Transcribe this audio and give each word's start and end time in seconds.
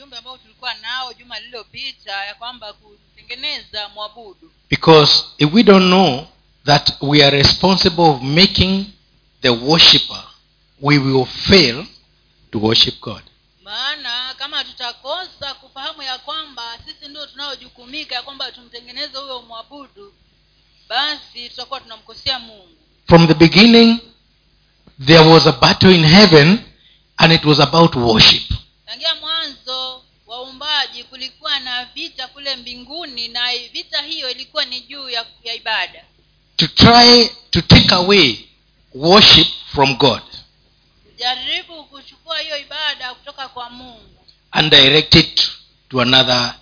ujumbe 0.00 0.16
ambao 0.16 0.38
tulikuwa 0.38 0.74
nao 0.74 1.12
juma 1.12 1.40
lililopita 1.40 2.24
ya 2.24 2.34
kwamba 2.34 2.72
kutengeneza 2.72 3.88
mwabudu 3.88 4.50
Because 4.70 5.24
if 5.38 5.52
we 5.54 5.62
don't 5.62 5.86
know 5.86 6.26
that 6.64 6.92
we 7.00 7.24
are 7.24 7.36
responsible 7.42 8.04
of 8.04 8.22
making 8.22 8.84
the 9.42 9.48
worshipper, 9.48 10.24
we 10.80 10.98
will 10.98 11.26
fail 11.26 11.86
to 12.52 12.58
worship 12.58 13.00
God. 13.00 13.22
maana 13.64 14.34
kama 14.38 14.64
tutakosa 14.64 15.54
kufahamu 15.54 16.02
ya 16.02 16.18
kwamba 16.18 16.78
sisi 16.86 17.08
ndio 17.10 17.26
tunaojukumika 17.26 18.14
ya 18.14 18.22
kwamba 18.22 18.52
tumtengeneze 18.52 19.18
huyo 19.18 19.42
mwabudu 19.42 20.12
basi 20.88 21.48
tutakuwa 21.50 21.80
tunamkosea 21.80 22.38
mungu 22.38 22.76
From 23.06 23.26
the 23.28 23.34
beginning, 23.34 23.98
there 25.06 25.28
was 25.32 25.46
a 25.46 25.52
battle 25.52 25.94
in 25.94 26.04
heaven, 26.06 26.58
and 27.16 27.32
it 27.32 27.44
was 27.44 27.60
about 27.60 27.96
worship. 27.96 28.42
tangia 28.86 29.14
kulikuwa 31.20 31.60
na 31.60 31.84
vita 31.84 32.28
kule 32.28 32.56
mbinguni 32.56 33.28
na 33.28 33.40
vita 33.72 34.02
hiyo 34.02 34.30
ilikuwa 34.30 34.64
ni 34.64 34.80
juu 34.80 35.08
ya, 35.08 35.26
ya 35.44 35.54
ibada 35.54 36.04
To 36.56 36.66
try 36.66 37.28
to 37.50 37.60
take 37.60 37.94
away 37.94 38.38
worship 38.94 39.46
from 39.74 39.94
God 39.96 40.22
jaribu 41.18 41.84
kuchukua 41.84 42.38
hiyo 42.38 42.58
ibada 42.58 43.14
kutoka 43.14 43.48
kwa 43.48 43.70
mungu 43.70 44.24
and 44.50 44.70
direct 44.70 45.14
it 45.14 45.50
to 45.88 46.00
another 46.02 46.54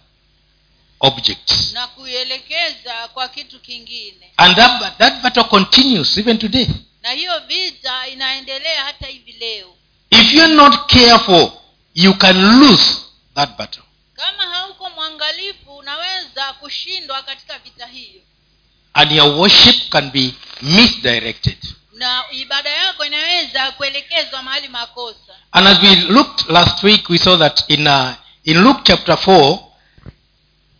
object. 1.00 1.50
na 1.72 1.86
kuielekeza 1.86 3.08
kwa 3.08 3.28
kitu 3.28 3.60
kingine 3.60 4.32
And 4.36 4.56
that, 4.56 4.98
that 4.98 5.22
battle 5.22 5.44
continues 5.44 6.16
even 6.18 6.38
today. 6.38 6.66
na 7.02 7.10
hiyo 7.10 7.32
vita 7.46 8.08
inaendelea 8.08 8.84
hata 8.84 9.06
hivi 9.06 9.32
leo 9.32 9.74
If 10.10 10.32
you're 10.34 10.54
not 10.54 10.86
careful, 10.92 11.50
you 11.94 12.14
can 12.14 12.58
lose 12.60 12.84
that 13.34 13.56
battle. 13.58 13.82
Kama 14.18 14.42
hauko 14.54 14.90
mwangalifu 14.90 15.76
unaweza 15.76 16.52
kushindwa 16.60 17.22
katika 17.22 17.58
vita 17.58 17.86
hiyo 17.86 18.20
And 18.94 19.12
your 19.12 19.28
worship 19.28 19.88
can 19.90 20.10
be 20.10 20.34
misdirected. 20.62 21.58
na 21.92 22.24
ibada 22.30 22.70
yako 22.70 23.04
inaweza 23.04 23.72
kuelekezwa 23.72 24.42
mahali 24.42 24.68
makosa 24.68 25.34
And 25.52 25.66
as 25.68 25.82
we 25.82 25.94
looked 25.96 26.48
last 26.50 26.82
week, 26.82 27.08
we 27.10 27.18
saw 27.18 27.36
that 27.38 27.64
in, 27.68 27.86
uh, 27.86 28.12
in 28.44 28.58
Luke 28.62 28.80
chapter 28.84 29.14
4, 29.16 29.58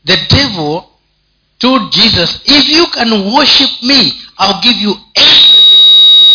the 0.05 0.17
devil 0.17 0.83
told 1.59 1.93
Jesus, 1.93 2.41
If 2.45 2.69
you 2.69 2.87
can 2.87 3.33
worship 3.35 3.71
me, 3.83 4.13
I'll 4.39 4.61
give 4.61 4.81
you. 4.83 5.01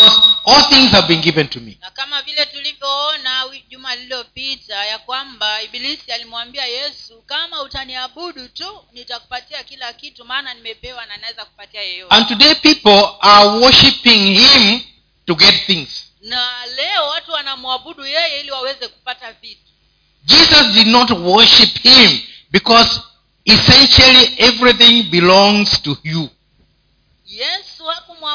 Because 0.04 0.36
all 0.46 0.70
things 0.70 0.92
have 0.92 1.08
been 1.08 1.22
given 1.22 1.48
to 1.48 1.60
me. 1.62 1.78
na 1.82 1.90
kama 1.92 2.22
vile 2.22 2.46
tulivyoona 2.46 3.44
juma 3.70 3.96
lililopita 3.96 4.86
ya 4.86 4.98
kwamba 5.00 5.62
ibilisi 5.62 6.12
alimwambia 6.12 6.66
yesu 6.66 7.22
kama 7.26 7.62
utaniabudu 7.62 8.48
tu 8.48 8.84
nitakupatia 8.94 9.64
kila 9.64 9.94
kitu 9.94 10.26
maana 10.26 10.54
nimepewa 10.54 11.06
na 11.06 11.18
naweza 11.18 11.46
kupatia 11.46 11.82
yeyote 11.82 12.16
And 12.16 12.28
today, 12.28 12.56
people 12.56 13.08
are 13.22 13.48
worshiping 13.50 14.40
him 14.40 14.82
to 15.26 15.36
get 15.36 15.66
things. 15.66 15.90
na 16.22 16.66
leo 16.66 17.08
watu 17.08 17.32
wanamwabudu 17.32 18.06
yeye 18.06 18.40
ili 18.40 18.52
waweze 18.52 18.88
kupata 18.88 19.32
vitu 19.34 19.62
Jesus 20.26 20.68
did 20.74 20.88
not 20.88 21.10
worship 21.12 21.82
him 21.82 22.22
because 22.52 23.00
essentially 23.46 24.34
everything 24.38 25.04
belongs 25.04 25.82
to 25.82 25.98
you. 26.04 26.30
yesu 27.28 27.73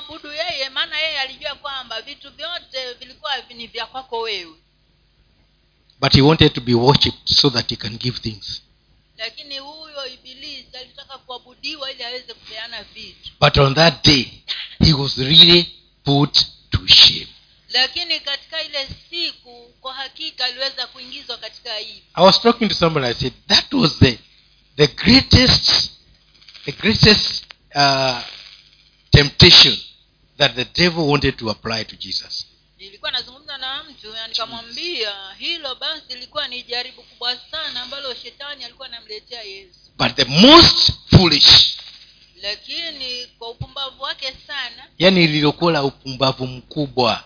hakumwabudu 0.09 0.33
yeye 0.33 0.69
maana 0.69 0.99
yeye 0.99 1.21
alijua 1.21 1.55
kwamba 1.55 2.03
vitu 2.03 2.31
vyote 2.31 2.93
vilikuwa 2.99 3.33
ni 3.55 3.67
vya 3.67 3.87
kwako 3.87 4.21
wewe 4.21 4.55
But 6.01 6.13
he 6.13 6.21
wanted 6.23 6.53
to 6.53 6.61
be 6.61 6.75
worshipped 6.75 7.29
so 7.29 7.51
that 7.51 7.71
he 7.71 7.77
can 7.77 7.97
give 7.99 8.19
things. 8.21 8.63
lakini 9.17 9.59
huyo 9.59 10.07
ibilisi 10.07 10.77
alitaka 10.77 11.19
kuabudiwa 11.19 11.91
ili 11.93 12.05
aweze 12.05 12.35
kupeana 12.35 12.83
vitu 12.83 13.31
But 13.41 13.57
on 13.59 13.75
that 13.75 14.05
day, 14.07 14.27
he 14.85 14.93
was 14.93 15.19
really 15.19 15.73
put 16.05 16.39
to 16.71 16.87
shame. 16.87 17.29
lakini 17.69 18.21
katika 18.21 18.63
ile 18.63 18.89
siku 19.11 19.73
kwa 19.81 19.95
hakika 19.95 20.45
aliweza 20.45 20.87
kuingizwa 20.87 21.37
katika 21.37 21.75
aibu 21.75 22.01
I 22.15 22.25
was 22.25 22.41
talking 22.43 22.69
to 22.69 22.75
someone, 22.75 23.07
I 23.09 23.15
said, 23.15 23.33
that 23.47 23.73
was 23.73 23.99
the, 23.99 24.19
the 24.77 24.87
greatest, 24.87 25.91
the 26.65 26.73
greatest 26.73 27.45
uh, 27.75 28.21
temptation 29.11 29.79
that 30.39 30.55
the 30.55 30.65
devil 30.65 31.07
wanted 31.09 31.37
to 31.37 31.51
apply 31.51 31.85
to 31.85 31.97
Jesus. 31.97 32.47
nilikuwa 32.79 33.11
nazungumza 33.11 33.59
na 33.59 33.85
mtu 33.85 34.13
na 34.13 34.29
nikamwambia 34.29 35.11
hilo 35.39 35.75
basi 35.75 36.03
ilikuwa 36.13 36.49
ni 36.49 36.63
jaribu 36.63 37.03
kubwa 37.03 37.37
sana 37.51 37.83
ambalo 37.83 38.15
shetani 38.15 38.65
alikuwa 38.65 38.89
anamletea 38.89 39.43
yesu. 39.43 39.79
But 39.99 40.15
the 40.15 40.25
most 40.25 40.93
foolish, 41.11 41.77
lakini 42.43 43.27
kwa 43.39 43.51
upumbavu 43.51 44.03
wake 44.03 44.37
sana 44.47 44.87
yani 44.99 45.27
lililokuwa 45.27 45.73
la 45.73 45.83
upumbavu 45.85 46.47
mkubwa, 46.47 47.25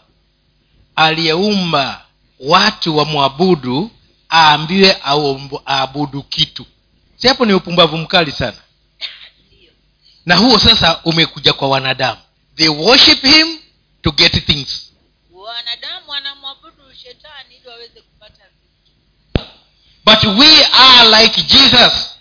aliyeumba 0.97 2.07
watu 2.41 2.97
wamwabudu 2.97 3.91
aambiwe 4.31 4.97
aabudu 5.67 6.23
kitu. 6.23 6.67
Si 7.17 7.29
hapo 7.29 7.47
ni 7.47 7.53
upumbavu 7.53 7.97
mkali 7.99 8.33
sana? 8.33 8.57
Na 10.27 10.37
huo 10.37 10.59
sasa 10.59 11.01
umekuja 11.05 11.53
kwa 11.53 11.69
wanadamu 11.69 12.21
they 12.57 12.69
worship 12.69 13.19
him 13.19 13.59
to 14.03 14.13
get 14.13 14.33
things. 14.33 14.93
But 20.05 20.25
we 20.25 20.65
are 20.75 21.09
like 21.09 21.33
jesus. 21.35 22.19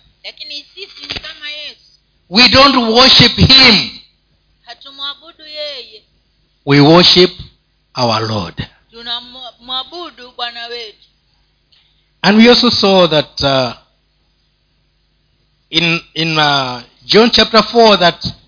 We 2.28 2.48
don't 2.48 2.94
worship 2.94 3.32
him. 3.32 3.90
We 6.64 6.80
worship 6.80 7.30
our 7.94 8.26
lord. 8.26 8.68
And 12.24 12.36
we 12.38 12.48
also 12.48 12.70
saw 12.70 13.06
that 13.08 13.42
uh, 13.42 13.74
in 15.70 16.00
in 16.14 16.38
uh, 16.38 16.82
john 17.04 17.30
chapter 17.30 17.62
4 17.62 17.96
that 17.96 18.41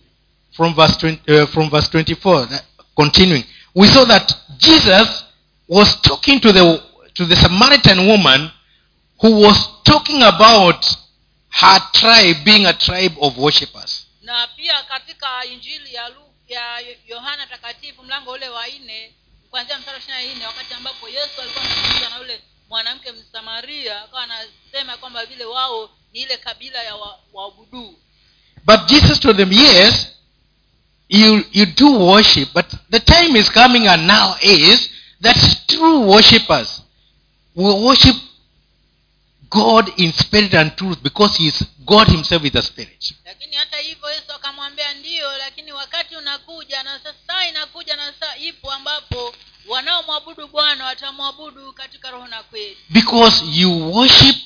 from 0.56 0.74
verse 0.74 0.96
20, 0.96 1.32
uh, 1.42 1.46
from 1.46 1.70
verse 1.70 1.88
24 1.90 2.46
that, 2.48 2.64
continuing. 2.96 3.44
We 3.74 3.86
saw 3.88 4.04
that 4.06 4.32
jesus 4.58 5.24
was 5.68 6.00
talking 6.02 6.40
to 6.40 6.52
the 6.52 6.82
to 7.14 7.24
the 7.26 7.36
samaritan 7.36 8.06
woman 8.06 8.50
who 9.20 9.40
was 9.40 9.68
talking 9.84 10.22
about 10.22 10.84
her 11.50 11.78
tribe 11.92 12.36
being 12.44 12.66
a 12.66 12.72
tribe 12.72 13.12
of 13.20 13.36
worshippers. 13.38 14.06
Na 14.22 14.46
pia 14.56 14.82
katika 14.82 15.44
injili 15.44 15.94
ya 15.94 16.08
Lu, 16.08 16.22
ya 16.48 16.78
yohana 17.08 17.46
takatifu 17.46 18.02
mlango 18.02 18.30
ule 18.32 18.48
wa 18.48 18.66
nne 18.68 19.12
kuanzia 19.50 19.78
mstari 19.78 19.98
ishiri 19.98 20.12
na 20.28 20.34
nne 20.34 20.46
wakati 20.46 20.74
ambapo 20.74 21.08
yesu 21.08 21.40
alikuwa 21.42 21.64
anazungumza 21.64 22.08
na 22.10 22.16
yule 22.18 22.40
mwanamke 22.68 23.12
msamaria 23.12 24.02
akawa 24.02 24.22
anasema 24.22 24.96
kwamba 24.96 25.26
vile 25.26 25.44
wao 25.44 25.90
ni 26.12 26.20
ile 26.20 26.36
kabila 26.36 26.82
ya 26.82 26.96
wa- 26.96 27.18
but 28.64 28.86
jesus 28.86 29.20
told 29.20 29.36
them 29.36 29.52
yes 29.52 30.06
you 31.08 31.44
you 31.52 31.66
do 31.66 31.98
worship 32.06 32.52
but 32.54 32.66
the 32.90 33.00
time 33.00 33.36
is 33.38 33.50
coming 33.50 33.88
and 33.88 34.06
now 34.06 34.34
is 34.42 34.90
that 35.22 35.36
true 35.66 36.00
worshippers 36.10 36.82
will 37.54 37.84
worship 37.84 38.16
god 39.50 39.92
in 39.96 40.12
spirit 40.12 40.54
and 40.54 40.76
truth 40.76 40.98
because 41.02 41.36
he 41.38 41.46
is 41.48 41.64
god 41.84 42.08
himself 42.08 42.44
is 42.44 42.54
a 42.56 42.62
spirit. 42.62 43.14
Lakini 43.24 43.56
hata 43.56 43.76
hivyo 43.76 44.10
yesu 44.10 44.32
akamwambia 44.34 44.94
ndiyo 44.94 45.38
lakini 45.38 45.72
wakati 45.72 46.16
unakuja 46.16 46.82
na 46.82 47.00
saa 47.26 47.46
inakuja 47.48 47.96
na 47.96 48.12
saa 48.20 48.36
ipo 48.36 48.72
ambapo 48.72 49.34
wanaomwabudu 49.68 50.48
bwana 50.48 50.84
watamwabudu 50.84 51.72
katika 51.72 52.10
roho 52.10 52.26
na 52.26 52.42
kweli. 52.42 52.76
Because 52.90 53.44
you 53.52 53.92
worship 53.92 54.36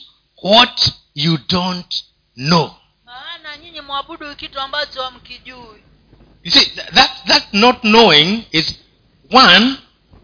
what 0.43 0.93
you 1.15 1.39
don't 1.49 2.05
know. 2.37 2.71
Maana 3.05 3.57
nyinyi 3.57 3.81
mwabudu 3.81 4.37
kitu 4.37 4.61
ambacho 4.61 5.03
hamkijui 5.03 5.83
you 6.49 6.61
see 6.63 6.71
that 6.95 7.11
that 7.27 7.53
not 7.53 7.83
knowing 7.85 8.45
is 8.53 8.79
one 9.31 9.77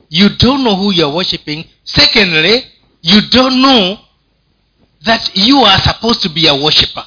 you 0.08 0.28
don't 0.28 0.62
know 0.62 0.76
who 0.76 0.92
you're 0.92 1.12
worshiping. 1.14 1.64
Secondly 1.84 2.64
you 3.02 3.20
don't 3.30 3.60
know 3.60 3.98
that 5.04 5.30
you 5.36 5.58
are 5.64 5.78
supposed 5.78 6.22
to 6.22 6.28
be 6.28 6.48
a 6.48 6.54
worshipper 6.54 7.04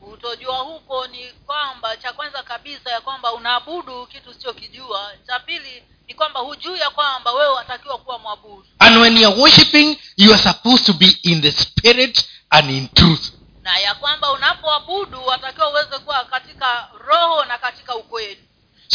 kutojua 0.00 0.56
huko 0.58 1.06
ni 1.06 1.26
kwamba 1.46 1.96
cha 1.96 2.12
kwanza 2.12 2.42
kabisa 2.42 2.90
ya 2.90 3.00
kwamba 3.00 3.32
unaabudu 3.32 4.06
kitu 4.06 4.30
usichokijua. 4.30 5.12
Cha 5.26 5.38
pili 5.40 5.82
ni 6.08 6.14
kwamba 6.14 6.40
hujui 6.40 6.78
ya 6.78 6.90
kwamba 6.90 7.32
wewe 7.32 7.52
watakiwa 7.54 7.98
kuwa 7.98 8.18
mwabudu. 8.18 8.66
And 8.78 8.96
when 8.98 9.16
you 9.16 9.28
are 9.28 9.40
worshiping 9.40 9.96
you 10.16 10.32
are 10.34 10.42
supposed 10.42 10.86
to 10.86 10.92
be 10.92 11.18
in 11.22 11.40
the 11.42 11.52
spirit 11.52 12.24
and 12.50 12.70
in 12.70 12.88
truth. 12.88 13.32
Na 13.62 13.78
ya 13.78 13.94
kwamba 13.94 14.32
unapoabudu 14.32 15.26
watakiwa 15.26 15.70
uweze 15.70 15.98
kuwa 15.98 16.24
katika 16.24 16.88
roho 17.06 17.44
na 17.44 17.58
katika 17.58 17.96
ukweli 17.96 18.40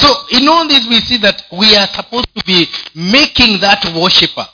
so 0.02 0.26
in 0.30 0.48
all 0.48 0.68
this 0.68 0.88
we 0.88 1.02
see 1.02 1.18
that 1.18 1.44
we 1.52 1.78
are 1.78 1.88
supposed 1.96 2.28
to 2.34 2.42
be 2.46 2.68
making 2.96 3.60
that 3.60 3.86
worshipper 3.96 4.48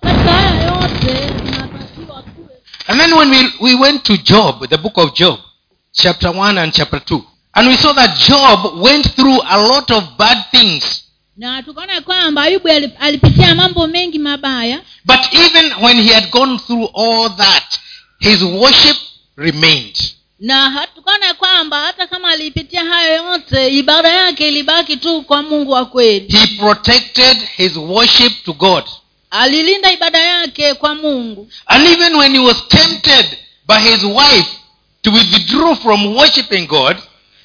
katika 0.00 0.32
haya 0.32 0.62
yote 0.62 1.14
tunatakiwa 1.38 2.22
tuwe 2.22 2.54
And 2.86 3.00
then 3.00 3.12
when 3.14 3.30
we, 3.30 3.52
we 3.60 3.74
went 3.74 4.02
to 4.02 4.16
Job, 4.16 4.68
the 4.68 4.76
book 4.78 4.98
of 4.98 5.14
Job, 5.14 5.38
chapter 5.92 6.30
1 6.30 6.58
and 6.58 6.72
chapter 6.72 7.00
2, 7.04 7.22
and 7.54 7.68
we 7.68 7.76
saw 7.76 7.92
that 7.94 8.18
Job 8.28 8.82
went 8.82 9.14
through 9.14 9.40
a 9.48 9.56
lot 9.58 9.90
of 9.94 10.04
bad 10.18 10.38
things. 10.50 11.04
na 11.36 11.62
tukaona 11.62 12.00
kwamba 12.00 12.42
ayubu 12.42 12.68
alipitia 13.00 13.54
mambo 13.54 13.86
mengi 13.86 14.18
mabaya 14.18 14.80
But 15.04 15.20
even 15.32 15.72
when 15.84 15.96
he 16.02 16.14
had 16.14 16.30
gone 16.30 16.58
through 16.58 16.88
all 16.94 17.30
that, 17.36 17.78
his 18.20 18.42
worship 18.42 18.96
remained. 19.36 19.96
Na 20.44 20.86
tukaona 20.94 21.34
kwamba 21.34 21.80
hata 21.80 22.06
kama 22.06 22.28
alipitia 22.28 22.84
hayo 22.84 23.14
yote 23.24 23.68
ibada 23.68 24.08
yake 24.08 24.48
ilibaki 24.48 24.96
tu 24.96 25.22
kwa 25.22 25.42
mungu 25.42 25.70
wa 25.70 25.84
kweli 25.84 26.26
He 26.38 26.46
protected 26.46 27.38
his 27.56 27.76
worship 27.76 28.44
to 28.44 28.52
God. 28.52 28.84
alilinda 29.30 29.92
ibada 29.92 30.18
yake 30.18 30.74
kwa 30.74 30.94
mungu 30.94 31.48
And 31.66 31.86
even 31.88 32.14
when 32.14 32.32
he 32.32 32.38
was 32.38 32.68
tempted 32.68 33.26
by 33.68 33.78
his 33.80 34.02
wife 34.04 34.48
to 35.02 35.10
withdraw 35.12 35.74
from 35.74 36.16
worshiping 36.16 36.66
God, 36.66 36.96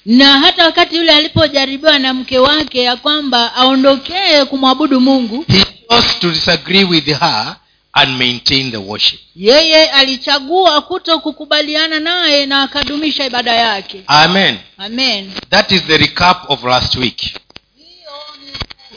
na 0.05 0.39
hata 0.39 0.65
wakati 0.65 0.95
yule 0.95 1.11
alipojaribiwa 1.11 1.99
na 1.99 2.13
mke 2.13 2.39
wake 2.39 2.83
ya 2.83 2.95
kwamba 2.95 3.55
aondokee 3.55 4.45
kumwabudu 4.45 4.99
mungu 5.01 5.45
he 5.47 5.65
chose 5.89 6.13
to 6.19 6.31
disagree 6.31 6.83
with 6.83 7.05
her 7.05 7.55
and 8.01 8.17
maintain 8.17 8.71
the 8.71 8.77
worship. 8.77 9.19
yeye 9.35 9.89
alichagua 9.91 10.81
kuto 10.81 11.19
kukubaliana 11.19 11.99
naye 11.99 12.45
na 12.45 12.61
akadumisha 12.63 13.25
ibada 13.25 13.53
yake 13.55 14.03
Amen. 14.07 14.57
amen 14.77 15.31
That 15.49 15.71
is 15.71 15.83
the 15.83 15.97
recap 15.97 16.49
of 16.49 16.63
last 16.63 16.95
week. 16.95 17.21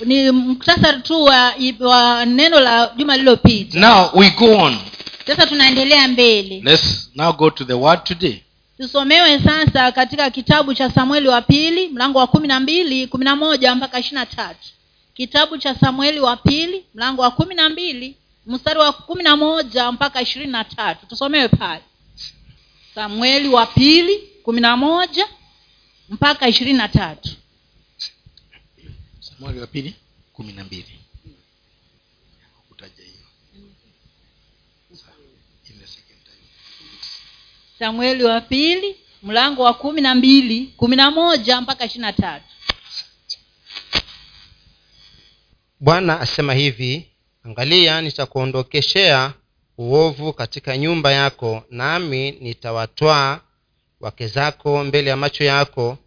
ni 0.04 0.30
mktasari 0.30 1.00
tu 1.02 1.24
wa, 1.24 1.54
wa 1.80 2.26
neno 2.26 2.60
la 2.60 2.92
juma 2.96 3.16
lililopita 3.16 3.78
Now 3.80 4.10
we 4.14 4.30
go 4.30 4.56
on. 4.58 4.78
sasa 5.26 5.46
tunaendelea 5.46 6.08
mbele 6.08 6.60
Let's 6.64 7.10
now 7.14 7.32
go 7.32 7.50
to 7.50 7.64
the 7.64 7.72
word 7.74 8.04
today. 8.04 8.42
tusomewe 8.76 9.40
sasa 9.40 9.92
katika 9.92 10.30
kitabu 10.30 10.74
cha 10.74 10.90
samueli 10.90 11.28
wa 11.28 11.42
pili 11.42 11.88
mlango 11.88 12.18
wa 12.18 12.26
kumi 12.26 12.48
na 12.48 12.60
mbili 12.60 13.06
kumi 13.06 13.24
na 13.24 13.36
moja 13.36 13.74
mpaka 13.74 13.98
ishiri 13.98 14.14
na 14.14 14.26
tatu 14.26 14.68
kitabu 15.14 15.58
cha 15.58 15.74
samueli 15.74 16.20
wa 16.20 16.36
pili 16.36 16.84
mlango 16.94 17.22
wa 17.22 17.30
kumi 17.30 17.54
na 17.54 17.68
mbili 17.68 18.16
mstari 18.46 18.78
wa 18.78 18.92
kumi 18.92 19.22
na 19.22 19.36
moja 19.36 19.92
mpaka 19.92 20.22
ishirini 20.22 20.52
na 20.52 20.64
tatu. 20.64 21.06
Tusomewe 21.06 21.48
pale. 21.48 21.82
Samueli 22.94 23.48
wa 23.48 23.66
pili 23.66 24.16
kumi 24.42 24.60
na 24.60 24.76
moja 24.76 25.28
mpaka 26.08 26.48
ishirini 26.48 26.78
na 26.78 26.88
tatu. 26.88 27.30
Samueli 29.20 29.60
wa 29.60 29.66
pili 29.66 29.94
kumi 30.32 30.52
na 30.52 30.64
mbili. 30.64 30.98
Utaja 32.70 33.02
hiyo. 33.04 33.26
Samueli 37.78 38.24
wa 38.24 38.40
pili 38.40 38.96
mlango 39.22 39.62
wa 39.62 39.74
kumi 39.74 40.00
na 40.00 40.14
mbili 40.14 40.66
kumi 40.76 40.96
na 40.96 41.10
moja 41.10 41.60
mpaka 41.60 41.84
ishirini 41.84 42.02
na 42.06 42.12
tatu. 42.12 42.44
Bwana 45.80 46.20
asema 46.20 46.54
hivi 46.54 47.11
angalia 47.44 48.00
nitakuondokeshea 48.00 49.32
uovu 49.78 50.32
katika 50.32 50.76
nyumba 50.76 51.12
yako 51.12 51.62
nami 51.70 52.30
nitawatwaa 52.30 53.40
wake 54.00 54.26
zako 54.26 54.84
mbele 54.84 55.10
ya 55.10 55.16
macho 55.16 55.44
yako 55.44 55.98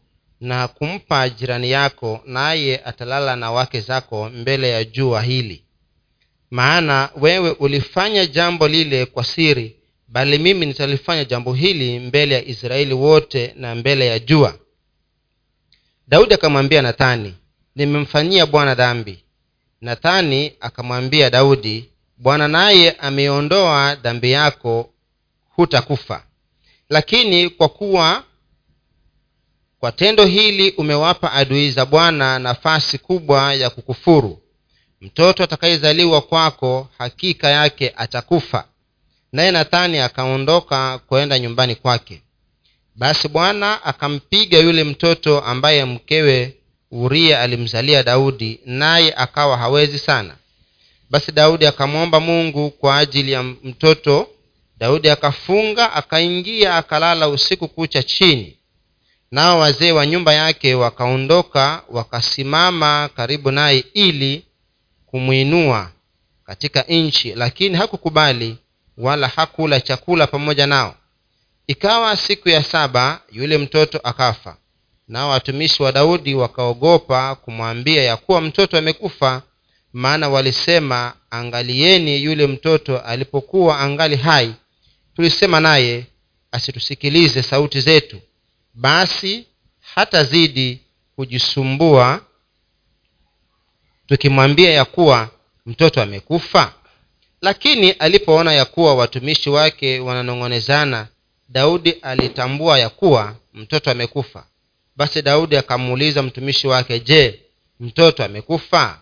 na 0.42 0.68
kumpa 0.68 1.30
jirani 1.30 1.72
yako 1.72 2.22
naye 2.26 2.82
atalala 2.86 3.36
na 3.36 3.52
wake 3.52 3.82
zako 3.82 4.30
mbele 4.30 4.70
ya 4.70 4.84
jua 4.84 5.22
hili. 5.22 5.64
Maana 6.52 7.10
wewe 7.22 7.52
ulifanya 7.52 8.26
jambo 8.26 8.68
lile 8.68 9.06
kwa 9.06 9.24
siri 9.24 9.76
bali 10.08 10.38
mimi 10.40 10.66
nitalifanya 10.66 11.26
jambo 11.26 11.54
hili 11.54 12.00
mbele 12.00 12.36
ya 12.36 12.46
israeli 12.46 12.94
wote 12.94 13.54
na 13.58 13.76
mbele 13.76 14.08
ya 14.08 14.20
jua. 14.20 14.60
Daudi 16.08 16.34
akamwambia 16.34 16.82
nathani 16.82 17.36
nimemfanyia 17.76 18.46
bwana 18.46 18.76
dhambi 18.76 19.25
nathani 19.86 20.54
akamwambia 20.60 21.30
daudi 21.30 21.90
bwana 22.18 22.48
naye 22.48 22.92
ameondoa 22.92 23.96
dhambi 23.96 24.32
yako 24.32 24.90
hutakufa. 25.56 26.24
Lakini 26.90 27.50
kwa 27.50 27.70
kuwa 27.70 28.24
kwa 29.80 29.92
tendo 29.92 30.26
hili 30.26 30.72
umewapa 30.72 31.32
adui 31.34 31.72
za 31.72 31.86
bwana 31.86 32.40
nafasi 32.40 32.98
kubwa 32.98 33.54
ya 33.54 33.70
kukufuru. 33.70 34.42
Mtoto 35.02 35.44
atakayezaliwa 35.44 36.22
kwako 36.22 36.88
hakika 36.98 37.48
yake 37.50 37.94
atakufa. 37.98 38.68
Naye 39.32 39.52
nathani 39.52 40.00
akaondoka 40.00 40.98
kwenda 41.00 41.40
nyumbani 41.40 41.76
kwake. 41.76 42.22
Basi 42.96 43.28
bwana 43.28 43.84
akampiga 43.84 44.58
yule 44.60 44.84
mtoto 44.84 45.42
ambaye 45.42 45.86
mkewe 45.86 46.58
uria 47.04 47.42
alimzalia 47.42 48.04
daudi 48.04 48.60
naye 48.66 49.14
akawa 49.18 49.58
hawezi 49.58 50.00
sana. 50.00 50.36
Basi 51.10 51.32
daudi 51.32 51.66
akamwomba 51.66 52.20
mungu 52.20 52.70
kwa 52.72 52.98
ajili 52.98 53.32
ya 53.32 53.44
mtoto. 53.44 54.28
Daudi 54.78 55.10
akafunga 55.10 55.94
akaingia 55.94 56.76
akalala 56.76 57.28
usiku 57.30 57.68
kucha 57.68 58.04
chini. 58.04 58.58
Nao 59.32 59.60
wazee 59.60 59.92
wa 59.92 60.06
nyumba 60.06 60.34
yake 60.34 60.74
wakaondoka 60.76 61.84
wakasimama 61.90 63.10
karibu 63.16 63.52
naye 63.52 63.84
ili 63.94 64.46
kumwinua 65.06 65.92
katika 66.46 66.82
nchi 66.82 67.34
lakini 67.36 67.76
hakukubali 67.78 68.58
wala 68.98 69.28
hakula 69.28 69.80
chakula 69.82 70.28
pamoja 70.28 70.68
nao. 70.68 70.96
Ikawa 71.68 72.18
siku 72.18 72.50
ya 72.50 72.64
saba 72.64 73.22
yule 73.32 73.58
mtoto 73.58 74.00
akafa 74.04 74.58
nao 75.08 75.30
watumishi 75.30 75.84
wa 75.84 75.92
daudi 75.92 76.36
wakaogopa 76.36 77.36
kumwambia 77.36 78.04
ya 78.04 78.18
kuwa 78.18 78.42
mtoto 78.42 78.78
amekufa 78.78 79.42
maana 79.94 80.30
walisema 80.30 81.14
angalieni 81.30 82.24
yule 82.24 82.48
mtoto 82.48 83.00
alipokuwa 83.00 83.80
angali 83.80 84.16
hai. 84.16 84.54
Tulisema 85.16 85.60
naye 85.60 86.06
asitusikilize 86.52 87.44
sauti 87.44 87.82
zetu. 87.82 88.22
Basi 88.74 89.46
hatazidi 89.96 90.80
kujisumbua 91.16 92.22
tukimwambia 94.08 94.70
ya 94.74 94.86
kuwa 94.86 95.30
mtoto 95.66 96.02
amekufa. 96.02 96.74
Lakini 97.42 97.92
alipoona 97.92 98.54
ya 98.54 98.66
kuwa 98.66 98.96
watumishi 98.96 99.50
wake 99.50 100.00
wananong'onezana 100.00 101.08
daudi 101.50 101.92
alitambua 101.92 102.80
ya 102.80 102.90
kuwa 102.90 103.36
mtoto 103.54 103.92
amekufa 103.92 104.46
basi 104.96 105.22
daudi 105.22 105.58
akamuuliza 105.58 106.24
mtumishi 106.24 106.68
wake 106.68 107.00
je 107.00 107.40
mtoto 107.80 108.24
amekufa? 108.26 109.00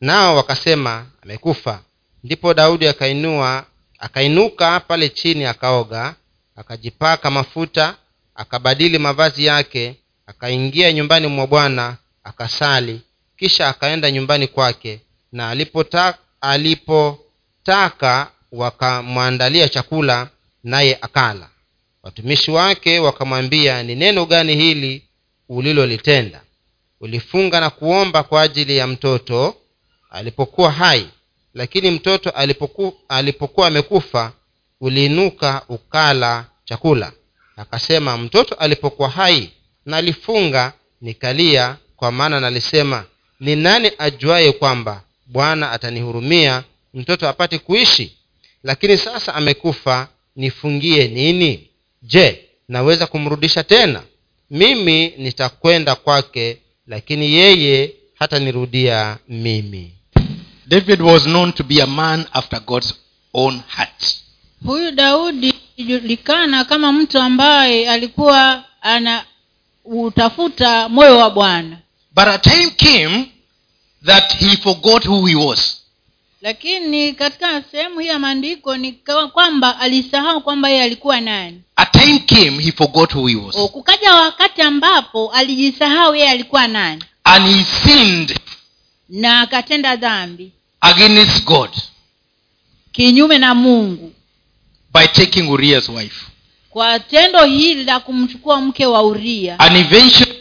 Nao 0.00 0.36
wakasema 0.36 1.06
amekufa. 1.22 1.80
Ndipo 2.24 2.54
daudi 2.54 2.88
akainua 2.88 3.64
akainuka 3.98 4.80
pale 4.80 5.08
chini 5.08 5.44
akaoga 5.44 6.14
akajipaka 6.56 7.30
mafuta 7.30 7.96
akabadili 8.34 8.98
mavazi 8.98 9.44
yake 9.44 9.96
akaingia 10.26 10.92
nyumbani 10.92 11.26
mwa 11.26 11.46
bwana 11.46 11.96
akasali. 12.24 13.00
Kisha 13.36 13.68
akaenda 13.68 14.10
nyumbani 14.10 14.46
kwake 14.46 15.00
na 15.32 15.48
alipotaka, 15.50 16.18
alipotaka 16.40 18.30
wakamwandalia 18.52 19.68
chakula 19.68 20.28
naye 20.64 20.98
akala. 21.00 21.48
Watumishi 22.02 22.50
wake 22.50 22.98
wakamwambia 22.98 23.82
ni 23.82 23.94
neno 23.94 24.26
gani 24.26 24.54
hili 24.56 25.02
ulilolitenda. 25.56 26.40
Ulifunga 27.00 27.60
na 27.60 27.70
kuomba 27.70 28.22
kwa 28.22 28.42
ajili 28.42 28.76
ya 28.76 28.86
mtoto 28.86 29.56
alipokuwa 30.10 30.70
hai 30.70 31.08
lakini 31.54 31.90
mtoto 31.90 32.30
alipoku, 32.30 32.94
alipokuwa 33.08 33.66
amekufa 33.66 34.32
uliinuka 34.80 35.62
ukala 35.68 36.44
chakula. 36.64 37.12
Akasema 37.56 38.18
mtoto 38.18 38.54
alipokuwa 38.54 39.08
hai 39.08 39.50
nalifunga 39.86 40.72
nikalia 41.00 41.76
kwa 41.96 42.12
maana 42.12 42.40
nalisema 42.40 43.04
ni 43.40 43.56
nani 43.56 43.90
ajuaye 43.98 44.52
kwamba 44.52 45.02
bwana 45.26 45.70
atanihurumia 45.72 46.64
mtoto 46.94 47.28
apate 47.28 47.58
kuishi? 47.58 48.16
Lakini 48.62 48.98
sasa 48.98 49.34
amekufa 49.34 50.08
nifungie 50.36 51.08
nini? 51.08 51.68
Je 52.02 52.44
naweza 52.68 53.06
kumrudisha 53.06 53.64
tena 53.64 54.02
mimi 54.52 55.12
nitakwenda 55.18 55.94
kwake 55.94 56.58
lakini 56.86 57.32
yeye 57.32 57.92
hatanirudia 58.14 59.18
mimi 59.28 59.92
David 60.66 61.00
was 61.02 61.22
known 61.22 61.52
to 61.52 61.64
be 61.64 61.82
a 61.82 61.86
man 61.86 62.24
after 62.32 62.60
God's 62.60 62.94
own 63.34 63.60
heart. 63.68 64.14
huyu 64.66 64.90
daudi 64.90 65.54
alijulikana 65.78 66.64
kama 66.64 66.92
mtu 66.92 67.18
ambaye 67.18 67.90
alikuwa 67.90 68.64
ana 68.82 69.24
utafuta 69.84 70.88
moyo 70.88 71.18
wa 71.18 71.30
bwana 71.30 71.78
But 72.14 72.26
a 72.28 72.38
time 72.38 72.70
came 72.70 73.32
that 74.06 74.36
he 74.38 74.56
forgot 74.56 75.04
who 75.06 75.26
he 75.26 75.34
was. 75.34 75.82
lakini 76.42 77.12
katika 77.12 77.62
sehemu 77.62 78.00
hii 78.00 78.06
ya 78.08 78.18
maandiko 78.18 78.76
ni 78.76 78.92
kwamba 79.32 79.78
alisahau 79.80 80.40
kwamba 80.40 80.68
yeye 80.68 80.82
alikuwa 80.82 81.20
nani 81.20 81.62
time 82.04 82.18
came 82.18 82.62
he 82.62 82.72
forgot 82.72 83.12
who 83.14 83.26
he 83.26 83.36
was. 83.36 83.56
kukaja 83.56 84.14
wakati 84.14 84.62
ambapo 84.62 85.30
alijisahau 85.32 86.14
yeye 86.14 86.30
alikuwa 86.30 86.68
nani. 86.68 87.04
And 87.24 87.46
he 87.46 87.64
sinned 87.64 88.40
na 89.08 89.40
akatenda 89.40 89.96
dhambi. 89.96 90.52
against 90.80 91.44
God 91.44 91.70
kinyume 92.92 93.38
na 93.38 93.54
mungu. 93.54 94.12
by 94.94 95.06
taking 95.06 95.48
Uriah's 95.50 95.88
wife. 95.88 96.26
kwa 96.70 97.00
tendo 97.00 97.44
hili 97.44 97.84
la 97.84 98.00
kumchukua 98.00 98.60
mke 98.60 98.86
wa 98.86 99.02
uria 99.02 99.58
And 99.58 99.76
eventually 99.76 100.40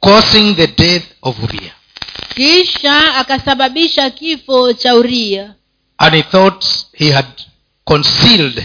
causing 0.00 0.54
the 0.54 0.66
death 0.66 1.04
of 1.22 1.42
uria 1.44 1.72
kisha 2.34 3.14
akasababisha 3.14 4.10
kifo 4.10 4.72
cha 4.72 4.94
uria 4.94 5.54
And 5.98 6.14
he 6.14 6.22
thought 6.22 6.64
he 6.92 7.10
had 7.12 7.26
concealed 7.84 8.62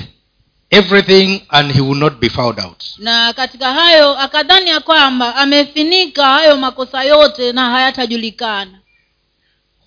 everything 0.72 1.42
and 1.50 1.72
he 1.72 1.82
will 1.82 1.98
not 2.00 2.20
be 2.20 2.30
found 2.30 2.60
out. 2.60 2.84
na 2.98 3.34
katika 3.34 3.74
hayo 3.74 4.20
akadhani 4.20 4.70
ya 4.70 4.80
kwamba 4.80 5.36
amefinika 5.36 6.26
hayo 6.26 6.58
makosa 6.58 7.04
yote 7.04 7.52
na 7.52 7.70
hayatajulikana 7.70 8.80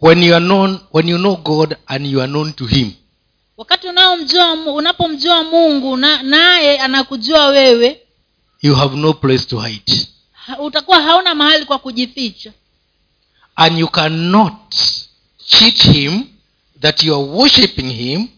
When 0.01 0.23
you 0.23 0.35
are 0.35 0.45
known, 0.45 0.81
when 0.93 1.09
you 1.09 1.19
know 1.19 1.37
God 1.37 1.77
and 1.87 2.07
you 2.07 2.21
are 2.23 2.29
known 2.33 2.53
to 2.53 2.67
him, 2.67 2.91
wakati 3.57 3.89
unaomjua 3.89 4.53
unapomjua 4.53 5.45
mungu 5.45 5.97
na 5.97 6.23
naye 6.23 6.79
anakujua 6.79 7.47
wewe 7.47 8.01
you 8.62 8.75
have 8.75 8.97
no 8.97 9.12
place 9.12 9.45
to 9.45 9.61
hide. 9.61 10.07
ha- 10.33 10.59
utakuwa 10.59 11.03
hauna 11.03 11.35
mahali 11.35 11.65
kwa 11.65 11.79
kujificha 11.79 12.53
And 13.57 13.79
you 13.79 13.89
cannot 13.89 14.75
cheat 15.47 15.83
him 15.93 16.25
that 16.81 17.03
you 17.03 17.15
are 17.15 17.25
worshiping 17.25 17.91
him 17.93 18.29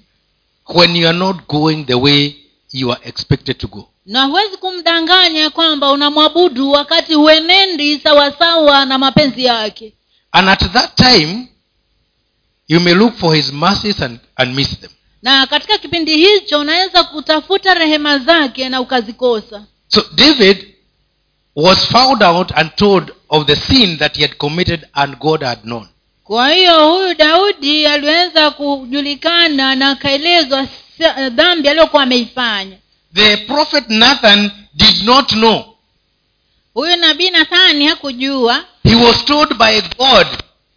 when 0.68 0.96
you 0.96 1.08
are 1.08 1.18
not 1.18 1.36
going 1.48 1.84
the 1.84 1.94
way 1.94 2.34
you 2.72 2.92
are 2.92 3.00
expected 3.08 3.58
to 3.58 3.66
go. 3.68 3.88
na 4.06 4.24
huwezi 4.24 4.56
kumdanganya 4.56 5.50
kwamba 5.50 5.90
unamwabudu 5.92 6.70
wakati 6.70 7.14
huenendi 7.14 7.98
sawasawa 7.98 8.84
na 8.84 8.98
mapenzi 8.98 9.44
yake 9.44 9.92
And 10.32 10.48
at 10.48 10.72
that 10.72 10.94
time, 10.96 11.48
you 12.68 12.80
may 12.80 12.94
look 12.94 13.14
for 13.16 13.34
his 13.36 13.52
mercies 13.52 14.02
and, 14.02 14.18
and 14.36 14.54
miss 14.54 14.80
them. 14.80 14.90
na 15.22 15.46
katika 15.46 15.78
kipindi 15.78 16.16
hicho 16.16 16.60
unaweza 16.60 17.04
kutafuta 17.04 17.74
rehema 17.74 18.18
zake 18.18 18.68
na 18.68 18.80
ukazikosa 18.80 19.64
So 19.88 20.04
David 20.14 20.74
was 21.56 21.78
found 21.86 22.22
out 22.22 22.52
and 22.54 22.74
told 22.76 23.12
of 23.28 23.46
the 23.46 23.56
sin 23.56 23.98
that 23.98 24.16
he 24.16 24.22
had 24.22 24.34
committed 24.36 24.86
and 24.92 25.18
God 25.18 25.42
had 25.42 25.60
known. 25.62 25.88
Kwa 26.24 26.50
hiyo 26.52 26.88
huyu 26.94 27.14
daudi 27.14 27.86
aliweza 27.86 28.50
kujulikana 28.50 29.74
na 29.74 29.90
akaelezwa 29.90 30.66
dhambi 31.30 31.68
aliyokuwa 31.68 32.02
ameifanya 32.02 32.76
The 33.14 33.36
prophet 33.36 33.84
Nathan 33.88 34.50
did 34.74 35.02
not 35.04 35.28
know. 35.28 35.64
huyu 36.74 36.96
nabii 36.96 37.30
nathani 37.30 37.86
hakujua 37.86 38.64
He 38.84 38.94
was 38.94 39.24
told 39.24 39.54
by 39.58 39.80
God 39.98 40.26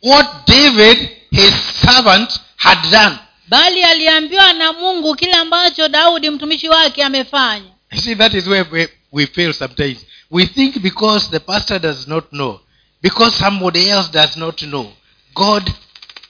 what 0.04 0.28
David, 0.48 1.10
his 1.32 1.54
servant, 1.86 2.40
had 2.58 2.90
done. 2.92 3.16
bali 3.48 3.84
aliambiwa 3.84 4.54
na 4.54 4.74
mungu 4.74 5.16
kile 5.16 5.34
ambacho 5.34 5.88
daudi 5.88 6.30
mtumishi 6.30 6.70
wake 6.70 7.04
amefanya 7.04 7.66
see, 8.04 8.16
that 8.16 8.34
is 8.34 8.48
where 8.48 8.66
we, 8.72 8.90
we 9.12 9.26
fail 9.28 9.54
sometimes. 9.54 10.06
We 10.32 10.46
think 10.46 10.80
because 10.80 11.30
the 11.32 11.40
pastor 11.40 11.80
does 11.80 12.08
not 12.08 12.30
know, 12.30 12.60
because 13.02 13.38
somebody 13.38 13.90
else 13.90 14.12
does 14.12 14.38
not 14.38 14.58
know, 14.62 14.92
God 15.38 15.64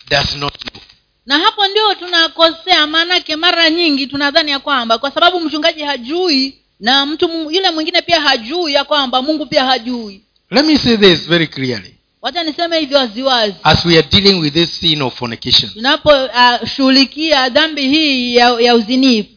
does 0.09 0.35
not 0.35 0.53
know. 0.57 0.81
na 1.25 1.39
hapo 1.39 1.67
ndio 1.67 1.95
tunakosea 1.95 2.87
maanake 2.87 3.35
mara 3.35 3.69
nyingi 3.69 4.07
tunadhani 4.07 4.51
ya 4.51 4.59
kwamba 4.59 4.97
kwa 4.97 5.11
sababu 5.11 5.39
mchungaji 5.39 5.81
hajui 5.83 6.57
na 6.79 7.05
mtu 7.05 7.51
yule 7.51 7.71
mwingine 7.71 8.01
pia 8.01 8.21
hajui 8.21 8.73
ya 8.73 8.83
kwamba 8.83 9.21
mungu 9.21 9.45
pia 9.45 9.65
hajui 9.65 10.21
Let 10.51 10.65
me 10.65 10.77
say 10.77 10.97
this 10.97 11.27
very 11.27 11.47
clearly. 11.47 11.93
wacha 12.21 12.43
niseme 12.43 12.79
hivyo 12.79 12.97
waziwazi 12.97 13.55
As 13.63 13.85
we 13.85 13.97
are 13.97 14.07
dealing 14.11 14.39
with 14.39 14.53
this 14.53 14.79
sin 14.79 15.01
of 15.01 15.15
fornication, 15.17 15.71
tunaposhughulikia 15.73 17.49
dhambi 17.49 17.87
hii 17.89 18.35
ya, 18.35 18.49
ya 18.59 18.75
uzinifu 18.75 19.29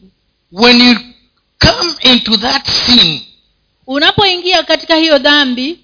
when 0.51 0.81
you 0.81 0.95
come 1.59 1.93
into 2.13 2.37
that 2.37 2.67
sin, 2.85 3.21
unapoingia 3.87 4.63
katika 4.63 4.95
hiyo 4.95 5.17
dhambi 5.17 5.79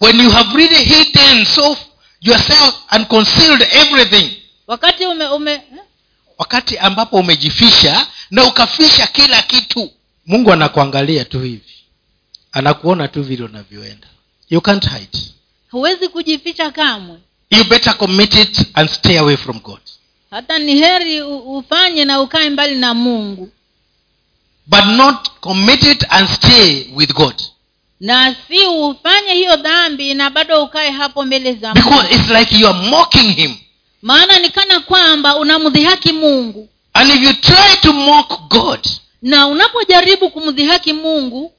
when 0.00 0.20
you 0.20 0.30
have 0.30 0.58
really 0.58 0.84
hidden 0.84 1.44
so 1.46 1.76
yourself 2.26 2.74
and 2.88 3.06
concealed 3.06 3.62
everything, 3.62 4.30
wakati 4.66 5.06
ume, 5.06 5.26
ume 5.26 5.52
eh? 5.52 5.62
wakati 6.38 6.78
ambapo 6.78 7.16
umejifisha 7.16 8.06
na 8.30 8.44
ukafisha 8.44 9.06
kila 9.06 9.42
kitu. 9.42 9.90
Mungu 10.26 10.52
anakuangalia 10.52 11.24
tu 11.24 11.40
hivi. 11.40 11.74
Anakuona 12.52 13.08
tu 13.08 13.22
vile 13.22 13.44
unavyoenda. 13.44 14.06
You 14.50 14.60
can't 14.60 14.88
hide. 14.90 15.18
Huwezi 15.70 16.08
kujificha 16.08 16.70
kamwe. 16.70 17.18
You 17.50 17.64
better 17.64 17.96
commit 17.98 18.34
it 18.34 18.62
and 18.74 18.90
stay 18.90 19.18
away 19.18 19.36
from 19.36 19.60
god. 19.60 19.80
Hata 20.30 20.58
ni 20.58 20.74
heri 20.76 21.22
ufanye 21.22 22.04
na 22.04 22.20
ukae 22.20 22.50
mbali 22.50 22.74
na 22.74 22.94
mungu. 22.94 23.50
But 24.66 24.84
not 24.84 25.30
commit 25.40 25.82
it 25.82 26.04
and 26.08 26.28
stay 26.28 26.86
with 26.94 27.12
god 27.12 27.42
na 28.00 28.34
si 28.48 28.66
ufanye 28.66 29.32
hiyo 29.34 29.56
dhambi 29.56 30.14
na 30.14 30.30
bado 30.30 30.62
ukae 30.64 30.90
hapo 30.90 31.24
mbele 31.24 31.54
za 31.54 31.74
because 31.74 32.14
it's 32.14 32.30
like 32.30 32.58
you 32.58 32.68
are 32.68 32.78
mocking 32.88 33.34
him. 33.36 33.54
Maana 34.02 34.38
ni 34.38 34.50
kana 34.50 34.80
kwamba 34.80 35.36
unamdhihaki 35.36 36.12
mungu. 36.12 36.68
And 36.92 37.10
if 37.10 37.22
you 37.22 37.32
try 37.32 37.76
to 37.82 37.92
mock 37.92 38.48
god 38.48 38.80
na 39.22 39.46
unapojaribu 39.46 40.30
kumdhihaki 40.30 40.92
mungu 40.92 41.52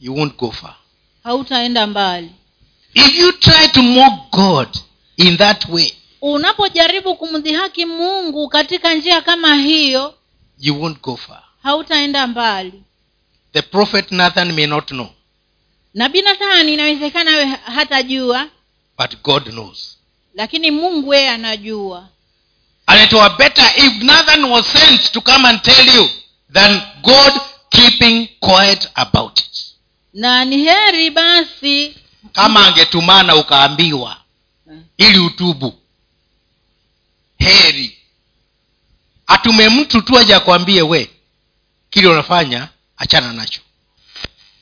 you 0.00 0.14
won't 0.16 0.36
go 0.36 0.50
far. 0.50 0.74
hautaenda 1.24 1.86
mbali. 1.86 2.30
If 2.94 3.18
you 3.18 3.32
try 3.32 3.68
to 3.68 3.82
mock 3.82 4.12
god 4.32 4.68
in 5.16 5.36
that 5.36 5.68
way 5.68 5.92
unapojaribu 6.22 7.14
kumdhihaki 7.16 7.86
mungu 7.86 8.48
katika 8.48 8.94
njia 8.94 9.20
kama 9.20 9.54
hiyo 9.54 10.14
you 10.60 10.82
won't 10.82 11.00
go 11.00 11.16
far. 11.16 11.42
hautaenda 11.62 12.26
mbali. 12.26 12.82
The 13.52 13.62
prophet 13.62 14.10
nathan 14.12 14.52
may 14.52 14.66
not 14.66 14.86
know 14.88 15.08
nabii 15.96 16.22
nathani 16.22 16.74
inawezekana 16.74 17.36
we 17.36 17.44
hatajua 17.46 18.48
but 18.98 19.22
god 19.22 19.44
knows 19.50 19.96
lakini 20.34 20.70
mungu 20.70 21.14
yeye 21.14 21.30
anajua 21.30 22.08
And 22.88 23.02
it 23.04 23.12
were 23.12 23.34
better 23.38 23.72
if 23.76 24.02
nothing 24.02 24.44
was 24.44 24.66
sent 24.72 25.12
to 25.12 25.20
come 25.20 25.48
and 25.48 25.62
tell 25.62 25.94
you 25.96 26.08
than 26.52 26.80
God 27.02 27.32
keeping 27.70 28.28
quiet 28.40 28.88
about 28.94 29.38
it. 29.40 29.74
na 30.14 30.44
ni 30.44 30.58
heri 30.64 31.10
basi 31.10 31.96
Kama 32.32 32.66
angetumana 32.66 33.36
ukaambiwa 33.36 34.16
ili 34.96 35.18
utubu. 35.18 35.74
Heri. 37.38 37.98
Atume 39.26 39.68
mtu 39.68 40.02
tu 40.02 40.18
aja 40.18 40.36
akwambie 40.36 40.82
we 40.82 41.10
kile 41.90 42.08
unafanya 42.08 42.68
achana 42.96 43.32
nacho. 43.32 43.60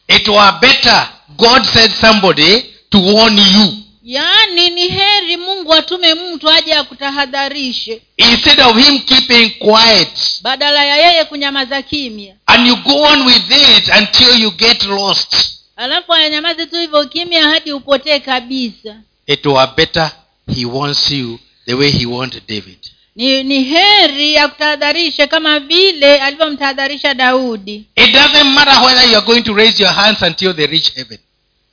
It 0.08 0.28
were 0.28 0.52
better 0.60 1.08
God 1.36 1.64
said 1.64 1.90
somebody 1.90 2.62
to 2.90 2.98
warn 2.98 3.36
you. 3.38 3.72
Yaani 4.04 4.70
ni 4.70 4.88
heri 4.88 5.36
mungu 5.36 5.74
atume 5.74 6.14
mtu 6.14 6.50
aje 6.50 6.74
akutahadharishe. 6.74 8.02
Instead 8.16 8.60
of 8.60 8.76
him 8.86 8.98
keeping 8.98 9.50
quiet 9.50 10.08
badala 10.42 10.84
ya 10.84 10.96
yeye 10.96 11.24
kunyamaza 11.24 11.82
kimya. 11.82 12.34
and 12.46 12.66
you 12.66 12.76
go 12.76 13.02
on 13.02 13.26
with 13.26 13.50
it 13.50 13.88
until 13.88 14.40
you 14.40 14.50
get 14.50 14.84
lost. 14.84 15.36
alafu 15.76 16.12
anyamaze 16.12 16.66
tu 16.66 16.76
hivyo 16.76 17.04
kimya 17.06 17.44
hadi 17.48 17.72
upotee 17.72 18.18
kabisa. 18.20 18.96
It 19.26 19.46
were 19.46 19.68
better 19.76 20.10
he 20.54 20.64
wants 20.64 21.10
you 21.10 21.38
the 21.66 21.74
way 21.74 21.90
he 21.90 22.06
wanted 22.06 22.42
david 22.48 22.78
ni 23.16 23.42
ni 23.44 23.64
heri 23.64 24.34
ya 24.34 24.48
kutahadharishe 24.48 25.26
kama 25.26 25.60
vile 25.60 26.16
alivyomtahadharisha 26.20 27.14
daudi. 27.14 27.84
It 27.96 28.12
doesn't 28.12 28.54
matter 28.54 28.82
whether 28.84 29.10
you 29.10 29.16
are 29.16 29.26
going 29.26 29.42
to 29.42 29.54
raise 29.54 29.82
your 29.82 29.92
hands 29.92 30.22
until 30.22 30.54
they 30.54 30.66
reach 30.66 30.94
heaven. 30.94 31.18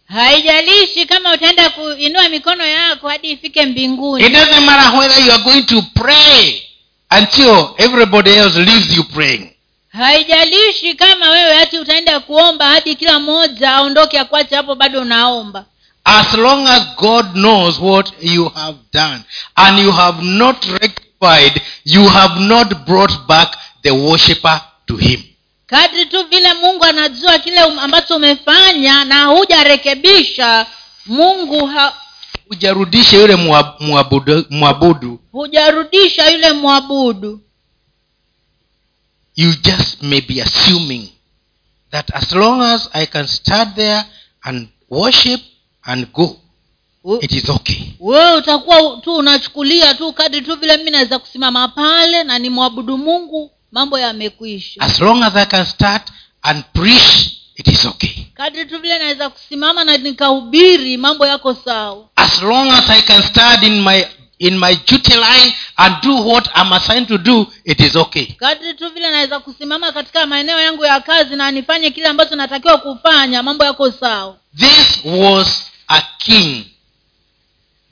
Haijalishi 0.08 1.06
kama 1.06 1.34
utaenda 1.34 1.70
kuinua 1.70 2.30
mikono 2.30 2.66
yako 2.66 3.10
hadi 3.10 3.32
ifike 3.32 3.66
mbinguni. 3.66 4.26
It 4.26 4.34
doesn't 4.34 4.66
matter 4.66 5.00
whether 5.00 5.26
you 5.26 5.32
are 5.34 5.44
going 5.44 5.62
to 5.64 5.82
pray 5.82 6.62
until 7.20 7.68
everybody 7.78 8.30
else 8.36 8.60
leaves 8.60 8.98
you 8.98 9.04
praying. 9.04 9.52
Haijalishi 9.92 10.94
kama 10.96 11.30
wewe 11.30 11.54
hati 11.56 11.80
utaenda 11.80 12.20
kuomba 12.20 12.68
hadi 12.68 12.96
kila 12.96 13.20
mmoja 13.20 13.72
aondoke 13.74 14.20
akuacha 14.20 14.58
hapo 14.58 14.76
bado 14.76 15.02
unaomba. 15.02 15.66
As 16.04 16.34
long 16.34 16.68
as 16.68 16.84
god 16.98 17.26
knows 17.34 17.80
what 17.80 18.14
you 18.22 18.50
have 18.50 18.78
done 18.94 19.20
and 19.56 19.80
you 19.80 19.92
have 19.92 20.22
not 20.26 20.66
rectified 21.22 21.62
you 21.84 22.08
have 22.08 22.40
not 22.40 22.86
brought 22.86 23.28
back 23.28 23.56
the 23.84 23.92
worshipper 23.92 24.62
to 24.88 24.98
him. 24.98 25.24
Kadri 25.68 26.06
tu 26.06 26.24
vile 26.30 26.54
mungu 26.54 26.84
anajua 26.86 27.40
kile 27.40 27.64
um- 27.64 27.80
ambacho 27.80 28.16
umefanya 28.16 29.06
na 29.06 29.26
hujarekebisha 29.26 30.66
mungu 31.06 31.66
ha, 31.66 31.94
hujarudisha 32.50 33.18
yule 33.18 33.36
mwabudu, 33.80 34.46
muabudu 34.50 35.20
hujarudisha 35.32 36.30
yule 36.30 36.52
mwabudu 36.54 37.42
you 39.36 39.54
just 39.64 40.02
may 40.02 40.22
be 40.22 40.42
assuming 40.42 41.10
that 41.92 42.12
as 42.16 42.32
long 42.32 42.62
as 42.62 42.90
i 42.94 43.06
can 43.06 43.28
start 43.28 43.76
there 43.76 44.04
and 44.42 44.68
worship 44.90 45.42
and 45.84 46.12
go 46.14 46.41
it 47.22 47.32
is 47.32 47.50
okay. 47.50 47.78
wewe 48.00 48.34
utakuwa 48.36 48.98
tu 49.04 49.16
unachukulia 49.16 49.94
tu 49.94 50.14
kadri 50.14 50.42
tu 50.42 50.56
vile 50.56 50.78
mi 50.78 50.92
naweza 50.92 51.20
kusimama 51.20 51.68
pale 51.68 52.24
na 52.24 52.40
ni 52.40 52.50
mwabudu 52.50 52.98
mungu 52.98 53.52
mambo 53.72 54.00
yamekuisha. 54.00 54.82
As 54.82 55.00
long 55.00 55.24
as 55.24 55.36
i 55.36 55.46
can 55.46 55.66
start 55.66 56.12
and 56.42 56.64
preach 56.74 57.32
it 57.56 57.68
is 57.68 57.86
okay. 57.86 58.10
Kadri 58.34 58.66
tu 58.66 58.80
vile 58.80 59.00
naweza 59.00 59.30
kusimama 59.30 59.84
na 59.84 59.98
nikahubiri 59.98 60.98
mambo 60.98 61.26
yako 61.28 61.54
sawa. 61.66 62.06
As 62.16 62.42
long 62.42 62.70
as 62.72 62.90
i 62.90 63.02
can 63.02 63.22
start 63.24 63.64
in 63.64 63.82
my 63.82 64.06
in 64.40 64.58
my 64.60 64.76
duty 64.76 65.14
line 65.14 65.54
and 65.78 65.96
do 66.04 66.16
what 66.28 66.48
i'm 66.56 66.74
assigned 66.74 67.08
to 67.08 67.18
do 67.18 67.48
it 67.66 67.80
is 67.80 67.96
okay. 67.96 68.26
Kadri 68.26 68.74
tu 68.74 68.90
vile 68.90 69.12
naweza 69.12 69.40
kusimama 69.40 69.92
katika 69.92 70.26
maeneo 70.26 70.60
yangu 70.62 70.86
ya 70.86 71.00
kazi 71.00 71.36
na 71.36 71.52
nifanye 71.52 71.92
kile 71.92 72.08
ambacho 72.08 72.36
natakiwa 72.36 72.78
kufanya 72.78 73.44
mambo 73.44 73.66
yako 73.66 73.92
sawa. 73.92 74.38
This 74.58 75.00
was 75.06 75.48
a 75.88 76.02
king 76.18 76.64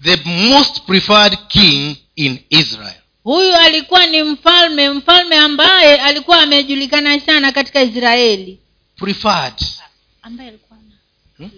the 0.03 0.17
most 0.25 0.81
preferred 0.85 1.37
king 1.47 1.95
in 2.15 2.39
israel. 2.49 2.93
Huyu 3.23 3.55
alikuwa 3.55 4.05
ni 4.05 4.23
mfalme 4.23 4.89
mfalme 4.89 5.35
ambaye 5.37 5.95
alikuwa 6.01 6.41
amejulikana 6.41 7.19
sana 7.19 7.51
katika 7.51 7.81
israeli. 7.81 8.59
Preferred. 8.97 9.53
Ambaye 10.21 10.49
alikuwa 10.49 10.79
Hmm? 11.37 11.49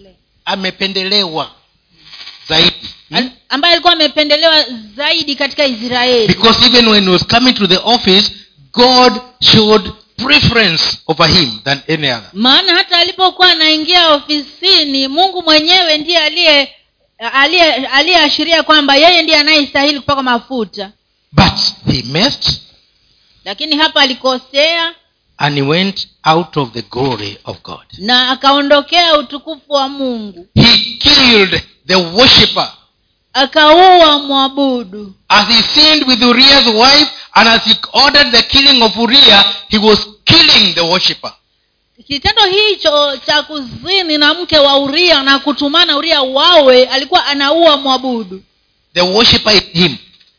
amependelewa 0.44 1.50
zaidi. 2.48 2.74
Hmm? 3.08 3.16
Al- 3.18 3.30
ambaye 3.48 3.72
alikuwa 3.74 3.92
amependelewa 3.92 4.64
zaidi 4.96 5.34
katika 5.36 5.66
israeli. 5.66 6.26
Because 6.26 6.66
even 6.66 6.88
when 6.88 7.04
he 7.04 7.10
was 7.10 7.26
coming 7.26 7.52
to 7.52 7.66
the 7.66 7.76
office 7.84 8.32
god 8.72 9.12
showed 9.40 9.90
preference 10.16 10.84
over 11.06 11.28
him 11.28 11.60
than 11.64 11.80
any 11.88 12.10
other. 12.12 12.30
Maana 12.32 12.74
hata 12.74 12.98
alipokuwa 12.98 13.52
anaingia 13.52 14.08
ofisini 14.14 15.08
mungu 15.08 15.42
mwenyewe 15.42 15.98
ndiye 15.98 16.18
aliye 16.18 16.48
aliye 16.48 16.74
aliyeashiria 17.92 18.62
kwamba 18.62 18.96
yeye 18.96 19.22
ndiye 19.22 19.38
anayestahili 19.38 20.00
kupaka 20.00 20.22
mafuta. 20.22 20.90
But 21.32 21.52
he 21.86 22.02
missed 22.02 22.60
lakini 23.44 23.76
hapa 23.76 24.00
alikosea 24.00 24.94
and 25.38 25.56
he 25.56 25.62
went 25.62 26.08
out 26.24 26.56
of 26.56 26.70
the 26.72 26.82
glory 26.82 27.38
of 27.44 27.62
god. 27.62 27.86
na 27.98 28.30
akaondokea 28.30 29.18
utukufu 29.18 29.72
wa 29.72 29.88
mungu. 29.88 30.46
He 30.54 30.78
killed 30.98 31.62
the 31.86 31.94
worshipper. 31.94 32.72
Akaua 33.32 34.18
mwabudu. 34.18 35.14
As 35.28 35.46
he 35.48 35.62
sinned 35.62 36.08
with 36.08 36.22
uriah's 36.22 36.66
wife 36.66 37.10
and 37.32 37.48
as 37.48 37.62
he 37.64 37.74
ordered 37.92 38.30
the 38.32 38.42
killing 38.42 38.82
of 38.82 38.96
uriah 38.96 39.44
he 39.68 39.78
was 39.78 39.98
killing 40.24 40.74
the 40.74 40.80
worshipper 40.80 41.32
kitendo 42.06 42.42
hicho 42.46 43.16
cha 43.26 43.42
kuzini 43.42 44.18
na 44.18 44.34
mke 44.34 44.58
wa 44.58 44.78
uria 44.78 45.22
na 45.22 45.38
kutumana 45.38 45.96
uria 45.96 46.22
wawe 46.22 46.84
alikuwa 46.86 47.26
anaua 47.26 47.76
mwabudu. 47.76 48.42
The 48.94 49.00
worshiper 49.00 49.52
in 49.54 49.82
him. 49.82 49.96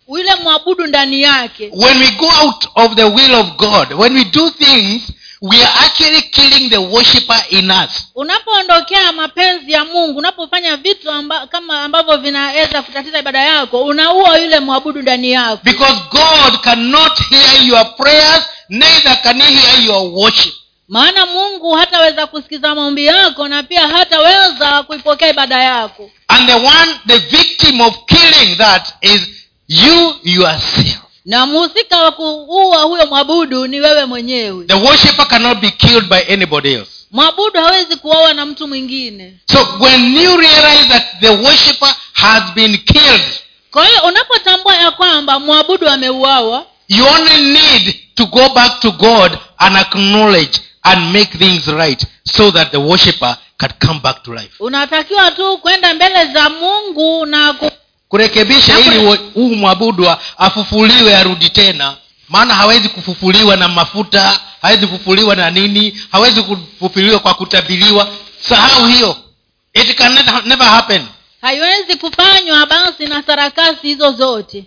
Yule 0.09 0.35
mwabudu 0.35 0.87
ndani 0.87 1.21
yake. 1.21 1.69
When 1.73 1.99
we 1.99 2.11
go 2.11 2.29
out 2.43 2.65
of 2.75 2.95
the 2.95 3.03
will 3.03 3.35
of 3.35 3.47
god 3.57 3.93
when 3.93 4.13
we 4.15 4.23
do 4.23 4.49
things 4.49 5.01
we 5.41 5.57
are 5.57 5.73
actually 5.85 6.21
killing 6.21 6.69
the 6.69 6.77
worshiper 6.77 7.43
in 7.49 7.71
us. 7.71 8.07
Unapoondokea 8.15 9.11
mapenzi 9.11 9.71
ya 9.71 9.85
mungu 9.85 10.19
unapofanya 10.19 10.77
vitu 10.77 11.11
amba, 11.11 11.47
kama 11.47 11.81
ambavyo 11.83 12.17
vinaweza 12.17 12.81
kutatiza 12.81 13.19
ibada 13.19 13.39
yako 13.41 13.83
unaua 13.83 14.37
yule 14.37 14.59
mwabudu 14.59 15.01
ndani 15.01 15.31
yako. 15.31 15.59
Because 15.63 15.95
god 16.11 16.61
cannot 16.61 17.19
hear 17.29 17.63
your 17.67 17.95
prayers 17.95 18.43
neither 18.69 19.21
can 19.21 19.41
he 19.41 19.55
hear 19.55 19.83
your 19.85 20.09
worship 20.13 20.53
maana 20.93 21.25
mungu 21.25 21.71
hataweza 21.73 22.27
kusikiza 22.27 22.75
maombi 22.75 23.05
yako 23.05 23.47
na 23.47 23.63
pia 23.63 23.87
hataweza 23.87 24.83
kuipokea 24.83 25.29
ibada 25.29 25.63
yako. 25.63 26.11
And 26.27 26.47
the 26.49 26.55
one 26.55 26.99
the 27.07 27.17
victim 27.17 27.81
of 27.81 27.93
killing 28.05 28.55
that 28.57 28.87
is 29.01 29.21
you 29.67 30.15
yourself. 30.23 30.97
Na 31.25 31.45
mhusika 31.45 31.97
wa 31.97 32.11
kuua 32.11 32.81
huyo 32.83 33.05
mwabudu 33.07 33.67
ni 33.67 33.81
wewe 33.81 34.05
mwenyewe. 34.05 34.65
The 34.65 34.73
worshipper 34.73 35.27
cannot 35.27 35.59
be 35.59 35.71
killed 35.71 36.05
by 36.09 36.33
anybody 36.33 36.73
else. 36.73 36.91
Mwabudu 37.11 37.59
hawezi 37.59 37.95
kuawa 37.95 38.33
na 38.33 38.45
mtu 38.45 38.67
mwingine. 38.67 39.33
So 39.51 39.67
when 39.79 40.17
you 40.17 40.37
realize 40.37 40.85
that 40.89 41.03
the 41.19 41.29
worshipper 41.29 41.95
has 42.13 42.43
been 42.55 42.77
killed 42.77 43.23
kwa 43.71 43.85
hiyo 43.87 44.01
unapotambua 44.03 44.75
ya 44.75 44.91
kwamba 44.91 45.39
mwabudu 45.39 45.89
ameuawa 45.89 46.65
you 46.87 47.05
only 47.07 47.37
need 47.43 47.95
to 48.15 48.25
go 48.25 48.49
back 48.49 48.79
to 48.79 48.91
god 48.91 49.37
and 49.57 49.77
acknowledge 49.77 50.61
and 50.83 51.11
make 51.13 51.37
things 51.37 51.67
right 51.67 52.05
so 52.23 52.51
that 52.51 52.71
the 52.71 52.77
worshipper 52.77 53.37
can 53.57 53.71
come 53.87 53.99
back 53.99 54.23
to 54.23 54.33
life. 54.33 54.51
Unatakiwa 54.59 55.31
tu 55.31 55.57
kwenda 55.57 55.93
mbele 55.93 56.25
za 56.33 56.49
mungu 56.49 57.25
na 57.25 57.53
ku... 57.53 57.71
kurekebisha 58.09 58.79
ili 58.79 59.05
huu 59.33 59.55
mwabudwa 59.55 60.21
afufuliwe 60.37 61.15
arudi 61.17 61.49
tena. 61.49 61.95
Maana 62.29 62.53
hawezi 62.55 62.89
kufufuliwa 62.89 63.55
na 63.55 63.67
mafuta 63.67 64.39
hawezi 64.61 64.87
kufufuliwa 64.87 65.35
na 65.35 65.49
nini 65.51 66.01
hawezi 66.11 66.41
kufufuliwa 66.43 67.19
kwa 67.19 67.33
kutabiliwa. 67.33 68.07
Sahau 68.49 68.85
hiyo. 68.87 69.17
It 69.73 69.95
can 69.97 70.13
never, 70.45 70.67
happen. 70.67 71.05
Haiwezi 71.41 71.95
kufanywa 71.95 72.65
basi 72.65 73.07
na 73.07 73.23
sarakasi 73.23 73.87
hizo 73.87 74.11
zote. 74.11 74.65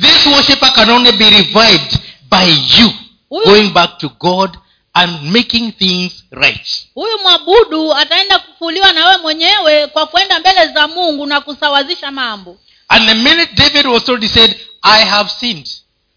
This 0.00 0.26
worshiper 0.26 0.72
can 0.72 0.90
only 0.90 1.12
be 1.12 1.30
revived 1.30 1.98
by 2.30 2.46
you 2.80 2.92
Huyu- 3.30 3.44
going 3.44 3.68
back 3.70 3.98
to 3.98 4.08
god 4.20 4.58
and 4.94 5.22
making 5.32 5.72
things 5.72 6.24
right. 6.30 6.86
Huyu 6.94 7.18
mwabudu 7.22 7.94
ataenda 7.94 8.38
kufuliwa 8.38 8.92
na 8.92 9.06
wewe 9.06 9.18
mwenyewe 9.22 9.86
kwa 9.86 10.06
kwenda 10.06 10.38
mbele 10.40 10.68
za 10.68 10.88
mungu 10.88 11.26
na 11.26 11.40
kusawazisha 11.40 12.10
mambo. 12.10 12.58
And 12.88 13.08
the 13.08 13.14
minute 13.14 13.52
david 13.54 13.86
was 13.86 14.04
told 14.04 14.22
he 14.22 14.28
said 14.28 14.56
i 14.82 15.04
have 15.04 15.30
sinned 15.30 15.68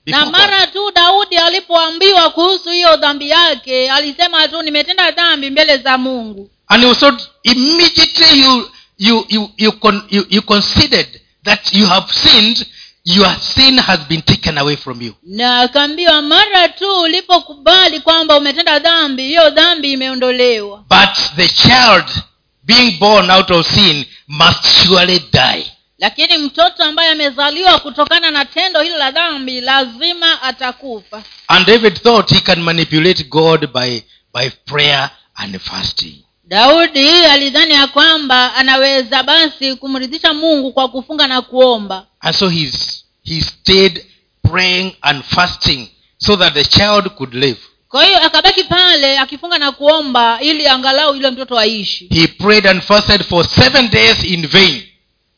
na 0.05 0.25
mara 0.25 0.67
tu 0.67 0.91
daudi 0.91 1.37
alipoambiwa 1.37 2.29
kuhusu 2.29 2.69
hiyo 2.69 2.97
dhambi 2.97 3.29
yake 3.29 3.91
alisema 3.91 4.47
tu 4.47 4.61
nimetenda 4.61 5.11
dhambi 5.11 5.49
mbele 5.49 5.77
za 5.77 5.97
mungu. 5.97 6.49
And 6.67 6.83
he 6.83 6.89
was 6.89 6.99
told 6.99 7.21
immediately 7.43 8.41
you 8.41 8.71
you 8.97 9.25
you 9.29 9.51
you, 9.57 9.71
con, 9.71 10.01
you 10.09 10.25
you 10.29 10.41
considered 10.41 11.21
that 11.43 11.73
you 11.73 11.85
have 11.87 12.13
sinned 12.13 12.65
your 13.05 13.35
sin 13.39 13.77
has 13.77 13.99
been 14.09 14.21
taken 14.21 14.57
away 14.57 14.75
from 14.75 15.01
you. 15.01 15.13
Na 15.23 15.59
akaambiwa 15.59 16.21
mara 16.21 16.69
tu 16.69 17.01
ulipokubali 17.01 17.99
kwamba 17.99 18.37
umetenda 18.37 18.79
dhambi 18.79 19.23
hiyo 19.27 19.49
dhambi 19.49 19.91
imeondolewa. 19.91 20.77
But 20.89 21.35
the 21.35 21.47
child 21.47 22.05
being 22.63 22.91
born 22.99 23.29
out 23.31 23.51
of 23.51 23.67
sin 23.67 24.05
must 24.27 24.65
surely 24.83 25.19
die. 25.33 25.71
Lakini 25.99 26.37
mtoto 26.37 26.83
ambaye 26.83 27.09
amezaliwa 27.11 27.79
kutokana 27.79 28.31
na 28.31 28.45
tendo 28.45 28.81
hilo 28.81 28.97
la 28.97 29.11
dhambi 29.11 29.61
lazima 29.61 30.41
atakufa. 30.41 31.23
And 31.47 31.65
david 31.67 32.01
thought 32.01 32.29
he 32.33 32.39
can 32.41 32.61
manipulate 32.61 33.23
god 33.23 33.67
by 33.73 34.01
by 34.33 34.49
prayer 34.65 35.09
and 35.35 35.59
fasting. 35.59 36.15
Daudi 36.47 37.09
alidhani 37.09 37.73
ya 37.73 37.87
kwamba 37.87 38.55
anaweza 38.55 39.23
basi 39.23 39.75
kumridhisha 39.75 40.33
mungu 40.33 40.71
kwa 40.73 40.87
kufunga 40.87 41.27
na 41.27 41.41
kuomba 41.41 42.05
and 42.25 42.35
so 42.35 42.49
he, 42.49 42.71
he 43.23 43.39
stayed 43.41 44.03
praying 44.43 44.95
and 45.03 45.23
fasting 45.23 45.87
so 46.17 46.35
that 46.35 46.53
the 46.55 46.63
child 46.63 47.15
could 47.17 47.33
live. 47.33 47.59
Kwa 47.89 48.05
hiyo 48.05 48.23
akabaki 48.23 48.63
pale 48.63 49.19
akifunga 49.19 49.57
na 49.59 49.71
kuomba 49.71 50.41
ili 50.41 50.67
angalau 50.67 51.15
yule 51.15 51.31
mtoto 51.31 51.59
aishi. 51.59 52.07
He 52.13 52.27
prayed 52.27 52.67
and 52.67 52.81
fasted 52.81 53.23
for 53.23 53.45
seven 53.47 53.89
days 53.89 54.23
in 54.23 54.47
vain. 54.47 54.83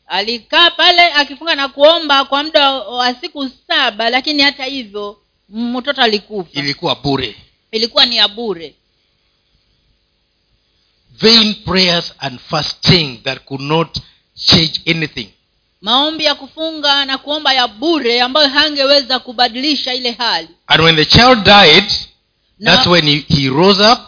Alikaa 0.06 0.70
pale 0.70 1.02
akifunga 1.14 1.54
na 1.54 1.68
kuomba 1.68 2.24
kwa 2.24 2.42
muda 2.44 2.70
wa 2.72 3.14
siku 3.14 3.50
saba 3.66 4.10
lakini 4.10 4.42
hata 4.42 4.64
hivyo 4.64 5.18
mtoto 5.48 6.02
alikufa. 6.02 6.50
Ilikuwa 6.52 6.94
bure. 6.96 7.36
Ilikuwa 7.72 8.06
ni 8.06 8.16
ya 8.16 8.28
bure. 8.28 8.74
Vain 11.20 11.54
prayers 11.54 12.14
and 12.18 12.40
fasting 12.40 13.22
that 13.22 13.44
could 13.44 13.62
not 13.62 13.98
change 14.34 14.80
anything 14.86 15.28
maombi 15.80 16.24
ya 16.24 16.34
kufunga 16.34 17.04
na 17.04 17.18
kuomba 17.18 17.52
ya 17.52 17.68
bure 17.68 18.22
ambayo 18.22 18.48
hangeweza 18.48 19.18
kubadilisha 19.18 19.94
ile 19.94 20.10
hali. 20.10 20.48
And 20.66 20.80
when 20.82 20.96
the 20.96 21.04
child 21.04 21.44
died 21.44 21.92
na, 22.58 22.74
that's 22.74 22.86
when 22.86 23.04
he, 23.08 23.16
he 23.28 23.48
rose 23.48 23.82
up 23.92 23.98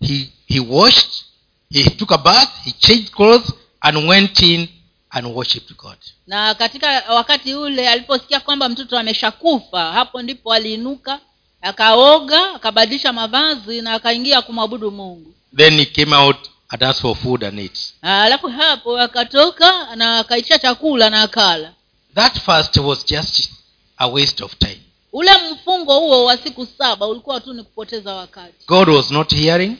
he 0.00 0.32
he 0.46 0.60
washed 0.60 1.24
he 1.70 1.90
took 1.90 2.12
a 2.12 2.18
bath 2.18 2.50
he 2.64 2.72
changed 2.72 3.10
clothes 3.10 3.52
and 3.80 4.08
went 4.08 4.40
in 4.42 4.68
and 5.10 5.26
worshipped 5.26 5.76
god. 5.76 5.96
Na 6.26 6.54
katika 6.54 7.02
wakati 7.14 7.54
ule 7.54 7.88
aliposikia 7.88 8.40
kwamba 8.40 8.68
mtoto 8.68 8.98
ameshakufa 8.98 9.92
hapo 9.92 10.22
ndipo 10.22 10.52
aliinuka 10.52 11.20
akaoga 11.62 12.54
akabadilisha 12.54 13.12
mavazi 13.12 13.82
na 13.82 13.92
akaingia 13.94 14.42
kumwabudu 14.42 14.90
mungu. 14.90 15.34
Then 15.56 15.78
he 15.78 15.84
came 15.86 16.16
out 16.16 16.36
and 16.74 16.82
asked 16.82 17.00
for 17.02 17.14
food 17.16 17.42
and 17.44 17.58
ate. 17.60 17.80
alafu 18.02 18.48
hapo 18.48 18.98
akatoka 19.00 19.96
na 19.96 20.18
akaitisha 20.18 20.58
chakula 20.58 21.10
na 21.10 21.22
akala 21.22 21.72
That 22.14 22.38
fast 22.40 22.76
was 22.76 23.04
just 23.06 23.50
a 23.98 24.06
waste 24.08 24.44
of 24.44 24.56
time. 24.58 24.80
ule 25.12 25.30
mfungo 25.52 25.98
huo 26.00 26.24
wa 26.24 26.36
siku 26.36 26.66
saba 26.78 27.06
ulikuwa 27.06 27.40
tu 27.40 27.52
ni 27.54 27.62
kupoteza 27.62 28.14
wakati 28.14 28.66
God 28.66 28.88
was 28.88 29.10
not 29.10 29.34
hearing, 29.34 29.76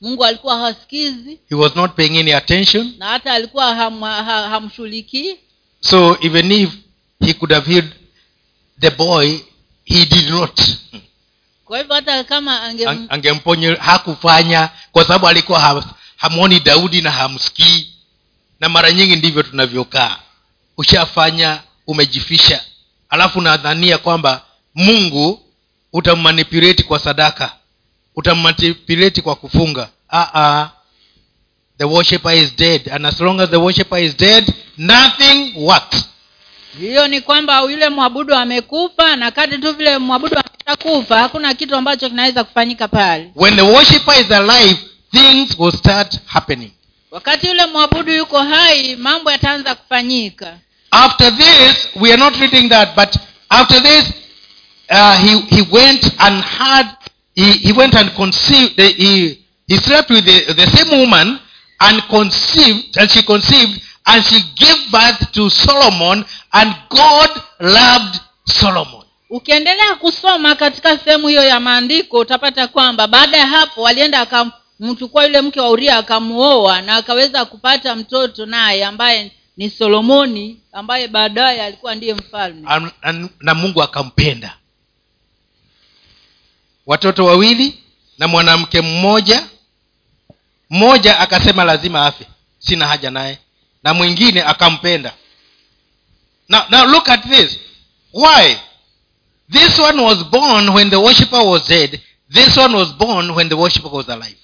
mungu 0.00 0.24
alikuwa 0.24 0.58
hasikizi 0.58 1.38
He 1.48 1.54
was 1.54 1.76
not 1.76 1.92
paying 1.94 2.18
any 2.18 2.32
attention. 2.34 2.94
na 2.98 3.06
hata 3.06 3.32
alikuwa 3.32 3.74
ham, 3.74 4.00
ha, 4.00 4.48
hamshughulikii 4.48 5.36
So 5.80 6.16
even 6.20 6.52
if 6.52 6.70
He 7.20 7.32
could 7.34 7.52
have 7.52 7.72
healed 7.72 7.92
the 8.80 8.90
boy, 8.90 9.38
He 9.84 10.06
did 10.06 10.28
not. 10.30 10.60
kwa 11.64 11.78
hivyo 11.78 11.94
hata 11.94 12.24
kama 12.24 12.62
ange 12.62 12.84
Ang- 12.86 13.06
angemponya 13.08 13.76
hakufanya 13.80 14.68
kwa 14.92 15.02
sababu 15.02 15.28
alikuwa 15.28 15.60
hamwoni 16.24 16.60
daudi 16.60 17.02
na 17.02 17.10
hamsikii. 17.10 17.88
Na 18.60 18.68
mara 18.68 18.92
nyingi 18.92 19.16
ndivyo 19.16 19.42
tunavyokaa. 19.42 20.16
Ushafanya 20.76 21.60
umejifisha. 21.86 22.60
Alafu 23.10 23.40
nadhania 23.40 23.98
kwamba 23.98 24.42
mungu 24.74 25.42
utammanipuleti 25.92 26.82
kwa 26.82 26.98
sadaka. 26.98 27.52
Utammanipuleti 28.16 29.22
kwa 29.22 29.34
kufunga. 29.36 29.88
Uh-uh. 30.12 30.66
the 31.78 31.84
worshiper 31.84 32.32
is 32.36 32.56
dead. 32.56 32.88
And 32.92 33.06
as 33.06 33.20
long 33.20 33.40
as 33.40 33.50
the 33.50 33.56
worshiper 33.56 33.98
is 33.98 34.16
dead 34.16 34.52
nothing 34.78 35.52
works 35.56 36.04
hiyo 36.80 37.08
ni 37.08 37.20
kwamba 37.20 37.60
yule 37.60 37.88
mwabudu 37.88 38.34
amekufa 38.34 39.16
na 39.16 39.30
kati 39.30 39.58
tu 39.58 39.72
vile 39.72 39.98
mwabudu 39.98 40.36
ameshakufa 40.38 41.18
hakuna 41.18 41.54
kitu 41.54 41.76
ambacho 41.76 42.08
kinaweza 42.08 42.44
kufanyika 42.44 42.88
pale. 42.88 43.30
When 43.36 43.56
the 43.56 43.62
worshiper 43.62 44.20
is 44.20 44.30
alive 44.30 44.78
things 45.14 45.58
will 45.58 45.72
start 45.72 46.18
happening. 46.26 46.70
Wakati 47.10 47.46
yule 47.46 47.66
mwabudu 47.66 48.12
yuko 48.12 48.38
hai 48.42 48.96
mambo 48.96 49.30
yataanza 49.30 49.74
kufanyika. 49.74 50.58
After 50.90 51.36
this 51.36 51.88
we 51.96 52.12
are 52.12 52.16
not 52.22 52.36
reading 52.36 52.68
that 52.68 52.94
but 52.96 53.16
after 53.50 53.82
this 53.82 54.04
uh, 54.90 55.16
he, 55.18 55.40
he 55.56 55.62
went 55.72 56.04
and 56.18 56.44
had 56.44 56.86
he, 57.34 57.52
he 57.52 57.72
went 57.72 57.94
and 57.94 58.10
conceived 58.16 58.80
he, 58.80 59.38
he 59.68 59.76
slept 59.76 60.10
with 60.10 60.24
the, 60.24 60.54
the 60.54 60.66
same 60.66 61.00
woman 61.00 61.38
and 61.80 62.02
conceived 62.08 62.96
and 62.98 63.10
she 63.10 63.22
conceived 63.22 63.80
and 64.06 64.24
she 64.24 64.40
gave 64.56 64.76
birth 64.92 65.32
to 65.32 65.50
solomon 65.50 66.24
and 66.52 66.74
god 66.88 67.30
loved 67.60 68.20
solomon. 68.46 69.00
Ukiendelea 69.30 69.94
kusoma 69.94 70.54
katika 70.54 70.98
sehemu 70.98 71.28
hiyo 71.28 71.44
ya 71.44 71.60
maandiko 71.60 72.18
utapata 72.18 72.68
kwamba 72.68 73.06
baada 73.06 73.36
ya 73.38 73.46
hapo 73.46 73.88
alienda 73.88 74.20
akamchukua 74.80 75.24
yule 75.24 75.40
mke 75.40 75.60
wa 75.60 75.70
uria 75.70 75.96
akamuoa 75.98 76.82
na 76.82 76.96
akaweza 76.96 77.44
kupata 77.44 77.94
mtoto 77.96 78.46
naye 78.46 78.84
ambaye 78.84 79.32
ni 79.56 79.70
solomoni 79.70 80.60
ambaye 80.72 81.08
baadaye 81.08 81.62
alikuwa 81.62 81.94
ndiye 81.94 82.14
mfalme. 82.14 82.68
An- 83.02 83.28
na 83.40 83.54
mungu 83.54 83.82
akampenda. 83.82 84.56
Watoto 86.86 87.24
wawili 87.24 87.78
na 88.18 88.28
mwanamke 88.28 88.80
mmoja. 88.80 89.46
Mmoja 90.70 91.18
akasema 91.20 91.64
lazima 91.64 92.06
afe 92.06 92.26
sina 92.58 92.86
haja 92.86 93.10
naye. 93.10 93.38
Na 93.82 93.94
mwingine 93.94 94.42
akampenda. 94.42 95.12
Now, 96.48 96.60
now 96.70 96.84
look 96.86 97.08
at 97.08 97.22
this. 97.28 97.58
Why? 98.12 98.56
This 99.52 99.78
one 99.78 100.02
was 100.02 100.18
born 100.24 100.68
when 100.68 100.90
the 100.90 100.96
worshipper 100.96 101.40
was 101.44 101.68
dead. 101.68 102.00
This 102.32 102.56
one 102.56 102.76
was 102.76 102.88
born 102.94 103.30
when 103.30 103.48
the 103.48 103.54
worshipper 103.54 103.90
was 103.92 104.08
alive 104.08 104.36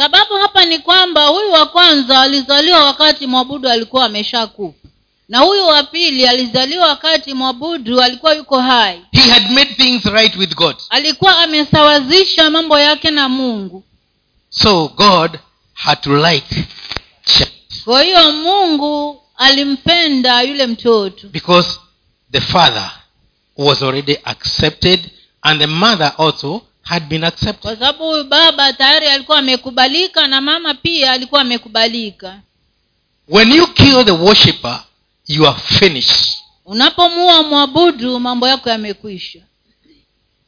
sababu 0.00 0.34
hapa 0.34 0.64
ni 0.64 0.78
kwamba 0.78 1.26
huyu 1.26 1.52
wa 1.52 1.66
kwanza 1.66 2.20
alizaliwa 2.20 2.84
wakati 2.84 3.26
mwabudu 3.26 3.68
alikuwa 3.68 4.04
ameshakufa. 4.04 4.88
Na 5.28 5.38
huyu 5.38 5.66
wa 5.66 5.82
pili 5.82 6.26
alizaliwa 6.28 6.88
wakati 6.88 7.34
mwabudu 7.34 8.00
alikuwa 8.00 8.34
yuko 8.34 8.60
hai. 8.60 9.00
He 9.12 9.20
had 9.30 9.50
made 9.50 9.74
things 9.74 10.04
right 10.04 10.36
with 10.36 10.54
god. 10.54 10.76
Alikuwa 10.90 11.38
amesawazisha 11.38 12.50
mambo 12.50 12.78
yake 12.78 13.10
na 13.10 13.28
mungu. 13.28 13.84
So 14.48 14.88
god 14.88 15.38
had 15.74 16.00
to 16.02 16.28
like 16.30 16.64
kwa 17.84 18.02
hiyo 18.02 18.32
mungu 18.32 19.22
alimpenda 19.36 20.42
yule 20.42 20.66
mtoto. 20.66 21.28
Because 21.28 21.78
the 22.32 22.40
father 22.40 22.90
was 23.56 23.82
already 23.82 24.18
accepted 24.24 25.10
and 25.42 25.60
the 25.60 25.66
mother 25.66 26.12
also 26.18 26.62
had 26.82 27.06
been 27.08 27.24
accepted. 27.24 27.60
Kwa 27.62 27.76
sababu 27.76 28.04
huyu 28.04 28.24
baba 28.24 28.72
tayari 28.72 29.06
alikuwa 29.06 29.38
amekubalika 29.38 30.26
na 30.26 30.40
mama 30.40 30.74
pia 30.74 31.12
alikuwa 31.12 31.40
amekubalika. 31.40 32.40
When 33.28 33.52
you 33.52 33.66
kill 33.66 34.04
the 34.04 34.10
worshipper 34.10 34.80
you 35.28 35.46
are 35.48 35.58
finished. 35.78 36.36
Unapomua 36.64 37.42
mwabudu 37.42 38.20
mambo 38.20 38.48
yako 38.48 38.70
yamekwisha. 38.70 39.38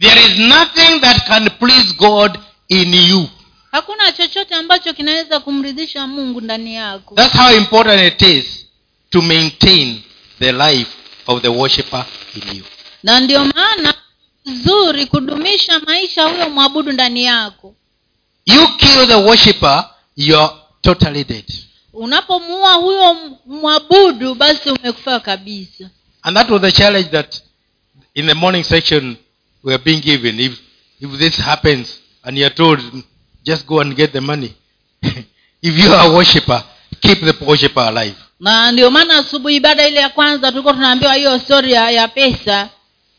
There 0.00 0.20
is 0.26 0.38
nothing 0.38 1.00
that 1.00 1.26
can 1.26 1.50
please 1.50 1.94
god 1.98 2.38
in 2.68 2.94
you. 2.94 3.28
Hakuna 3.72 4.12
chochote 4.12 4.54
ambacho 4.54 4.92
kinaweza 4.92 5.40
kumridhisha 5.40 6.06
mungu 6.06 6.40
ndani 6.40 6.74
yako. 6.74 7.14
That's 7.14 7.36
how 7.36 7.56
important 7.56 8.12
it 8.12 8.22
is 8.28 8.66
to 9.10 9.22
maintain 9.22 10.00
the 10.38 10.52
life 10.52 10.90
of 11.26 11.42
the 11.42 11.48
worshipper 11.48 12.06
in 12.34 12.56
you. 12.56 12.64
Na 13.02 13.20
ndio 13.20 13.44
maana 13.44 13.94
vizuri 14.44 15.06
kudumisha 15.06 15.78
maisha 15.80 16.24
huyo 16.28 16.50
mwabudu 16.50 16.92
ndani 16.92 17.24
yako. 17.24 17.74
You 18.46 18.76
kill 18.76 19.06
the 19.06 19.14
worshipper 19.14 19.90
you're 20.16 20.52
totally 20.80 21.24
dead. 21.24 21.44
Unapomuua 21.92 22.74
huyo 22.74 23.16
mwabudu 23.46 24.34
basi 24.34 24.70
umekufa 24.70 25.20
kabisa. 25.20 25.90
And 26.22 26.36
that 26.36 26.50
was 26.50 26.60
the 26.62 26.72
challenge 26.72 27.08
that 27.10 27.42
in 28.14 28.26
the 28.26 28.34
morning 28.34 28.64
section 28.64 29.16
we 29.64 29.74
are 29.74 29.82
being 29.84 30.00
given. 30.00 30.40
If 30.40 30.52
if 31.00 31.18
this 31.18 31.36
happens 31.36 32.00
and 32.22 32.38
you're 32.38 32.54
told 32.54 32.80
just 33.44 33.66
go 33.66 33.80
and 33.80 33.96
get 33.96 34.12
the 34.12 34.20
money 34.20 34.54
if 35.62 35.84
you 35.84 35.92
are 35.94 36.08
a 36.08 36.12
worshipper 36.14 36.64
keep 37.00 37.18
the 37.20 37.44
worshipper 37.44 37.80
alive. 37.80 38.14
Na 38.40 38.72
ndio 38.72 38.90
maana 38.90 39.16
asubuhi 39.18 39.56
ibada 39.56 39.88
ile 39.88 40.00
ya 40.00 40.08
kwanza 40.08 40.50
tulikuwa 40.50 40.74
tunaambiwa 40.74 41.14
hiyo 41.14 41.38
stori 41.38 41.72
ya 41.72 42.08
pesa 42.08 42.68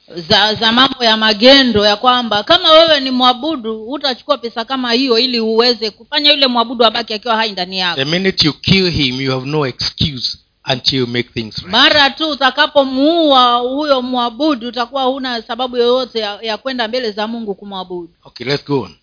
za 0.07 0.53
za 0.55 0.71
mambo 0.71 1.03
ya 1.03 1.17
magendo 1.17 1.85
ya 1.85 1.95
kwamba 1.95 2.43
kama 2.43 2.71
wewe 2.71 2.99
ni 2.99 3.11
mwabudu 3.11 3.83
utachukua 3.91 4.37
pesa 4.37 4.65
kama 4.65 4.91
hiyo 4.93 5.19
ili 5.19 5.39
uweze 5.39 5.91
kufanya 5.91 6.31
yule 6.31 6.47
mwabudu 6.47 6.85
abaki 6.85 7.13
akiwa 7.13 7.35
hai 7.35 7.51
ndani 7.51 7.79
yako. 7.79 7.95
The 7.95 8.05
minute 8.05 8.47
you 8.47 8.53
kill 8.53 8.91
him 8.91 9.21
you 9.21 9.31
have 9.31 9.45
no 9.49 9.65
excuse 9.67 10.37
until 10.73 10.99
you 10.99 11.07
make 11.07 11.29
things 11.33 11.57
right. 11.57 11.71
Mara 11.71 12.09
tu 12.09 12.29
utakapomuua 12.29 13.55
huyo 13.55 14.01
mwabudu 14.01 14.67
utakuwa 14.67 15.03
huna 15.03 15.41
sababu 15.41 15.77
yoyote 15.77 16.19
ya, 16.19 16.39
ya 16.41 16.57
kwenda 16.57 16.87
mbele 16.87 17.11
za 17.11 17.27
mungu 17.27 17.55
kumwabudu. 17.55 18.09
Okay 18.23 18.47
let's 18.47 18.65
go 18.65 18.81
on. 18.81 18.95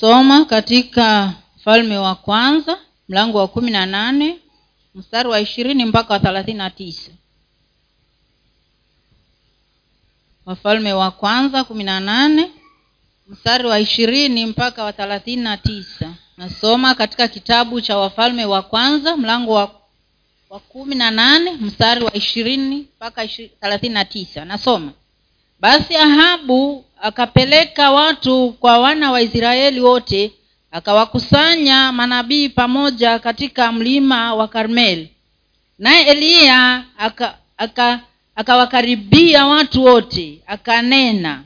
Soma 0.00 0.44
katika 0.44 1.32
mfalme 1.56 1.98
wa 1.98 2.14
kwanza 2.14 2.78
mlango 3.08 3.38
wa 3.38 3.48
kumi 3.48 3.70
na 3.70 3.86
nane 3.86 4.38
mstari 4.94 5.28
wa 5.28 5.40
ishirini 5.40 5.84
mpaka 5.84 6.14
wa 6.14 6.20
thelathini 6.20 6.58
na 6.58 6.70
tisa. 6.70 7.10
Wafalme 10.46 10.92
wa 10.92 11.10
kwanza 11.10 11.64
kumi 11.64 11.84
na 11.84 12.00
nane 12.00 12.50
mstari 13.28 13.66
wa 13.66 13.78
ishirini 13.80 14.46
mpaka 14.46 14.84
wa 14.84 14.92
thelathini 14.92 15.42
na 15.42 15.56
tisa. 15.56 16.14
Nasoma 16.36 16.94
katika 16.94 17.28
kitabu 17.28 17.80
cha 17.80 17.98
wafalme 17.98 18.44
wa 18.44 18.62
kwanza 18.62 19.16
mlango 19.16 19.52
wa 19.52 19.82
wa 20.50 20.60
kumi 20.60 20.94
na 20.94 21.10
nane 21.10 21.52
mstari 21.52 22.04
wa 22.04 22.14
ishirini 22.16 22.76
mpaka 22.96 23.26
thelathini 23.60 23.94
na 23.94 24.04
tisa. 24.04 24.44
Nasoma 24.44 24.92
basi 25.60 25.96
ahabu 25.96 26.84
akapeleka 27.00 27.90
watu 27.90 28.52
kwa 28.60 28.78
wana 28.78 29.12
wa 29.12 29.22
israeli 29.22 29.80
wote 29.80 30.32
akawakusanya 30.72 31.92
manabii 31.92 32.48
pamoja 32.48 33.18
katika 33.18 33.72
mlima 33.72 34.34
wa 34.34 34.48
karmel. 34.48 35.08
Naye 35.78 36.04
eliya 36.04 36.84
aka- 36.98 37.34
aka- 37.56 38.00
akawakaribia 38.36 39.46
watu 39.46 39.84
wote 39.84 40.38
akanena 40.46 41.42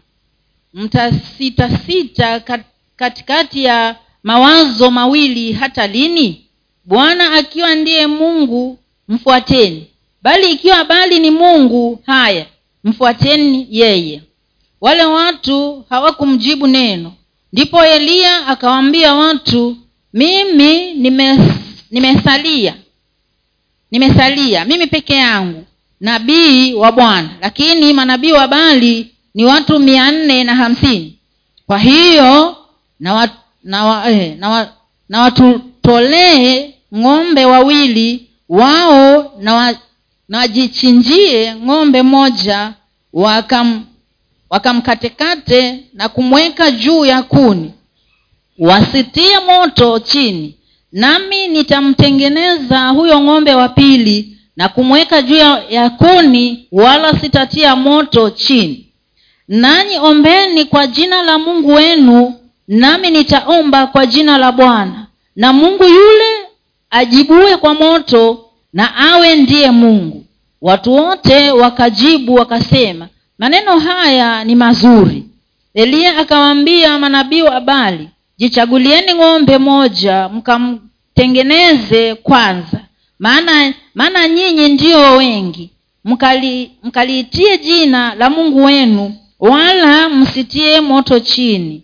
mtasitasita 0.75 2.39
kat- 2.41 2.65
katikati 2.97 3.65
ya 3.65 3.97
mawazo 4.23 4.91
mawili 4.91 5.53
hata 5.53 5.87
lini? 5.87 6.43
Bwana 6.85 7.33
akiwa 7.33 7.75
ndiye 7.75 8.07
mungu 8.07 8.79
mfuateni. 9.09 9.87
Bali 10.23 10.53
ikiwa 10.53 10.85
bali 10.85 11.19
ni 11.19 11.31
mungu 11.31 12.03
haya 12.07 12.47
mfuateni 12.85 13.67
yeye. 13.71 14.23
Wale 14.81 15.05
watu 15.05 15.85
hawakumjibu 15.91 16.67
neno 16.67 17.13
ndipo 17.53 17.85
eliya 17.85 18.47
akawaambia 18.47 19.15
watu 19.15 19.77
mimi 20.13 20.95
nime- 20.95 21.39
nimesalia 21.91 22.75
nimesalia 23.91 24.65
mimi 24.65 24.87
peke 24.87 25.15
yangu 25.15 25.65
nabii 26.01 26.75
wa 26.75 26.93
bwana. 26.93 27.31
Lakini 27.41 27.93
manabii 27.93 28.33
wa 28.33 28.49
bali 28.49 29.15
ni 29.35 29.45
watu 29.45 29.79
mia 29.79 30.11
nne 30.13 30.45
na 30.45 30.55
hamsini. 30.55 31.19
Kwa 31.67 31.79
hiyo 31.79 32.57
na, 33.01 33.15
wa, 33.15 33.29
na, 33.65 33.85
wa, 33.85 34.11
eh, 34.11 34.37
na, 34.39 34.49
wa, 34.49 34.73
na 35.09 35.21
watutolee 35.21 36.71
ng'ombe 36.97 37.45
wawili 37.45 38.29
wao 38.49 39.33
na, 39.41 39.55
wa, 39.55 39.75
na 40.29 40.39
wajichinjie 40.39 41.55
ng'ombe 41.55 42.03
moja 42.03 42.73
wakam 43.13 43.85
wakamkatekate 44.57 45.85
na 45.93 46.09
kumweka 46.09 46.71
juu 46.71 47.05
ya 47.05 47.23
kuni. 47.23 47.73
Wasitie 48.59 49.39
moto 49.41 49.99
chini 49.99 50.55
nami 50.93 51.49
nitamtengeneza 51.49 52.89
huyo 52.89 53.21
ng'ombe 53.21 53.55
wa 53.55 53.69
pili 53.69 54.39
na 54.57 54.69
kumweka 54.69 55.23
juu 55.23 55.37
ya 55.71 55.91
kuni 55.91 56.69
wala 56.73 57.13
sitatia 57.21 57.77
moto 57.77 58.31
chini. 58.31 58.87
Nanyi 59.49 59.99
ombeni 59.99 60.65
kwa 60.65 60.87
jina 60.87 61.23
la 61.23 61.39
mungu 61.39 61.75
wenu 61.75 62.35
nami 62.69 63.11
nitaomba 63.11 63.87
kwa 63.87 64.07
jina 64.07 64.39
la 64.39 64.53
bwana. 64.53 65.07
Na 65.37 65.53
mungu 65.53 65.85
yule 65.85 66.49
ajibue 66.91 67.57
kwa 67.57 67.75
moto 67.75 68.45
na 68.73 68.97
awe 68.97 69.37
ndiye 69.37 69.71
mungu. 69.71 70.25
Watu 70.63 70.93
wote 70.95 71.51
wakajibu 71.51 72.35
wakasema 72.35 73.09
maneno 73.39 73.79
haya 73.79 74.45
ni 74.45 74.55
mazuri. 74.55 75.25
Eliya 75.75 76.19
akawaambia 76.19 76.99
manabii 76.99 77.43
wa 77.43 77.61
bali 77.61 78.09
jichagulieni 78.39 79.15
ng'ombe 79.15 79.59
moja 79.59 80.29
mkamtengeneze 80.29 82.15
kwanza. 82.15 82.81
Maana 83.19 83.75
maana 83.95 84.29
nyinyi 84.29 84.69
ndio 84.69 85.17
wengi. 85.17 85.71
Mkali 86.05 86.71
mkaliitie 86.83 87.59
jina 87.59 88.15
la 88.15 88.31
mungu 88.31 88.65
wenu 88.65 89.15
wala 89.41 90.09
msitie 90.09 90.81
moto 90.81 91.21
chini. 91.21 91.83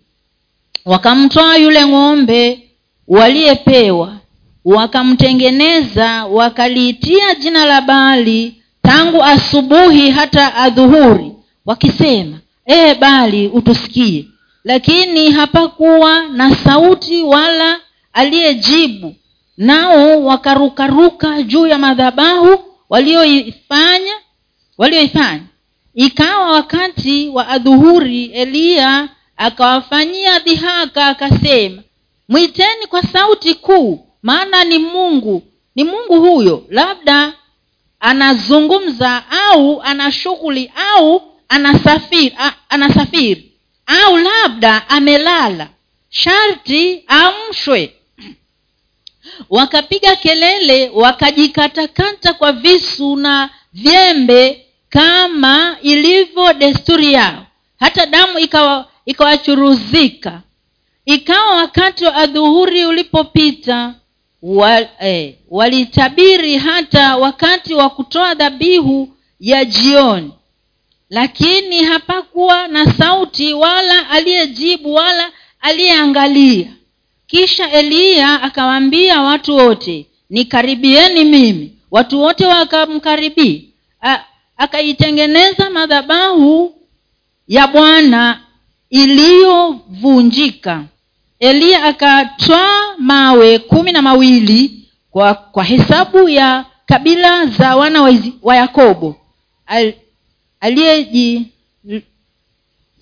Wakamtoa 0.85 1.57
yule 1.57 1.87
ng'ombe 1.87 2.69
waliyepewa 3.09 4.17
wakamtengeneza 4.65 6.25
wakaliitia 6.25 7.35
jina 7.35 7.65
la 7.65 7.81
baali 7.81 8.55
tangu 8.83 9.23
asubuhi 9.23 10.11
hata 10.11 10.55
adhuhuri 10.55 11.33
wakisema 11.67 12.39
ee 12.67 12.95
bali 12.95 13.49
utusikie. 13.49 14.29
Lakini 14.65 15.31
hapakuwa 15.31 16.23
na 16.29 16.55
sauti 16.57 17.23
wala 17.23 17.81
aliyejibu. 18.13 19.15
Nao 19.57 20.25
wakarukaruka 20.25 21.43
juu 21.43 21.67
ya 21.67 21.79
madhabahu 21.79 22.59
walioifanya 22.89 24.13
walioifanya. 24.79 25.43
Ikawa 25.95 26.53
wakati 26.53 27.29
wa 27.29 27.49
adhuhuri 27.49 28.25
eliya 28.25 29.09
akawafanyia 29.37 30.39
dhihaka 30.39 31.07
akasema 31.07 31.83
mwiteni 32.29 32.87
kwa 32.89 33.03
sauti 33.03 33.55
kuu 33.55 34.07
maana 34.23 34.65
ni 34.65 34.79
mungu 34.79 35.43
ni 35.75 35.85
mungu 35.85 36.21
huyo 36.21 36.65
labda 36.71 37.33
anazungumza 38.01 39.23
au 39.31 39.83
ana 39.83 40.13
shughuli 40.13 40.73
au 40.95 41.23
anasafiri 41.53 42.37
anasafiri. 42.69 43.53
Au 43.87 44.17
labda 44.17 44.89
amelala. 44.89 45.69
Sharti 46.11 47.05
amshwe. 47.07 47.95
Wakapiga 49.51 50.17
kelele 50.17 50.89
wakajikatakata 50.95 52.33
kwa 52.35 52.53
visu 52.53 53.17
na 53.17 53.51
vyembe 53.73 54.67
kama 54.89 55.77
ilivyo 55.83 56.53
desturi 56.53 57.13
yao. 57.13 57.47
Hata 57.81 58.07
damu 58.07 58.39
ikawa 58.39 58.89
ikawachuruzika. 59.07 60.41
Ikawa 61.05 61.57
wakati 61.57 62.05
wa 62.05 62.15
adhuhuri 62.15 62.87
ulipopita 62.87 63.95
wa, 64.43 64.81
eh, 65.07 65.35
walitabiri 65.51 66.57
hata 66.59 67.17
wakati 67.17 67.75
wa 67.75 67.91
kutoa 67.91 68.35
dhabihu 68.35 69.09
ya 69.41 69.65
jioni 69.65 70.33
lakini 71.13 71.85
hapakuwa 71.85 72.69
na 72.69 72.87
sauti 72.93 73.53
wala 73.53 74.11
aliyejibu 74.11 74.95
wala 74.95 75.31
aliyeangalia. 75.61 76.67
Kisha 77.27 77.71
eliya 77.71 78.43
akawaambia 78.43 79.23
watu 79.23 79.57
wote 79.57 80.07
nikaribieni 80.31 81.25
mimi. 81.25 81.73
Watu 81.91 82.21
wote 82.23 82.47
wakamkaribia. 82.47 83.61
Akaitengeneza 84.57 85.71
madhabahu 85.71 86.75
ya 87.49 87.67
bwana 87.67 88.41
iliyovunjika. 88.91 90.85
Eliya 91.41 91.85
akatwaa 91.85 92.95
mawe 92.99 93.59
kumi 93.59 93.93
na 93.93 94.03
mawili 94.03 94.89
kwa, 95.11 95.35
kwa 95.35 95.65
hesabu 95.65 96.29
ya 96.29 96.65
kabila 96.87 97.47
za 97.47 97.77
wana 97.77 98.03
wa, 98.03 98.15
wa 98.43 98.57
yakobo 98.57 99.17
aliyeji 100.63 101.47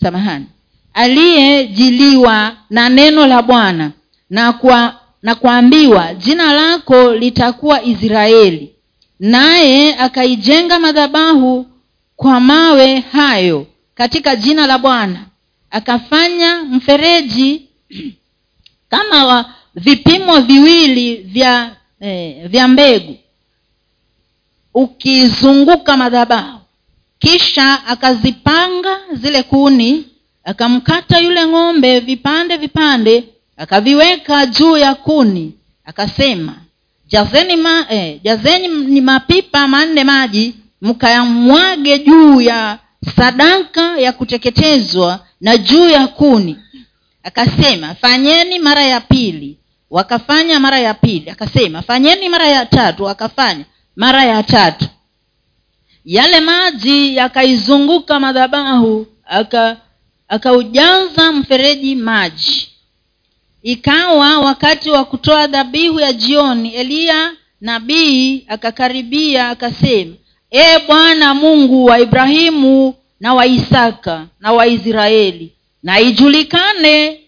samahani 0.03 0.47
aliyejiliwa 0.95 2.57
na 2.71 2.89
neno 2.89 3.27
la 3.27 3.43
bwana 3.43 3.93
na 4.31 4.53
kwa 4.53 5.01
na 5.23 5.35
kuambiwa 5.35 6.15
jina 6.15 6.53
lako 6.53 7.15
litakuwa 7.15 7.83
israeli. 7.83 8.75
Naye 9.21 9.95
akaijenga 9.97 10.79
madhabahu 10.79 11.67
kwa 12.17 12.41
mawe 12.41 12.99
hayo 13.01 13.67
katika 13.95 14.37
jina 14.37 14.67
la 14.67 14.79
bwana. 14.79 15.27
Akafanya 15.71 16.63
mfereji 16.65 17.69
kama 18.91 19.25
wa 19.27 19.55
vipimo 19.75 20.41
viwili 20.41 21.17
vya 21.17 21.77
eh, 22.01 22.49
vya 22.49 22.69
mbegu 22.69 23.17
ukizunguka 24.75 25.97
madhabahu 25.97 26.60
kisha 27.21 27.87
akazipanga 27.87 28.99
zile 29.13 29.43
kuni 29.43 30.05
akamkata 30.45 31.19
yule 31.19 31.47
ng'ombe 31.47 32.01
vipande 32.01 32.57
vipande 32.57 33.25
akaviweka 33.57 34.47
juu 34.47 34.77
ya 34.77 34.95
kuni 34.95 35.55
akasema 35.85 36.55
jazeni 37.09 37.57
ma, 37.57 37.87
eh, 37.91 38.21
jazeni 38.25 38.69
ni 38.69 39.01
mapipa 39.01 39.69
manne 39.69 40.05
maji 40.05 40.55
mkayamwage 40.83 41.99
juu 41.99 42.41
ya 42.41 42.79
sadaka 43.17 43.99
ya 43.99 44.13
kuteketezwa 44.13 45.21
na 45.41 45.57
juu 45.57 45.89
ya 45.89 46.07
kuni. 46.07 46.57
Akasema 47.23 47.95
fanyeni 47.95 48.59
mara 48.59 48.83
ya 48.83 49.01
pili. 49.01 49.59
Wakafanya 49.91 50.61
mara 50.61 50.79
ya 50.79 50.95
pili 50.95 51.31
akasema 51.31 51.83
fanyeni 51.83 52.29
mara 52.29 52.47
ya 52.47 52.67
tatu. 52.67 53.05
Wakafanya 53.05 53.65
mara 53.97 54.25
ya 54.25 54.43
tatu 54.43 54.87
yale 56.11 56.41
maji 56.41 57.17
yakaizunguka 57.17 58.21
madhabahu 58.21 59.07
aka 60.29 61.33
mfereji 61.33 61.97
maji. 61.97 62.69
Ikawa 63.63 64.39
wakati 64.39 64.91
wa 64.91 65.05
kutoa 65.05 65.47
dhabihu 65.47 66.01
ya 66.01 66.13
jioni 66.13 66.75
eliya 66.75 67.33
nabii 67.61 68.45
akakaribia 68.49 69.49
akasema 69.49 70.15
ee 70.53 70.79
bwana 70.87 71.35
mungu 71.35 71.85
wa 71.85 72.01
ibrahimu 72.01 72.95
na 73.21 73.35
wa 73.35 73.47
isaka 73.47 74.27
na 74.41 74.53
wa 74.53 74.67
israeli 74.67 75.53
na 75.83 76.01
ijulikane 76.01 77.21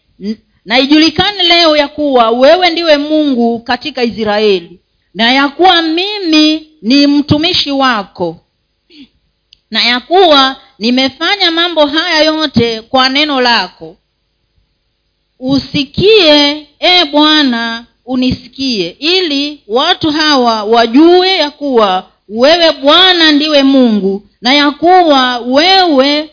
na 0.65 0.79
ijulikane 0.79 1.43
leo 1.43 1.77
ya 1.77 1.89
kuwa 1.89 2.31
wewe 2.31 2.71
ndiwe 2.71 2.97
mungu 2.97 3.59
katika 3.59 4.05
israeli 4.05 4.81
na 5.15 5.33
ya 5.33 5.49
kuwa 5.49 5.83
mimi 5.83 6.67
ni 6.83 7.07
mtumishi 7.07 7.71
wako 7.71 8.42
na 9.73 9.83
ya 9.85 10.01
kuwa 10.01 10.57
nimefanya 10.79 11.51
mambo 11.51 11.87
haya 11.87 12.23
yote 12.23 12.83
kwa 12.83 13.09
neno 13.09 13.41
lako. 13.41 13.97
Usikie 15.39 16.67
e 16.79 17.05
bwana 17.05 17.85
unisikie 18.07 18.97
ili 18.99 19.63
watu 19.69 20.11
hawa 20.11 20.65
wajue 20.65 21.37
ya 21.37 21.51
kuwa 21.51 22.07
wewe 22.29 22.73
bwana 22.73 23.33
ndiwe 23.33 23.63
mungu 23.63 24.27
na 24.41 24.55
ya 24.55 24.71
kuwa 24.71 25.39
wewe 25.39 26.31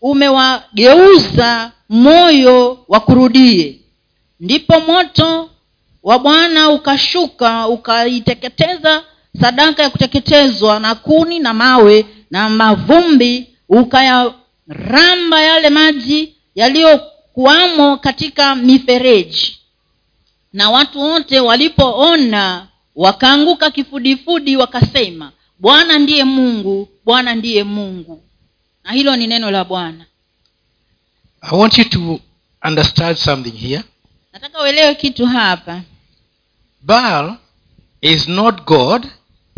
umewageuza 0.00 1.72
moyo 1.88 2.78
wakurudie 2.88 3.78
ndipo 4.40 4.80
moto 4.80 5.50
wa 6.02 6.18
bwana 6.18 6.70
ukashuka 6.70 7.68
ukaiteketeza 7.68 9.02
sadaka 9.40 9.82
ya 9.82 9.90
kuteketezwa 9.90 10.80
na 10.80 10.94
kuni 10.94 11.38
na 11.38 11.54
mawe 11.54 12.06
na 12.32 12.48
mavumbi 12.48 13.46
ukayaramba 13.68 15.40
yale 15.42 15.70
maji 15.70 16.34
yaliyokuwamo 16.54 17.96
katika 17.96 18.54
mifereji. 18.54 19.58
Na 20.52 20.70
watu 20.70 21.00
wote 21.00 21.40
walipoona 21.40 22.66
wakaanguka 22.96 23.70
kifudifudi 23.70 24.56
wakasema 24.56 25.32
bwana 25.58 25.98
ndiye 25.98 26.24
mungu 26.24 26.88
bwana 27.04 27.34
ndiye 27.34 27.64
mungu. 27.64 28.22
Na 28.84 28.92
hilo 28.92 29.16
ni 29.16 29.26
neno 29.26 29.50
la 29.50 29.64
bwana. 29.64 30.04
I 31.40 31.56
want 31.58 31.78
you 31.78 31.84
to 31.84 32.20
understand 32.64 33.16
something 33.16 33.50
here. 33.68 33.82
nataka 34.32 34.62
uelewe 34.62 34.94
kitu 34.94 35.26
hapa. 35.26 35.80
Baal 36.82 37.34
is 38.00 38.28
not 38.28 38.64
God. 38.64 39.06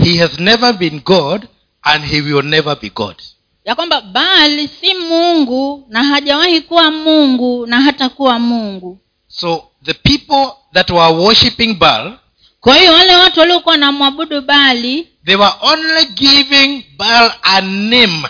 He 0.04 0.16
has 0.18 0.38
never 0.38 0.72
been 0.72 1.00
God 1.00 1.46
and 1.84 2.04
he 2.04 2.20
will 2.20 2.42
never 2.44 2.76
be 2.80 2.90
God. 2.90 3.16
ya 3.64 3.74
kwamba 3.74 4.00
bali 4.00 4.68
si 4.68 4.94
mungu 4.94 5.86
na 5.88 6.04
hajawahi 6.04 6.60
kuwa 6.60 6.90
mungu 6.90 7.66
na 7.66 7.80
hata 7.80 8.08
kuwa 8.08 8.38
mungu 8.38 8.98
So 9.28 9.64
the 9.84 9.94
people 9.94 10.52
that 10.72 10.90
were 10.90 11.14
worshipping 11.14 11.74
Baal, 11.74 12.18
kwa 12.60 12.76
hiyo 12.76 12.92
wale 12.92 13.16
watu 13.16 13.40
waliokuwa 13.40 13.72
wanamwabudu 13.72 14.40
bali 14.42 15.08
they 15.26 15.34
were 15.36 15.52
only 15.60 16.04
giving 16.06 16.84
Baal 16.98 17.32
a 17.42 17.60
name 17.60 18.28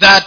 that 0.00 0.24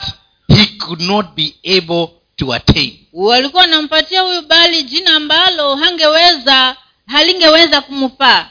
he 0.47 0.65
could 0.65 1.01
not 1.01 1.25
be 1.35 1.55
able 1.77 2.07
to 2.35 2.53
attain. 2.53 2.99
walikuwa 3.13 3.61
wanampatia 3.61 4.21
huyu 4.21 4.41
bali 4.41 4.83
jina 4.83 5.15
ambalo 5.15 5.75
hangeweza 5.75 6.75
halingeweza 7.07 7.81
kumfaa 7.81 8.47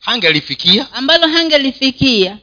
hangelifikia 0.00 0.92
ambalo 0.92 1.26
hangelifikia 1.28 2.38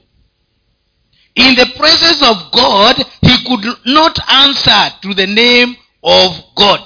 in 1.40 1.56
the 1.56 1.66
presence 1.66 2.22
of 2.26 2.38
god 2.52 3.06
he 3.22 3.38
could 3.48 3.66
not 3.86 4.20
answer 4.28 4.92
to 5.02 5.14
the 5.14 5.28
name 5.28 5.76
of 6.04 6.34
god. 6.56 6.82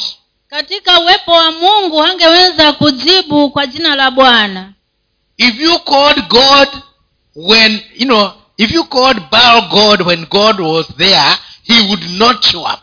Katika 0.49 0.99
uwepo 0.99 1.31
wa 1.31 1.51
mungu 1.51 1.97
hangeweza 1.97 2.73
kujibu 2.73 3.49
kwa 3.49 3.67
jina 3.67 3.95
la 3.95 4.11
bwana. 4.11 4.73
If 5.37 5.59
you 5.59 5.79
called 5.79 6.27
god 6.27 6.67
when 7.35 7.81
you 7.95 8.05
know 8.05 8.31
if 8.57 8.71
you 8.71 8.83
called 8.83 9.21
baal 9.31 9.61
god 9.69 10.01
when 10.01 10.25
god 10.25 10.59
was 10.59 10.85
there 10.97 11.37
he 11.63 11.79
would 11.87 12.03
not 12.09 12.45
show 12.51 12.61
up. 12.63 12.79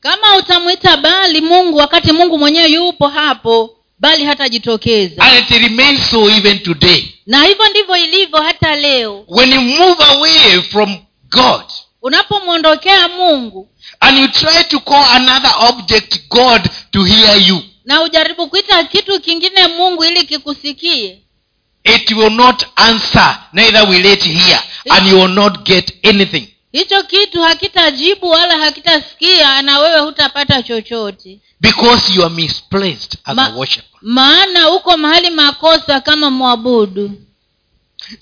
Kama 0.00 0.36
utamwita 0.36 0.96
bali 0.96 1.40
mungu 1.40 1.76
wakati 1.76 2.12
mungu 2.12 2.38
mwenyewe 2.38 2.68
yupo 2.70 3.08
hapo 3.08 3.76
bali 3.98 4.24
hatajitokeza. 4.24 5.22
And 5.22 5.38
it 5.38 5.50
remains 5.62 6.10
so 6.10 6.30
even 6.30 6.58
today 6.58 7.11
na 7.26 7.44
hivyo 7.44 7.68
ndivyo 7.68 7.96
ilivyo 7.96 8.38
hata 8.42 8.74
leo. 8.74 9.24
When 9.28 9.52
you 9.52 9.60
move 9.62 10.04
away 10.04 10.62
from 10.62 10.96
god 11.30 11.64
unapomwondokea 12.02 13.08
mungu 13.08 13.68
and 14.00 14.18
you 14.18 14.28
try 14.28 14.64
to 14.68 14.80
call 14.80 15.04
another 15.10 15.52
object 15.68 16.28
god 16.28 16.70
to 16.90 17.04
hear 17.04 17.42
you 17.48 17.62
na 17.84 18.02
ujaribu 18.02 18.48
kuita 18.48 18.84
kitu 18.84 19.20
kingine 19.20 19.66
mungu 19.66 20.04
ili 20.04 20.24
kikusikie 20.26 21.22
it 21.84 22.10
will 22.10 22.32
not 22.32 22.66
answer 22.76 23.38
neither 23.52 23.88
will 23.88 24.06
it 24.06 24.22
hear 24.24 24.62
and 24.90 25.06
you 25.08 25.16
will 25.20 25.30
not 25.32 25.62
get 25.66 26.06
anything 26.06 26.48
hicho 26.72 27.02
kitu 27.02 27.42
hakitajibu 27.42 28.30
wala 28.30 28.58
hakitasikia 28.58 29.62
na 29.62 29.78
wewe 29.78 30.00
hutapata 30.00 30.62
chochote. 30.62 31.38
Because 31.60 32.12
you 32.14 32.24
are 32.24 32.34
misplaced 32.34 33.18
as 33.24 33.36
Ma- 33.36 33.46
a 33.46 33.50
worshiper 33.56 33.88
maana 34.02 34.70
uko 34.70 34.96
mahali 34.96 35.30
makosa 35.30 36.00
kama 36.00 36.30
mwabudu. 36.30 37.10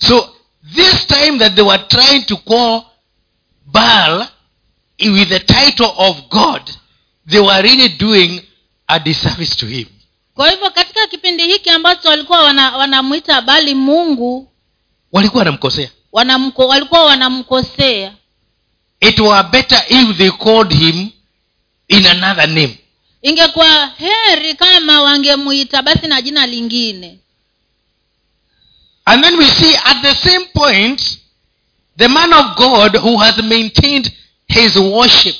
So 0.07 0.35
this 0.75 1.07
time 1.07 1.37
that 1.39 1.55
they 1.55 1.63
were 1.65 1.83
trying 1.87 2.21
to 2.25 2.37
call 2.37 2.81
baal 3.65 4.27
with 4.99 5.29
the 5.29 5.39
title 5.39 5.91
of 5.97 6.17
god 6.29 6.61
they 7.29 7.39
were 7.39 7.61
really 7.61 7.89
doing 7.89 8.41
a 8.87 8.99
disservice 8.99 9.55
to 9.55 9.65
him. 9.65 9.85
Kwa 10.35 10.49
hivyo 10.51 10.69
katika 10.69 11.07
kipindi 11.07 11.43
hiki 11.43 11.69
ambacho 11.69 12.09
walikuwa 12.09 12.43
wana- 12.43 12.77
wanamwita 12.77 13.41
bali 13.41 13.75
mungu 13.75 14.51
walikuwa 15.11 15.39
wanamkosea. 15.39 15.89
wanamko, 16.11 16.67
walikuwa 16.67 17.05
wanamkosea 17.05 18.13
it 19.01 19.19
were 19.19 19.43
better 19.51 19.81
if 19.89 20.17
they 20.17 20.29
called 20.29 20.71
him 20.73 21.11
in 21.89 22.05
another 22.05 22.47
name. 22.47 22.77
Ingekuwa 23.21 23.87
heri 23.97 24.53
kama 24.55 25.01
wangemuita 25.01 25.81
basi 25.81 26.07
na 26.07 26.21
jina 26.21 26.47
lingine. 26.47 27.17
And 29.05 29.23
then 29.23 29.37
we 29.37 29.45
see 29.45 29.75
at 29.75 30.01
the 30.01 30.13
same 30.15 30.45
point 30.53 31.01
the 31.97 32.07
man 32.07 32.33
of 32.33 32.55
god 32.55 32.95
who 32.97 33.17
has 33.17 33.37
maintained 33.43 34.11
his 34.47 34.75
worship. 34.77 35.35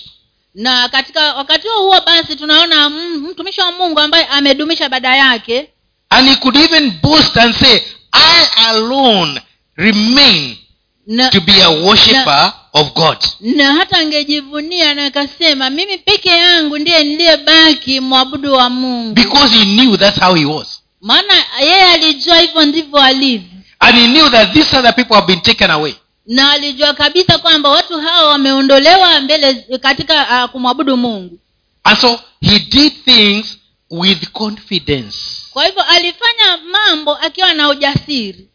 Na 0.56 0.90
katika 0.90 1.34
wakati 1.34 1.68
huo 1.68 1.80
huo 1.82 2.02
basi 2.06 2.36
tunaona 2.36 2.90
mtumishi 2.90 3.62
wa 3.62 3.72
mungu 3.72 4.00
ambaye 4.00 4.26
amedumisha 4.26 4.86
ibada 4.86 5.16
yake. 5.16 5.70
And 6.10 6.28
he 6.30 6.36
could 6.36 6.56
even 6.58 6.92
boast 7.02 7.38
and 7.38 7.56
say 7.56 7.82
i 8.12 8.48
alone 8.68 9.42
remain 9.76 10.58
na, 11.08 11.30
to 11.30 11.42
be 11.42 11.62
a 11.64 11.70
worshipper 11.70 12.54
of 12.74 12.94
god. 12.94 13.18
na 13.40 13.74
hata 13.74 13.98
angejivunia 13.98 14.94
na 14.96 15.06
akasema 15.06 15.70
mimi 15.70 15.98
peke 15.98 16.30
yangu 16.30 16.78
ndiye 16.78 17.04
niliyebaki 17.04 18.00
mwabudu 18.00 18.54
wa 18.54 18.70
mungu. 18.70 19.14
Because 19.14 19.58
he 19.58 19.66
knew 19.66 19.98
that's 19.98 20.20
how 20.20 20.36
he 20.36 20.46
was. 20.46 20.82
Maana 21.02 21.34
yeye 21.62 21.82
alijua 21.84 22.38
hivyo 22.40 22.66
ndivyo 22.66 23.00
alivyo. 23.00 23.50
And 23.80 23.98
he 23.98 24.08
knew 24.08 24.30
that 24.30 24.54
these 24.54 24.78
other 24.78 24.96
people 24.96 25.14
have 25.16 25.28
been 25.28 25.42
taken 25.42 25.72
away. 25.72 25.96
Na 26.28 26.52
alijua 26.52 26.94
kabisa 26.94 27.38
kwamba 27.38 27.70
watu 27.70 28.00
hawa 28.00 28.30
wameondolewa 28.30 29.20
mbele 29.22 29.54
katika 29.82 30.44
uh, 30.46 30.52
kumwabudu 30.52 30.98
mungu. 30.98 31.40
And 31.84 31.98
so 32.00 32.20
he 32.42 32.60
did 32.60 32.94
things 33.06 33.58
with 33.90 34.30
confidence. 34.32 35.18
Kwa 35.54 35.66
hivyo 35.66 35.82
alifanya 35.84 36.58
mambo 36.72 37.16
akiwa 37.16 37.54
na 37.54 37.70
ujasiri 37.70 38.48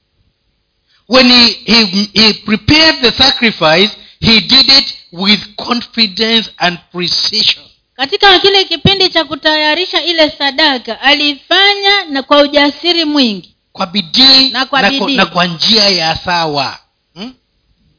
when 1.08 1.26
he, 1.30 1.46
he, 1.64 1.84
he 2.14 2.32
prepared 2.32 3.00
the 3.02 3.12
sacrifice 3.12 3.90
he 4.20 4.40
did 4.40 4.66
it 4.68 4.96
with 5.12 5.56
confidence 5.56 6.50
and 6.58 6.78
precision. 6.92 7.62
Katika 7.96 8.38
kile 8.38 8.64
kipindi 8.64 9.08
cha 9.08 9.24
kutayarisha 9.24 10.02
ile 10.02 10.30
sadaka 10.30 11.00
alifanya 11.00 12.04
na 12.04 12.22
kwa 12.22 12.40
ujasiri 12.42 13.04
mwingi. 13.04 13.54
Kwa 13.72 13.86
bidii 13.86 14.50
Na 14.50 14.66
kwa 14.66 14.82
na, 14.82 14.98
kwa, 14.98 15.10
na 15.10 15.26
kwa 15.26 15.46
njia 15.46 15.88
ya 15.88 16.16
sawa. 16.16 16.78
Hmm? 17.14 17.34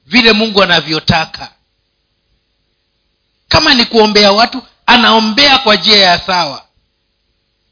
vile 0.06 0.34
mungu 0.34 0.64
anavyotaka. 0.64 1.52
Kama 3.50 3.74
ni 3.74 3.86
kuombea 3.86 4.32
watu 4.32 4.62
anaombea 4.86 5.58
kwa 5.58 5.76
njia 5.76 5.98
ya 5.98 6.20
sawa. 6.20 6.64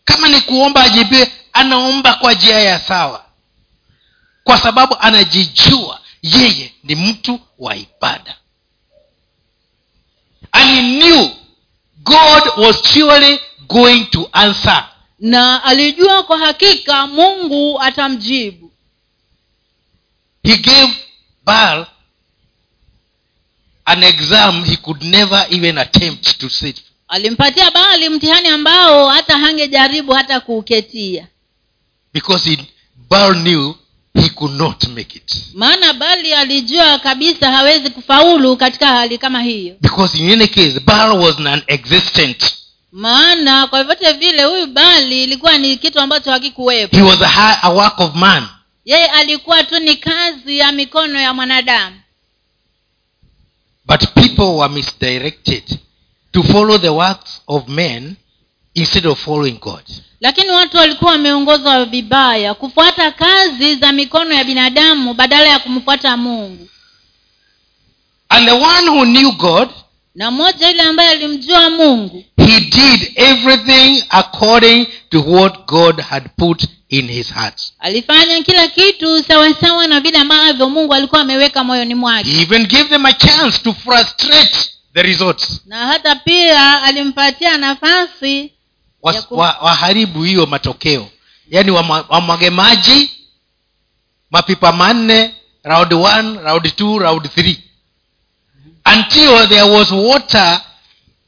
Kama 0.05 0.27
ni 0.29 0.41
kuomba 0.41 0.83
ajibiwe 0.83 1.31
anaomba 1.53 2.13
kwa 2.13 2.33
njia 2.33 2.59
ya 2.59 2.79
sawa 2.79 3.24
kwa 4.45 4.57
sababu 4.61 4.95
anajijua 4.99 6.01
yeye 6.21 6.73
ni 6.83 6.95
mtu 6.95 7.39
wa 7.59 7.75
ibada. 7.75 8.37
And 10.51 10.69
he 10.69 10.81
knew 10.81 11.29
god 12.03 12.43
was 12.57 12.81
surely 12.93 13.39
going 13.67 14.05
to 14.05 14.29
answer. 14.31 14.89
Na 15.19 15.63
alijua 15.63 16.23
kwa 16.23 16.37
hakika 16.37 17.07
mungu 17.07 17.81
atamjibu. 17.81 18.71
He 20.43 20.57
gave 20.57 20.93
Baal 21.45 21.85
an 23.85 24.03
exam 24.03 24.63
he 24.63 24.75
could 24.77 25.03
never 25.03 25.47
even 25.49 25.77
attempt 25.77 26.37
to 26.37 26.49
sit. 26.49 26.81
Alimpatia 27.07 27.71
bali 27.71 28.09
mtihani 28.09 28.47
ambao 28.47 29.09
hata 29.09 29.37
hangejaribu 29.37 30.11
hata 30.13 30.39
kuuketia. 30.39 31.27
Because 32.13 32.49
he, 32.49 32.65
Baal 33.09 33.35
knew 33.35 33.73
he 34.15 34.29
could 34.29 34.53
not 34.53 34.87
make 34.87 35.17
it. 35.17 35.31
Maana 35.53 35.93
bali 35.93 36.33
alijua 36.33 36.99
kabisa 36.99 37.51
hawezi 37.51 37.89
kufaulu 37.89 38.57
katika 38.57 38.87
hali 38.87 39.17
kama 39.17 39.41
hiyo. 39.41 39.75
Because 39.81 40.17
in 40.17 40.31
any 40.31 40.47
case 40.47 40.79
bal 40.79 41.11
was 41.11 41.39
non-existent. 41.39 42.53
Maana 42.91 43.67
kwa 43.67 43.83
vyote 43.83 44.11
vile 44.13 44.43
huyu 44.43 44.67
bali 44.67 45.23
ilikuwa 45.23 45.57
ni 45.57 45.77
kitu 45.77 45.99
ambacho 45.99 46.31
hakikuwepo. 46.31 46.95
He 46.97 47.01
was 47.03 47.21
a, 47.21 47.59
a 47.63 47.69
work 47.69 47.99
of 47.99 48.15
man. 48.15 48.47
Yeye 48.85 49.05
alikuwa 49.05 49.63
tu 49.63 49.79
ni 49.79 49.95
kazi 49.95 50.57
ya 50.57 50.71
mikono 50.71 51.19
ya 51.19 51.33
mwanadamu. 51.33 51.95
But 53.85 53.99
people 54.13 54.43
were 54.57 54.73
misdirected 54.73 55.63
to 56.31 56.43
follow 56.43 56.77
the 56.77 56.89
works 56.89 57.41
of 57.47 57.67
men 57.67 58.15
instead 58.73 59.05
of 59.07 59.19
following 59.19 59.59
god 59.59 59.83
lakini 60.21 60.49
watu 60.49 60.77
walikuwa 60.77 61.11
wameongozwa 61.11 61.85
vibaya 61.85 62.53
kufuata 62.53 63.11
kazi 63.11 63.75
za 63.75 63.91
mikono 63.91 64.33
ya 64.35 64.43
binadamu 64.43 65.13
badala 65.13 65.49
ya 65.49 65.59
kumfuata 65.59 66.17
mungu. 66.17 66.67
And 68.29 68.47
the 68.47 68.53
one 68.53 68.89
who 68.89 69.05
knew 69.05 69.31
god 69.31 69.69
na 70.15 70.31
mmoja 70.31 70.67
yule 70.69 70.81
ambaye 70.81 71.09
alimjua 71.09 71.69
mungu 71.69 72.23
he 72.37 72.59
did 72.59 73.11
everything 73.15 74.03
according 74.09 74.87
to 75.09 75.21
what 75.27 75.65
god 75.67 76.01
had 76.01 76.29
put 76.37 76.63
in 76.89 77.07
his 77.07 77.33
heart. 77.33 77.61
alifanya 77.79 78.41
kila 78.41 78.67
kitu 78.67 79.23
sawasawa 79.23 79.87
na 79.87 79.99
vile 79.99 80.17
ambavyo 80.17 80.69
mungu 80.69 80.93
alikuwa 80.93 81.21
ameweka 81.21 81.63
moyoni 81.63 81.95
mwake. 81.95 82.29
He 82.29 82.41
even 82.41 82.65
gave 82.67 82.83
them 82.89 83.05
a 83.05 83.13
chance 83.13 83.57
to 83.63 83.73
frustrate 83.73 84.57
the 84.93 85.01
results. 85.03 85.61
Na 85.65 85.87
hata 85.87 86.15
pia 86.15 86.83
alimpatia 86.83 87.57
nafasi 87.57 88.51
Was- 89.05 89.27
wa- 89.31 89.57
waharibu 89.61 90.23
hiyo 90.23 90.45
matokeo. 90.45 91.09
Yaani 91.49 91.71
wamwage 92.09 92.49
maji 92.49 93.11
mapipa 94.31 94.71
manne 94.71 95.35
round 95.63 95.93
one 95.93 96.39
round 96.43 96.75
two 96.75 96.99
round 96.99 97.29
three. 97.29 97.59
Until 98.85 99.47
there 99.47 99.63
was 99.63 99.91
water 99.91 100.61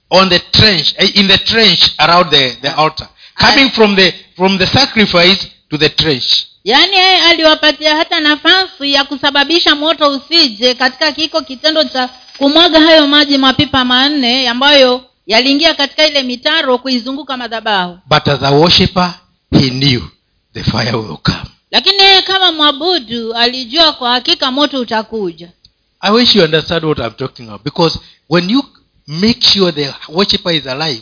on 0.09 0.29
the 0.29 0.39
trench 0.39 0.93
eh, 0.97 1.11
in 1.17 1.27
the 1.27 1.37
trench 1.37 1.91
around 1.97 2.29
the, 2.29 2.57
the 2.61 2.69
altar. 2.75 3.07
Coming 3.35 3.69
from 3.71 3.95
the 3.95 4.13
from 4.35 4.57
the 4.57 4.67
sacrifice 4.67 5.47
to 5.69 5.77
the 5.77 5.89
trench. 5.89 6.45
Yaani 6.63 6.95
yeye 6.95 7.21
aliwapatia 7.21 7.95
hata 7.95 8.19
nafasi 8.19 8.93
ya 8.93 9.03
kusababisha 9.03 9.75
moto 9.75 10.09
usije 10.11 10.73
katika 10.73 11.11
kiko 11.11 11.41
kitendo 11.41 11.83
cha 11.83 12.09
kumwaga 12.37 12.79
hayo 12.81 13.07
maji 13.07 13.37
mapipa 13.37 13.85
manne 13.85 14.49
ambayo 14.49 15.03
yaliingia 15.27 15.73
katika 15.73 16.07
ile 16.07 16.23
mitaro 16.23 16.77
kuizunguka 16.77 17.37
madhabahu. 17.37 17.99
But 18.05 18.27
as 18.27 18.43
a 18.43 18.51
worshipper 18.51 19.13
he 19.51 19.69
knew 19.69 20.01
the 20.53 20.63
fire 20.63 20.95
will 20.95 21.17
come. 21.17 21.43
Lakini 21.71 21.97
yeye 21.97 22.21
kama 22.21 22.51
mwabudu 22.51 23.33
alijua 23.33 23.93
kwa 23.93 24.11
hakika 24.11 24.51
moto 24.51 24.79
utakuja. 24.79 25.49
I 25.99 26.11
wish 26.11 26.35
you 26.35 26.43
understand 26.43 26.85
what 26.85 26.99
i'm 26.99 27.09
talking 27.11 27.47
about. 27.47 27.63
Because 27.63 27.99
when 28.29 28.49
you 28.49 28.63
make 29.07 29.41
sure 29.47 29.71
the 29.71 29.93
worshipper 30.09 30.53
is 30.53 30.67
alive 30.67 31.01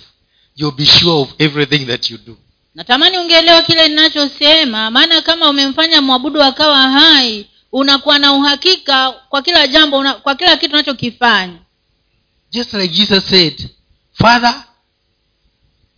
you'll 0.55 0.75
be 0.77 0.85
sure 0.85 1.21
of 1.21 1.33
everything 1.39 1.85
that 1.85 2.09
you 2.09 2.17
do. 2.17 2.37
Natamani 2.75 3.17
ungeelewa 3.17 3.61
kile 3.61 3.87
ninachosema 3.87 4.91
maana 4.91 5.21
kama 5.21 5.49
umemfanya 5.49 6.01
mwabudu 6.01 6.43
akawa 6.43 6.81
hai 6.91 7.45
unakuwa 7.71 8.19
na 8.19 8.33
uhakika 8.33 9.11
kwa 9.11 9.41
kila 9.41 9.67
jambo 9.67 9.97
una, 9.97 10.13
kwa 10.13 10.35
kila 10.35 10.57
kitu 10.57 10.73
unachokifanya. 10.73 11.57
Just 12.51 12.73
like 12.73 12.93
jesus 12.93 13.29
said 13.29 13.69
father 14.17 14.63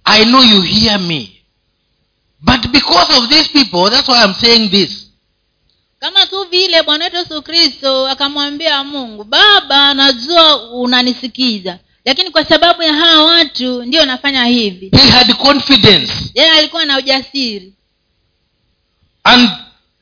i 0.05 0.25
know 0.25 0.43
you 0.43 0.61
hear 0.61 0.99
me. 0.99 1.33
But 2.41 2.71
because 2.71 3.17
of 3.17 3.29
these 3.29 3.47
people 3.49 3.89
that's 3.89 4.07
why 4.07 4.23
i'm 4.23 4.33
saying 4.33 4.69
this. 4.69 5.07
Kama 5.99 6.25
tu 6.27 6.43
vile 6.43 6.83
bwana 6.83 7.05
wetu 7.05 7.17
yesu 7.17 7.41
kristo 7.41 8.07
akamwambia 8.07 8.83
mungu 8.83 9.23
baba 9.23 9.93
najua 9.93 10.71
unanisikiza. 10.71 11.79
Lakini 12.05 12.29
kwa 12.31 12.45
sababu 12.45 12.83
ya 12.83 12.93
hawa 12.93 13.25
watu 13.25 13.83
ndio 13.83 14.05
nafanya 14.05 14.45
hivi. 14.45 14.89
He 14.97 15.09
had 15.09 15.33
confidence. 15.33 16.13
Yeye 16.33 16.51
alikuwa 16.51 16.85
na 16.85 16.97
ujasiri. 16.97 17.73
And 19.23 19.49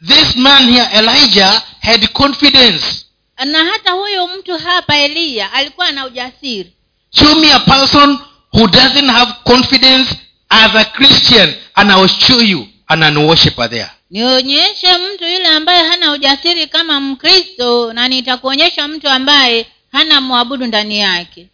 this 0.08 0.36
man 0.36 0.70
here 0.74 0.90
elijah 0.94 1.64
had 1.80 2.08
confidence. 2.08 3.06
Na 3.46 3.66
hata 3.66 3.92
huyu 3.92 4.28
mtu 4.28 4.58
hapa 4.58 4.98
eliya 4.98 5.52
alikuwa 5.54 5.92
na 5.92 6.06
ujasiri 6.06 6.74
show 7.16 7.36
me 7.36 7.52
a 7.52 7.60
person 7.60 8.20
who 8.54 8.68
doesn't 8.68 9.10
have 9.10 9.34
confidence 9.48 10.16
as 10.50 10.76
a 10.76 10.86
christian 10.86 11.54
and 11.76 11.92
i 11.92 11.96
will 12.02 12.08
show 12.08 12.42
you 12.42 12.68
an 12.88 13.00
unworshiper 13.04 13.70
there. 13.70 13.92
Nionyeshe 14.12 14.98
mtu 14.98 15.24
yule 15.28 15.48
ambaye 15.48 15.84
hana 15.88 16.12
ujasiri 16.12 16.68
kama 16.68 17.00
mkristo 17.00 17.94
na 17.94 18.08
nitakuonyesha 18.08 18.88
mtu 18.88 19.10
ambaye 19.10 19.66
hana 19.92 20.22
mwabudu 20.22 20.66
ndani 20.66 21.00
yake. 21.00 21.48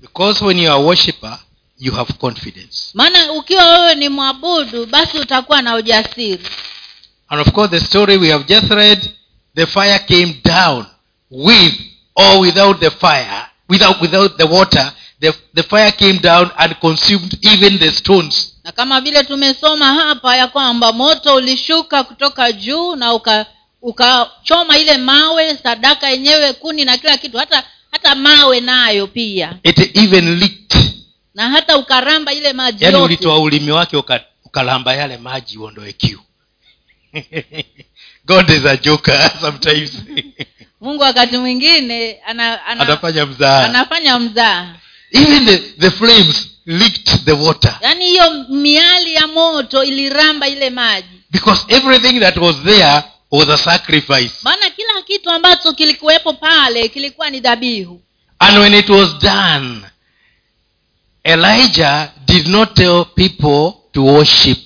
Because 0.00 0.44
when 0.44 0.58
you 0.58 0.72
are 0.72 0.82
worshiper 0.82 1.38
you 1.78 1.92
have 1.92 2.12
confidence. 2.12 2.90
Maana 2.94 3.32
ukiwa 3.32 3.70
wewe 3.70 3.94
ni 3.94 4.08
mwabudu 4.08 4.86
basi 4.86 5.18
utakuwa 5.18 5.62
na 5.62 5.74
ujasiri. 5.74 6.44
And 7.28 7.40
of 7.40 7.52
course 7.52 7.70
the 7.70 7.80
story 7.80 8.16
we 8.16 8.30
have 8.30 8.44
just 8.44 8.70
read 8.70 9.10
the 9.54 9.66
fire 9.66 9.98
came 9.98 10.34
down 10.44 10.86
with 11.30 11.74
or 12.14 12.40
without 12.40 12.80
the 12.80 12.90
fire 12.90 13.46
without 13.68 14.00
without 14.00 14.36
the 14.36 14.44
water 14.44 14.92
the, 15.20 15.32
the 15.54 15.62
fire 15.62 15.92
came 15.92 16.18
down 16.18 16.50
and 16.56 16.74
consumed 16.80 17.38
even 17.40 17.78
the 17.78 17.90
stones. 17.90 18.52
Na 18.64 18.72
kama 18.72 19.00
vile 19.00 19.24
tumesoma 19.24 19.94
hapa 19.94 20.36
ya 20.36 20.46
kwamba 20.48 20.92
moto 20.92 21.34
ulishuka 21.34 22.04
kutoka 22.04 22.52
juu 22.52 22.96
na 22.96 23.14
uka 23.14 23.46
ukachoma 23.82 24.78
ile 24.78 24.98
mawe 24.98 25.56
sadaka 25.56 26.08
yenyewe 26.10 26.52
kuni 26.52 26.84
na 26.84 26.98
kila 26.98 27.16
kitu 27.16 27.38
hata 27.38 27.64
hata 27.90 28.14
mawe 28.14 28.60
nayo 28.60 29.06
pia. 29.06 29.58
It 29.62 29.96
even 29.96 30.38
leaked. 30.38 30.92
Na 31.34 31.48
hata 31.50 31.76
ukaramba 31.76 32.32
ile 32.32 32.52
maji 32.52 32.84
yani 32.84 32.96
ulitoa 32.96 33.38
ulimi 33.38 33.70
wake 33.70 33.96
uka- 33.96 34.24
ukalamba 34.44 34.94
yale 34.94 35.16
maji 35.16 35.58
uondoe 35.58 35.92
kiu. 35.92 36.20
God 38.26 38.50
is 38.50 38.64
a 38.66 38.76
joker 38.76 39.30
sometimes 39.40 39.92
mungu 40.80 41.02
wakati 41.02 41.36
mwingine 41.36 42.18
ana, 42.26 42.66
ana, 42.66 42.80
anafanya 42.80 43.26
mzaha. 43.26 43.64
anafanya 43.64 44.18
mzaha. 44.18 44.74
Even 45.10 45.46
the, 45.46 45.58
the 45.58 45.90
flames 45.90 46.48
licked 46.66 47.24
the 47.24 47.32
water. 47.32 47.78
Yaani 47.80 48.04
hiyo 48.04 48.44
miali 48.48 49.14
ya 49.14 49.26
moto 49.26 49.84
iliramba 49.84 50.48
ile 50.48 50.70
maji. 50.70 51.08
Because 51.30 51.64
everything 51.68 52.20
that 52.20 52.36
was 52.36 52.56
there 52.64 53.02
was 53.30 53.48
a 53.48 53.58
sacrifice. 53.58 54.34
Maana 54.42 54.70
kila 54.70 55.02
kitu 55.02 55.30
ambacho 55.30 55.72
kilikuwepo 55.72 56.32
pale 56.32 56.88
kilikuwa 56.88 57.30
ni 57.30 57.40
dhabihu. 57.40 58.00
And 58.38 58.58
when 58.58 58.74
it 58.74 58.88
was 58.88 59.18
done 59.18 59.80
elijah 61.24 62.12
did 62.26 62.46
not 62.46 62.74
tell 62.74 63.04
people 63.04 63.72
to 63.92 64.02
worship 64.04 64.65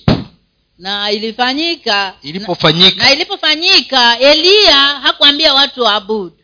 na 0.81 1.11
ilifanyika. 1.11 2.13
Ilipofanyika. 2.21 3.03
Na 3.03 3.11
ilipofanyika 3.11 4.19
eliya 4.19 4.75
hakuambia 4.77 5.53
watu 5.53 5.83
waabudu 5.83 6.37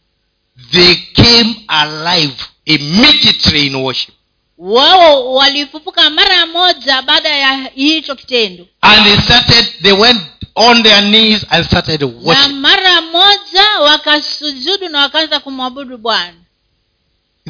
they 0.71 0.95
came 1.13 1.55
alive 1.67 2.35
immediately 2.65 3.67
in 3.67 3.75
worship. 3.75 4.13
Wao 4.57 5.33
walifufuka 5.35 6.09
mara 6.09 6.45
moja 6.45 7.01
baada 7.01 7.29
ya 7.29 7.69
hicho 7.75 8.15
kitendo. 8.15 8.67
And 8.81 9.05
they 9.05 9.17
started 9.17 9.65
they 9.81 9.91
went 9.91 10.21
on 10.55 10.83
their 10.83 11.01
knees 11.01 11.45
and 11.49 11.65
started 11.65 12.01
na 12.01 12.47
mara 12.47 13.01
moja 13.01 13.79
wakasujudu 13.79 14.89
na 14.89 14.99
wakaanza 15.01 15.39
kumwabudu 15.39 15.97
bwana. 15.97 16.33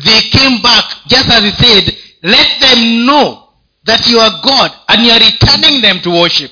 They 0.03 0.21
came 0.21 0.57
back 0.57 0.85
just 1.07 1.29
as 1.31 1.43
he 1.43 1.51
said 1.51 1.97
let 2.21 2.59
them 2.59 3.03
know 3.05 3.43
that 3.85 4.07
you 4.07 4.21
are 4.21 4.35
god 4.41 4.71
and 4.87 5.05
you 5.05 5.13
are 5.13 5.25
returning 5.25 5.81
them 5.81 5.99
to 5.99 6.11
worship 6.11 6.51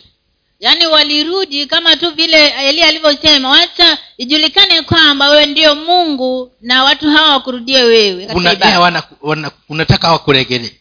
yaani 0.59 0.85
walirudi 0.85 1.65
kama 1.65 1.95
tu 1.97 2.11
vile 2.11 2.47
eliya 2.47 2.87
alivyosema 2.87 3.49
wacha 3.49 3.97
ijulikane 4.17 4.81
kwamba 4.81 5.29
wewe 5.29 5.45
ndio 5.45 5.75
mungu 5.75 6.51
na 6.61 6.83
watu 6.83 7.09
hawa 7.09 7.29
wakurudie 7.29 7.83
wewe 7.83 8.25
katika 8.25 8.79
wana, 8.79 9.03
wana, 9.21 9.51
unataka 9.69 10.11
wakuregelee? 10.11 10.71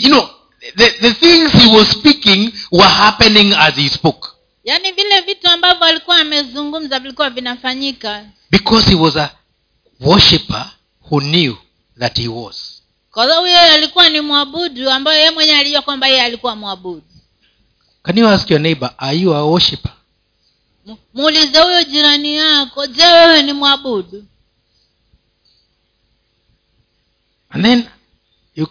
You 0.00 0.08
know 0.08 0.28
the, 0.76 0.90
the 0.90 1.12
things 1.12 1.52
he 1.52 1.76
was 1.76 1.90
speaking 1.90 2.52
were 2.72 2.88
happening 2.88 3.54
as 3.58 3.74
he 3.74 3.88
spoke. 3.88 4.28
Yaani 4.64 4.92
vile 4.92 5.20
vitu 5.20 5.48
ambavyo 5.48 5.86
alikuwa 5.86 6.16
amezungumza 6.18 6.98
vilikuwa 6.98 7.30
vinafanyika. 7.30 8.24
Because 8.50 8.90
he 8.90 8.94
was 8.96 9.16
a 9.16 9.30
worshipper 10.00 10.70
who 11.10 11.20
knew 11.20 11.54
that 11.98 12.18
he 12.20 12.28
was. 12.28 12.82
Kwa 13.10 13.28
sababu 13.28 13.46
yeye 13.46 13.58
alikuwa 13.70 14.08
ni 14.08 14.20
mwabudu 14.20 14.90
ambayo 14.90 15.18
yeye 15.18 15.30
mwenyewe 15.30 15.58
alijua 15.58 15.82
kwamba 15.82 16.06
yeye 16.08 16.22
alikuwa 16.22 16.56
mwabudu 16.56 17.02
can 18.04 18.18
you 18.18 18.26
ask 18.28 18.50
your 18.50 18.60
neighbor 18.60 18.94
are 18.98 19.14
you 19.18 19.34
a 19.34 19.44
worshipper? 19.50 19.92
Muulize 21.14 21.58
huyo 21.60 21.84
jirani 21.84 22.36
yako 22.36 22.86
je 22.86 23.02
wewe 23.02 23.42
ni 23.42 23.52
mwabudu? 23.52 24.24
And 27.50 27.64
then 27.64 27.88
you 28.54 28.66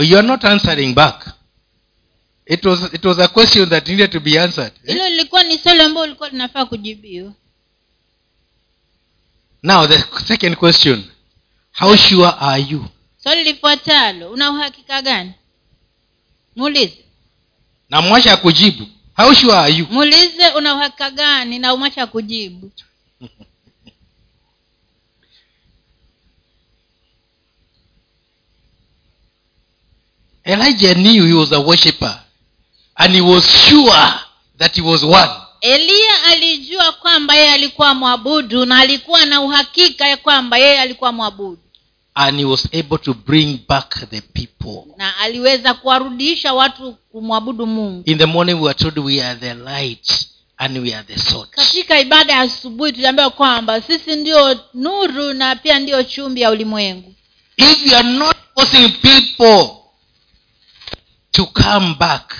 you 0.00 0.18
are 0.18 0.26
not 0.26 0.44
answering 0.44 0.94
back. 0.94 1.26
It 2.46 2.64
was 2.64 2.94
it 2.94 3.04
was 3.04 3.18
a 3.18 3.28
question 3.28 3.68
that 3.68 3.88
needed 3.88 4.12
to 4.12 4.20
be 4.20 4.38
answered 4.40 4.72
eh? 4.84 4.94
hilo 4.94 5.08
lilikuwa 5.08 5.42
ni 5.44 5.58
swali 5.58 5.80
ambayo 5.82 6.06
lilikuwa 6.06 6.28
linafaa 6.28 6.64
kujibiwa. 6.66 7.32
Now 9.62 9.86
the 9.86 10.04
second 10.26 10.56
question 10.56 11.04
how 11.72 11.96
sure 11.96 12.32
are 12.40 12.62
you? 12.62 12.84
Swali 13.22 13.44
lifuatalo 13.44 14.30
una 14.30 14.50
uhakika 14.50 15.02
gani? 15.02 15.32
Muulize 16.56 17.04
na 17.90 18.02
mwacha 18.02 18.32
akujibu 18.32 18.86
how 19.16 19.34
sure 19.34 19.54
are 19.54 19.72
you? 19.72 19.86
Muulize 19.90 20.48
una 20.56 20.74
uhakika 20.74 21.10
gani 21.10 21.58
na 21.58 21.74
umwacha 21.74 22.02
akujibu 22.02 22.70
elijah 30.44 30.94
knew 30.94 31.26
he 31.26 31.32
was 31.32 31.52
a 31.52 31.60
worshipper 31.60 32.20
and 32.96 33.14
he 33.14 33.20
was 33.20 33.44
sure 33.44 34.20
that 34.58 34.74
he 34.74 34.82
was 34.82 35.02
one. 35.04 35.30
Eliya 35.60 36.22
alijua 36.22 36.92
kwamba 36.92 37.34
yeye 37.34 37.52
alikuwa 37.52 37.94
mwabudu 37.94 38.64
na 38.64 38.78
alikuwa 38.78 39.26
na 39.26 39.40
uhakika 39.40 40.08
ya 40.08 40.16
kwamba 40.16 40.58
yeye 40.58 40.80
alikuwa 40.80 41.12
mwabudu 41.12 41.65
and 42.18 42.38
he 42.38 42.44
was 42.44 42.68
able 42.72 42.98
to 42.98 43.14
bring 43.14 43.58
back 43.68 43.94
the 44.10 44.20
people. 44.20 44.94
Na 44.96 45.16
aliweza 45.16 45.74
kuwarudisha 45.74 46.54
watu 46.54 46.92
kumwabudu 47.12 47.66
mungu. 47.66 48.02
In 48.06 48.18
the 48.18 48.26
morning 48.26 48.54
we 48.54 48.60
were 48.62 48.74
told 48.74 48.98
we 48.98 49.22
are 49.22 49.38
the 49.40 49.54
light 49.54 50.28
and 50.58 50.78
we 50.78 50.94
are 50.94 51.04
the 51.06 51.18
salt. 51.18 51.50
Katika 51.50 52.00
ibada 52.00 52.32
ya 52.32 52.40
asubuhi 52.40 52.92
tuliambiwa 52.92 53.30
kwamba 53.30 53.80
sisi 53.80 54.16
ndio 54.16 54.60
nuru 54.74 55.32
na 55.32 55.56
pia 55.56 55.78
ndio 55.78 56.02
chumbi 56.02 56.40
ya 56.40 56.50
ulimwengu. 56.50 57.14
If 57.56 57.86
you 57.86 57.96
are 57.96 58.08
not 58.12 58.36
forcing 58.54 58.88
people 58.88 59.76
to 61.30 61.46
come 61.46 61.94
back 61.98 62.36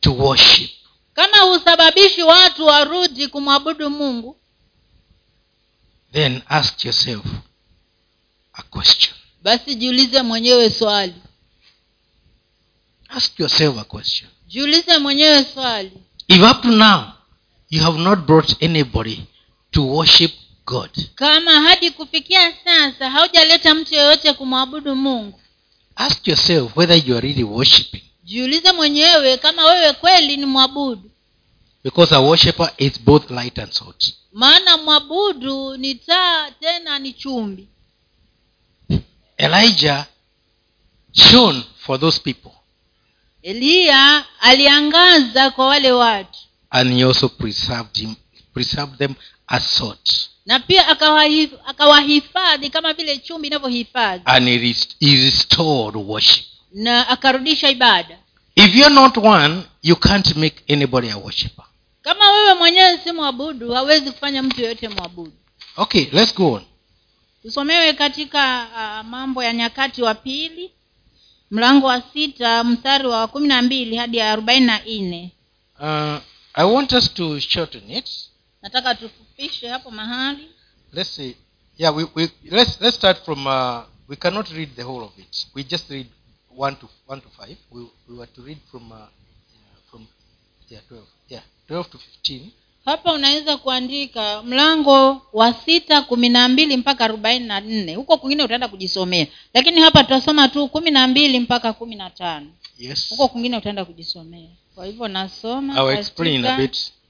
to 0.00 0.12
worship 0.14 0.70
kama 1.14 1.36
husababishi 1.38 2.22
watu 2.22 2.66
warudi 2.66 3.28
kumwabudu 3.28 3.90
mungu 3.90 4.36
then 6.12 6.42
ask 6.48 6.84
yourself 6.84 7.24
a 8.56 8.62
question 8.62 9.14
basi 9.42 9.74
jiulize 9.74 10.22
mwenyewe 10.22 10.70
swali 10.70 11.14
Ask 13.08 13.40
yourself 13.40 13.78
a 13.78 13.84
question. 13.84 14.30
jiulize 14.48 14.98
mwenyewe 14.98 15.44
swali 15.54 15.90
If 16.28 16.42
up 16.50 16.62
to 16.62 16.68
now 16.70 17.04
you 17.70 17.82
have 17.82 17.98
not 17.98 18.18
brought 18.18 18.62
anybody 18.62 19.20
to 19.70 19.86
worship 19.86 20.32
God, 20.66 20.90
kama 21.14 21.50
hadi 21.60 21.90
kufikia 21.90 22.54
sasa 22.64 23.10
haujaleta 23.10 23.74
mtu 23.74 23.94
yeyote 23.94 24.32
kumwabudu 24.32 24.96
mungu 24.96 25.40
ask 25.96 26.28
yourself 26.28 26.76
whether 26.76 27.08
you 27.08 27.16
are 27.16 27.28
really 27.28 27.44
worshiping. 27.44 28.02
jiulize 28.24 28.72
mwenyewe 28.72 29.36
kama 29.36 29.64
wewe 29.64 29.92
kweli 29.92 30.36
ni 30.36 30.46
mwabudu 30.46 31.10
Because 31.84 32.14
a 32.14 32.18
worshiper 32.20 32.72
is 32.78 33.00
both 33.00 33.30
light 33.30 33.58
and 33.58 33.72
salt. 33.72 34.12
maana 34.32 34.76
mwabudu 34.76 35.76
ni 35.76 35.94
taa 35.94 36.50
tena 36.50 36.98
ni 36.98 37.12
chumbi 37.12 37.68
Elijah 39.38 40.06
shone 41.12 41.62
for 41.78 42.00
those 42.00 42.20
people 42.20 42.50
eliya 43.42 44.24
aliangaza 44.40 45.50
kwa 45.50 45.66
wale 45.66 45.92
watu 45.92 46.38
and 46.70 46.94
he 46.98 47.04
also 47.04 47.28
preserved 47.28 47.96
him 47.96 48.14
preserved 48.54 48.98
them 48.98 49.14
as 49.46 49.76
salt. 49.78 50.10
na 50.46 50.60
pia 50.60 50.88
akawahifadhi 51.66 52.70
kama 52.70 52.92
vile 52.92 53.18
chumbi 53.18 53.46
inavyohifadhi 53.48 54.22
And 54.24 54.48
he, 54.48 54.58
rest- 54.58 54.96
he 55.00 55.24
restored 55.24 55.96
worship. 55.96 56.44
na 56.72 57.08
akarudisha 57.08 57.70
ibada 57.70 58.18
If 58.58 58.74
you're 58.74 58.94
not 58.94 59.16
one, 59.18 59.62
you 59.82 59.96
can't 59.96 60.36
make 60.36 60.62
anybody 60.74 61.10
a 61.10 61.16
worshipper 61.18 61.64
kama 62.02 62.30
wewe 62.32 62.54
mwenyewe 62.54 62.98
si 63.04 63.12
mwabudu 63.12 63.72
hawezi 63.72 64.10
kufanya 64.10 64.42
mtu 64.42 64.60
yeyote 64.60 64.88
mwabudu 64.88 65.32
Okay, 65.76 66.06
let's 66.12 66.34
go 66.34 66.52
on. 66.52 66.62
Tusomewe 67.50 67.92
katika 67.92 68.66
uh, 68.74 69.06
mambo 69.08 69.44
ya 69.44 69.52
nyakati 69.52 70.02
wa 70.02 70.14
pili 70.14 70.70
mlango 71.50 71.86
wa 71.86 72.02
sita 72.12 72.64
mstari 72.64 73.06
wa 73.06 73.26
kumi 73.28 73.48
na 73.48 73.62
mbili 73.62 73.96
hadi 73.96 74.20
arobaini 74.20 74.66
na 74.66 74.80
nne 74.86 75.32
Uh, 75.80 76.18
I 76.54 76.64
want 76.64 76.92
us 76.92 77.14
to 77.14 77.40
shorten 77.40 77.90
it. 77.90 78.10
nataka 78.62 78.94
tufupishe 78.94 79.68
hapo 79.68 79.90
mahali 79.90 80.50
Let's 80.92 81.16
see. 81.16 81.36
Yeah, 81.78 81.96
we, 81.96 82.06
we 82.14 82.30
let's 82.50 82.80
let's 82.80 82.96
start 82.96 83.24
from. 83.24 83.46
Uh, 83.46 83.82
we 84.08 84.16
cannot 84.16 84.48
read 84.50 84.70
the 84.76 84.82
whole 84.82 85.04
of 85.04 85.18
it. 85.18 85.46
We 85.54 85.64
just 85.64 85.90
read 85.90 86.06
one 86.56 86.76
to 86.76 86.88
one 87.06 87.20
to 87.20 87.28
five. 87.28 87.56
We 87.70 87.86
we 88.08 88.16
were 88.16 88.26
to 88.34 88.42
read 88.42 88.58
from 88.70 88.92
uh, 88.92 88.96
from 89.90 90.06
yeah 90.70 90.80
twelve 90.88 91.06
yeah 91.28 91.42
twelve 91.68 91.90
to 91.90 91.98
fifteen. 91.98 92.50
Hapa 92.86 93.12
unaweza 93.12 93.56
kuandika 93.56 94.42
mlango 94.42 95.22
wa 95.32 95.52
sita 95.52 96.02
kumi 96.02 96.28
na 96.28 96.48
mbili 96.48 96.76
mpaka 96.76 97.04
arobaini 97.04 97.46
na 97.46 97.60
nne. 97.60 97.94
Huko 97.94 98.16
kwingine 98.16 98.42
utaenda 98.44 98.68
kujisomea. 98.68 99.26
Lakini 99.54 99.80
hapa 99.80 100.02
tutasoma 100.04 100.48
tu 100.48 100.68
kumi 100.68 100.90
na 100.90 101.06
mbili 101.08 101.40
mpaka 101.40 101.72
kumi 101.72 101.96
na 101.96 102.10
tano. 102.10 102.46
Yes. 102.78 103.08
huko 103.10 103.28
kwingine 103.28 103.56
utaenda 103.56 103.84
kujisomea. 103.84 104.48
Kwa 104.74 104.86
hivyo 104.86 105.08
nasoma 105.08 106.02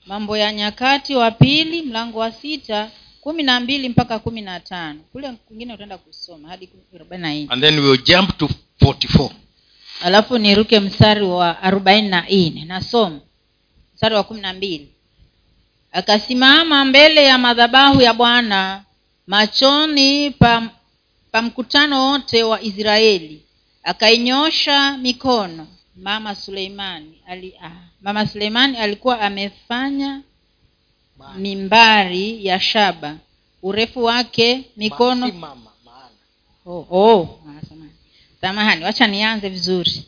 mambo 0.07 0.37
ya 0.37 0.53
nyakati 0.53 1.15
wa 1.15 1.31
pili 1.31 1.83
mlango 1.83 2.19
wa 2.19 2.33
sita 2.33 2.91
kumi 3.21 3.43
na 3.43 3.61
mbili 3.61 3.89
mpaka 3.89 4.19
kumi 4.19 4.41
na 4.41 4.61
tano. 4.61 5.01
Kule 5.13 5.33
kwingine 5.33 5.75
utaenda 5.75 5.99
kusoma 5.99 6.49
hadi 6.49 6.69
arobaini 6.95 7.23
na 7.23 7.35
nne. 7.35 7.47
And 7.51 7.63
then 7.63 7.79
we'll 7.79 8.03
jump 8.05 8.39
to 8.39 8.49
forty-four. 8.81 9.31
alafu 10.03 10.39
niruke 10.39 10.81
mstari 10.81 11.23
wa 11.25 11.63
arobaini 11.63 12.09
na 12.09 12.25
nne. 12.31 12.65
Nasoma. 12.65 13.21
Mstari 13.95 14.15
wa 14.15 14.23
kumi 14.23 14.41
na 14.41 14.53
mbili 14.53 14.89
akasimama 15.97 16.85
mbele 16.85 17.25
ya 17.25 17.39
madhabahu 17.39 18.01
ya 18.01 18.15
bwana 18.15 18.85
machoni 19.27 20.31
pa, 20.31 20.71
pa 21.31 21.43
mkutano 21.43 22.07
wote 22.11 22.43
wa 22.43 22.63
israeli. 22.63 23.43
Akainyosha 23.83 24.97
mikono. 24.99 25.67
Mama 25.97 26.35
suleimani 26.35 27.19
ali, 27.27 27.55
ah, 27.63 27.71
mama 28.03 28.27
suleimani 28.27 28.77
alikuwa 28.77 29.21
amefanya 29.21 30.21
mimbari 31.37 32.47
ya 32.47 32.61
shaba. 32.61 33.17
Urefu 33.63 34.05
wake 34.05 34.65
mikono. 34.77 35.27
Mama, 35.33 35.71
oh, 36.67 36.87
oh. 36.91 37.41
samahani 38.41 38.85
wacha 38.85 39.07
nianze 39.07 39.49
vizuri. 39.49 40.03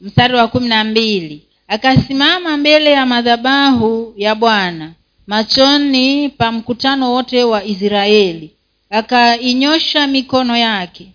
Mstari 0.00 0.34
wa 0.34 0.48
kumi 0.48 0.68
na 0.68 0.84
mbili. 0.84 1.42
Akasimama 1.68 2.56
mbele 2.56 2.90
ya 2.92 3.06
madhabahu 3.06 4.14
ya 4.16 4.34
bwana 4.34 4.92
machoni 5.26 6.28
pa 6.28 6.52
mkutano 6.52 7.12
wote 7.12 7.44
wa 7.44 7.64
israeli. 7.64 8.50
Akainyosha 8.90 10.06
mikono 10.06 10.56
yake. 10.56 11.08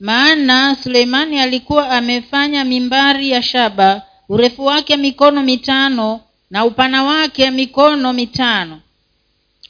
Maana 0.00 0.76
suleimani 0.82 1.40
alikuwa 1.40 1.90
amefanya 1.90 2.64
mimbari 2.64 3.30
ya 3.30 3.42
shaba 3.42 4.02
urefu 4.28 4.64
wake 4.64 4.96
mikono 4.96 5.42
mitano 5.42 6.20
na 6.50 6.64
upana 6.64 7.04
wake 7.04 7.50
mikono 7.50 8.12
mitano. 8.12 8.80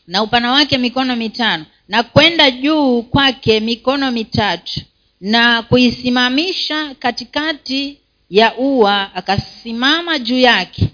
Na 0.06 0.22
upana 0.22 0.52
wake 0.52 0.78
mikono 0.78 1.16
mitano. 1.16 1.64
Na 1.88 2.02
kwenda 2.02 2.50
juu 2.50 3.02
kwake 3.02 3.60
mikono 3.60 4.10
mitatu. 4.10 4.80
Na 5.20 5.62
kuisimamisha 5.62 6.94
katikati 6.94 7.98
ya 8.30 8.54
ua 8.56 9.14
akasimama 9.14 10.18
juu 10.18 10.38
yake 10.38 10.88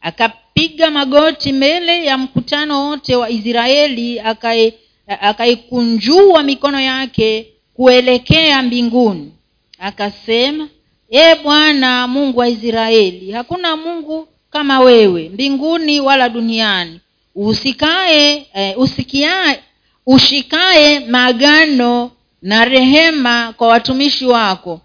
akapiga 0.00 0.90
magoti 0.90 1.52
mbele 1.52 2.04
ya 2.04 2.18
mkutano 2.18 2.86
wote 2.88 3.16
wa 3.16 3.30
israeli 3.30 4.18
akai- 4.20 4.72
akaikunjua 5.06 6.42
mikono 6.42 6.80
yake 6.80 7.46
kuelekea 7.74 8.62
mbinguni. 8.62 9.32
Akasema 9.78 10.68
e 11.10 11.34
bwana 11.34 12.06
mungu 12.06 12.38
wa 12.38 12.48
israeli 12.48 13.32
hakuna 13.32 13.76
mungu 13.76 14.28
kama 14.50 14.80
wewe 14.80 15.28
mbinguni 15.28 16.00
wala 16.00 16.28
duniani. 16.28 17.00
Usikae 17.34 18.46
eh, 18.54 18.78
usikiae 18.78 19.60
ushikae 20.06 21.00
maagano 21.00 22.10
na 22.42 22.64
rehema 22.64 23.54
kwa 23.56 23.68
watumishi 23.68 24.26
wako 24.26 24.80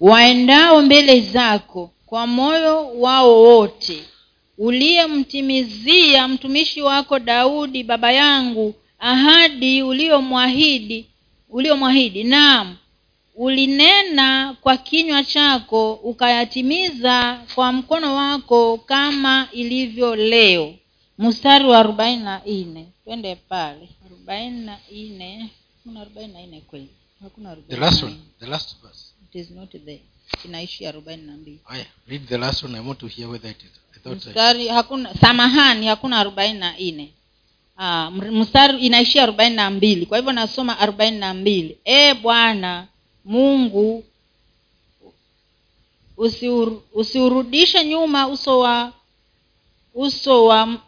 waendao 0.00 0.82
mbele 0.82 1.20
zako 1.20 1.90
kwa 2.06 2.26
moyo 2.26 2.88
wao 2.98 3.42
wote 3.42 4.02
uliyemtimizia 4.62 6.28
mtumishi 6.28 6.82
wako 6.82 7.18
daudi 7.18 7.82
baba 7.82 8.12
yangu 8.12 8.74
ahadi 8.98 9.82
uliyomwahidi 9.82 11.06
uliyomwahidi 11.48 12.24
naam 12.24 12.76
ulinena 13.34 14.56
kwa 14.60 14.76
kinywa 14.76 15.24
chako 15.24 15.92
ukayatimiza 15.94 17.40
kwa 17.54 17.72
mkono 17.72 18.14
wako 18.14 18.78
kama 18.78 19.48
ilivyo 19.52 20.16
leo 20.16 20.74
mstari 21.18 21.64
wa 21.64 21.78
arobaini 21.78 22.22
na 22.22 22.42
nne 22.46 22.86
twende 23.04 23.34
pale 23.36 23.88
arobaini 24.06 24.60
na 24.64 24.78
nne 24.92 25.50
kuna 25.84 26.00
arobaini 26.00 26.32
na 26.32 26.46
nne 26.46 26.60
kweli 26.60 26.88
hakuna 27.22 27.56
The 27.68 27.76
last 27.76 28.02
one. 28.02 28.16
The 28.40 28.46
last 28.46 28.76
verse. 28.82 29.04
It 29.30 29.34
is 29.40 29.50
not 29.50 29.70
there 29.84 30.00
inaishi 30.44 30.86
arobaini 30.86 31.22
na 31.22 31.32
mbili. 31.32 31.58
Read 32.08 32.26
the 32.28 32.38
last 32.38 32.62
one. 32.62 32.78
I 32.78 32.80
want 32.86 32.98
to 33.00 33.06
hear 33.06 33.28
whether 33.30 33.50
it 33.50 33.62
is. 33.62 33.81
Mstari 34.04 34.68
hakuna 34.68 35.14
samahani 35.14 35.86
hakuna 35.86 36.18
arobaini 36.18 36.58
na 36.58 36.74
nne. 36.80 37.12
Ah, 37.78 38.10
mstari 38.10 38.78
inaishia 38.86 39.22
arobaini 39.22 39.56
na 39.56 39.70
mbili. 39.70 40.06
Kwa 40.06 40.18
hivyo 40.18 40.32
nasoma 40.32 40.78
arobaini 40.78 41.18
na 41.18 41.34
mbili. 41.34 41.78
E 41.84 42.14
bwana 42.14 42.86
mungu 43.24 44.04
usiur, 46.16 46.80
usiurudishe 46.94 47.84
nyuma 47.84 48.28
uso 48.28 48.58
wa 48.58 48.92
uso 49.94 50.44
wa 50.46 50.78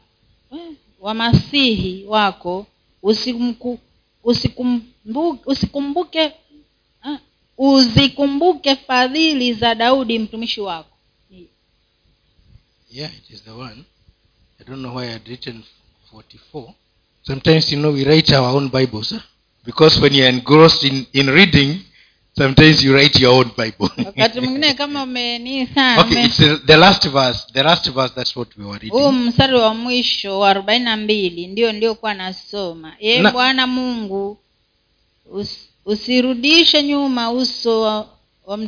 eh, 0.52 0.70
wa 1.00 1.14
masihi 1.14 2.04
wako. 2.06 2.66
Usimku, 3.02 3.78
usikumbu, 4.24 5.38
usikumbuke 5.46 6.32
ah, 7.04 7.18
uzikumbuke 7.58 8.76
fadhili 8.76 9.52
za 9.54 9.74
daudi 9.74 10.18
mtumishi 10.18 10.60
wako 10.60 10.93
yeah, 12.94 13.08
it 13.08 13.28
is 13.34 13.42
the 13.42 13.50
one. 13.50 13.84
I 14.60 14.62
don't 14.62 14.80
know 14.80 14.92
why 14.94 15.02
I 15.02 15.18
had 15.18 15.28
written 15.28 15.64
44. 16.12 16.72
Sometimes, 17.24 17.72
you 17.72 17.78
know, 17.80 17.90
we 17.90 18.06
write 18.06 18.32
our 18.32 18.54
own 18.54 18.68
Bibles. 18.68 19.10
Huh? 19.10 19.18
Because 19.64 20.00
when 20.00 20.12
you're 20.14 20.28
engrossed 20.28 20.84
in, 20.84 21.04
in 21.12 21.26
reading, 21.26 21.80
sometimes 22.38 22.84
you 22.84 22.94
write 22.94 23.18
your 23.18 23.32
own 23.32 23.50
Bible. 23.56 23.90
wakati 24.06 24.40
mwingine 24.40 24.74
kama 24.74 25.02
umeni 25.02 25.66
sana 25.66 26.00
okay, 26.02 26.24
it's 26.24 26.36
the, 26.36 26.56
the 26.66 26.76
last 26.76 27.08
verse. 27.08 27.46
The 27.52 27.62
last 27.62 27.90
verse, 27.90 28.14
that's 28.14 28.36
what 28.36 28.56
we 28.56 28.64
were 28.64 28.88
huu 28.88 28.98
reading. 28.98 29.28
mstari 29.28 29.54
wa 29.54 29.74
mwisho 29.74 30.38
wa 30.40 30.50
arobaini 30.50 30.84
na 30.84 30.96
mbili 30.96 31.46
ndio 31.46 31.72
niliokuwa 31.72 32.14
nasoma 32.14 32.96
ye 33.00 33.22
bwana 33.32 33.66
mungu 33.66 34.38
us, 35.30 35.58
usirudishe 35.84 36.82
nyuma 36.82 37.30
uso 37.30 37.80
wa, 37.80 38.08
wa, 38.46 38.58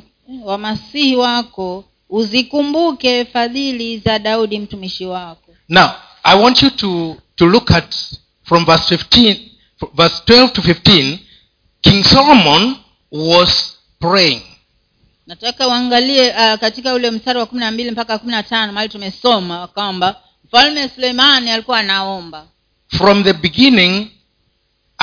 wa 0.43 0.59
masihi 0.59 1.17
wako 1.17 1.85
uzikumbuke 2.11 3.25
fadhili 3.25 3.99
za 3.99 4.19
daudi 4.19 4.59
mtumishi 4.59 5.07
wako 5.07 5.53
Now, 5.69 5.89
I 6.23 6.39
want 6.43 6.63
you 6.63 6.71
to, 6.71 7.17
to 7.37 7.47
look 7.47 7.71
at 7.71 7.95
from 8.45 8.65
verse 8.65 8.97
15, 8.97 9.37
verse 9.95 10.23
12 10.27 10.53
to 10.53 10.63
15. 10.63 11.19
King 11.81 12.05
Solomon 12.05 12.77
was 13.11 13.77
praying. 14.01 14.43
nataka 15.27 15.69
uangalie 15.69 16.31
uh, 16.31 16.61
katika 16.61 16.95
ule 16.95 17.11
mstari 17.11 17.39
wa 17.39 17.47
kumi 17.47 17.61
na 17.61 17.71
mbili 17.71 17.91
mpaka 17.91 18.19
kumi 18.19 18.33
na 18.33 18.43
tano 18.43 18.73
mahali 18.73 18.93
tumesoma 18.93 19.67
kwamba 19.67 20.17
mfalme 20.45 20.89
suleimani 20.89 21.51
alikuwa 21.51 21.79
anaomba 21.79 22.47
From 22.89 23.25
the 23.25 23.33
beginning 23.33 24.11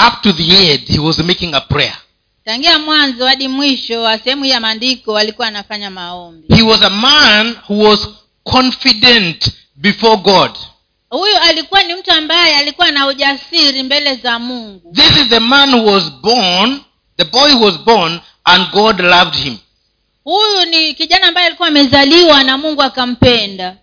up 0.07 0.21
to 0.21 0.33
the 0.33 0.71
end, 0.73 0.87
he 0.87 0.99
was 0.99 1.17
making 1.19 1.53
a 1.53 1.61
prayer. 1.61 1.97
Tangia 2.45 2.79
mwanzo 2.79 3.25
hadi 3.27 3.47
mwisho 3.47 4.01
wa 4.01 4.17
sehemu 4.19 4.43
hii 4.43 4.49
ya 4.49 4.59
maandiko 4.59 5.17
alikuwa 5.17 5.47
anafanya 5.47 5.89
maombi 5.89 6.55
He 6.55 6.61
was 6.61 6.81
a 6.81 6.89
man 6.89 7.55
who 7.69 7.79
was 7.89 7.99
confident 8.43 9.49
before 9.75 10.17
God. 10.17 10.51
huyu 11.09 11.37
alikuwa 11.37 11.83
ni 11.83 11.93
mtu 11.95 12.11
ambaye 12.11 12.55
alikuwa 12.55 12.91
na 12.91 13.07
ujasiri 13.07 13.83
mbele 13.83 14.15
za 14.15 14.39
mungu 14.39 14.93
This 14.95 15.17
is 15.17 15.29
the 15.29 15.39
man 15.39 15.73
who 15.73 15.85
was 15.91 16.11
born, 16.11 16.81
the 17.17 17.23
boy 17.23 17.51
who 17.51 17.65
was 17.65 17.77
born, 17.79 18.19
and 18.43 18.71
God 18.71 18.99
loved 18.99 19.35
him. 19.35 19.57
huyu 20.23 20.65
ni 20.65 20.93
kijana 20.93 21.27
ambaye 21.27 21.47
alikuwa 21.47 21.67
amezaliwa 21.67 22.43
na 22.43 22.57
mungu 22.57 22.81
akampenda 22.81 23.77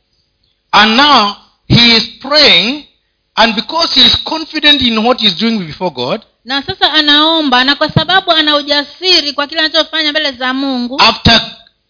And 0.72 0.96
now 0.96 1.34
he 1.68 1.96
is 1.96 2.02
praying, 2.20 2.84
and 3.36 3.54
because 3.54 3.94
he 4.00 4.06
is 4.06 4.16
confident 4.24 4.82
in 4.82 4.98
what 4.98 5.20
he 5.20 5.26
is 5.28 5.36
doing 5.36 5.58
before 5.58 5.90
God, 5.90 6.22
na 6.44 6.62
sasa 6.62 6.92
anaomba 6.92 7.64
na 7.64 7.74
kwa 7.74 7.90
sababu 7.92 8.32
ana 8.32 8.56
ujasiri 8.56 9.32
kwa 9.32 9.46
kile 9.46 9.60
anachofanya 9.60 10.10
mbele 10.10 10.32
za 10.32 10.54
mungu 10.54 11.00
after 11.02 11.40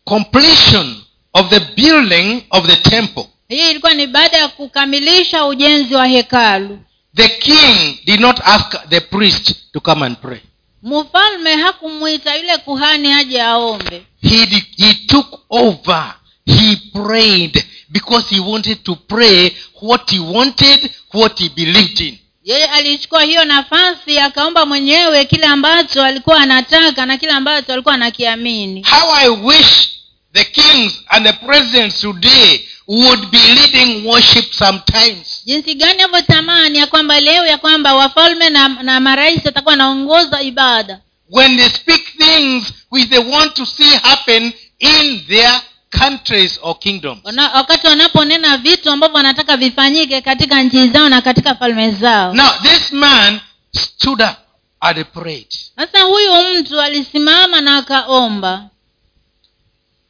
completion 0.04 0.96
of 1.34 1.48
the 1.50 1.60
building 1.60 2.42
of 2.50 2.66
the 2.66 2.76
temple, 2.76 3.24
hii 3.48 3.70
ilikuwa 3.70 3.94
ni 3.94 4.06
baada 4.06 4.36
ya 4.38 4.48
kukamilisha 4.48 5.46
ujenzi 5.46 5.94
wa 5.94 6.06
hekalu 6.06 6.78
the 7.16 7.28
king 7.28 7.98
did 8.04 8.20
not 8.20 8.40
ask 8.44 8.88
the 8.88 9.00
priest 9.00 9.54
to 9.72 9.80
come 9.80 10.06
and 10.06 10.16
pray. 10.16 10.40
mfalme 10.82 11.56
hakumwita 11.56 12.36
yule 12.36 12.58
kuhani 12.58 13.12
aje 13.12 13.42
aombe 13.42 14.02
He, 14.22 14.46
did, 14.46 14.64
he 14.76 14.94
took 14.94 15.40
over. 15.50 16.14
He 16.46 16.76
prayed 16.92 17.64
because 17.92 18.34
he 18.34 18.40
wanted 18.40 18.84
to 18.84 18.96
pray 18.96 19.52
what 19.82 20.10
he 20.10 20.18
wanted, 20.18 20.90
what 21.14 21.38
he 21.38 21.48
believed 21.48 22.00
in. 22.00 22.18
yeye 22.44 22.64
alichukua 22.66 23.22
hiyo 23.22 23.44
nafasi 23.44 24.18
akaomba 24.18 24.66
mwenyewe 24.66 25.24
kile 25.24 25.46
ambacho 25.46 26.02
alikuwa 26.04 26.36
anataka 26.38 27.06
na 27.06 27.16
kile 27.16 27.32
ambacho 27.32 27.72
alikuwa 27.72 27.94
anakiamini 27.94 28.82
How 28.90 29.14
I 29.14 29.28
wish 29.28 29.88
the 30.32 30.44
kings 30.44 30.92
and 31.08 31.26
the 31.26 31.32
presidents 31.32 32.00
today 32.00 32.60
would 32.86 33.30
be 33.30 33.38
leading 33.38 34.06
worship 34.08 34.52
sometimes. 34.52 35.42
jinsi 35.44 35.74
gani 35.74 36.02
avyotamani 36.02 36.78
ya 36.78 36.86
kwamba 36.86 37.20
leo 37.20 37.46
ya 37.46 37.58
kwamba 37.58 37.94
wafalme 37.94 38.50
na, 38.50 38.68
na 38.68 39.00
marais 39.00 39.44
watakuwa 39.44 39.72
wanaongoza 39.72 40.42
ibada 40.42 41.00
When 41.32 41.56
they 41.56 41.68
speak 41.68 42.02
things 42.18 42.72
which 42.90 43.08
they 43.08 43.18
want 43.18 43.54
to 43.54 43.66
see 43.66 43.96
happen 44.02 44.52
in 44.78 45.20
their 45.28 45.62
countries 45.90 46.58
or 46.62 46.78
kingdoms. 46.78 47.20
Wakati 47.54 47.86
wanaponena 47.86 48.56
vitu 48.56 48.90
ambavyo 48.90 49.16
wanataka 49.16 49.56
vifanyike 49.56 50.20
katika 50.20 50.62
nchi 50.62 50.88
zao 50.88 51.08
na 51.08 51.22
katika 51.22 51.54
falme 51.54 51.90
zao 51.90 52.34
Now, 52.34 52.50
this 52.62 52.92
man 52.92 53.40
stood 53.72 54.20
up 54.20 54.36
and 54.80 55.04
prayed. 55.06 55.46
sasa 55.76 56.02
huyu 56.02 56.30
mtu 56.60 56.80
alisimama 56.80 57.60
na 57.60 57.76
akaomba 57.76 58.66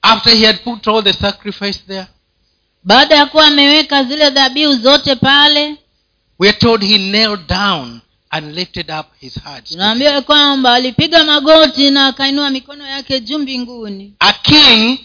After 0.03 0.35
he 0.37 0.47
had 0.47 0.59
put 0.65 0.89
all 0.89 1.05
the 1.05 1.13
sacrifice 1.13 1.79
there, 1.89 2.07
baada 2.85 3.17
ya 3.17 3.27
kuwa 3.27 3.47
ameweka 3.47 4.05
zile 4.05 4.31
dhabihu 4.31 4.77
zote 4.77 5.15
pale 5.17 5.77
we 6.39 6.49
are 6.49 6.59
told 6.59 6.83
he 6.85 6.99
knelt 6.99 7.49
down 7.49 8.01
and 8.31 8.55
lifted 8.55 8.91
up 9.01 9.07
his 9.21 9.41
heart 9.43 9.69
tunaambiwa 9.69 10.21
kwamba 10.23 10.75
alipiga 10.75 11.25
magoti 11.25 11.91
na 11.91 12.07
akainua 12.07 12.51
mikono 12.51 12.87
yake 12.87 13.21
juu 13.21 13.39
mbinguni 13.39 14.15
A 14.21 14.33
king 14.33 14.99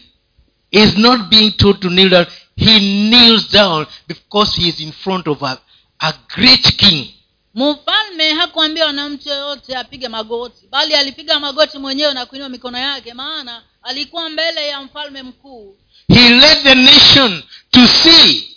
is 0.84 0.98
not 0.98 1.30
being 1.30 1.52
told 1.52 1.80
to 1.82 1.90
kneel 1.90 2.10
down. 2.10 2.26
He 2.56 2.80
kneels 3.10 3.52
down 3.52 3.86
because 4.08 4.62
he 4.62 4.70
is 4.70 4.80
in 4.80 4.92
front 4.92 5.28
of 5.28 5.42
a, 5.44 5.58
a 6.02 6.14
great 6.36 6.78
king. 6.78 7.08
mfalme 7.56 8.34
hakuambiwa 8.34 8.92
na 8.92 9.10
mtu 9.10 9.30
yoyote 9.30 9.76
apige 9.78 10.08
magoti 10.08 10.68
bali 10.72 10.96
alipiga 10.96 11.40
magoti 11.40 11.78
mwenyewe 11.78 12.14
na 12.14 12.26
kuinua 12.26 12.50
mikono 12.50 12.78
yake 12.78 13.14
maana 13.14 13.62
alikuwa 13.84 14.30
mbele 14.30 14.68
ya 14.68 14.82
mfalme 14.82 15.24
mkuu 15.24 15.78
He 16.08 16.30
led 16.30 16.64
the 16.64 16.76
nation 16.76 17.44
to 17.72 17.88
see 17.88 18.56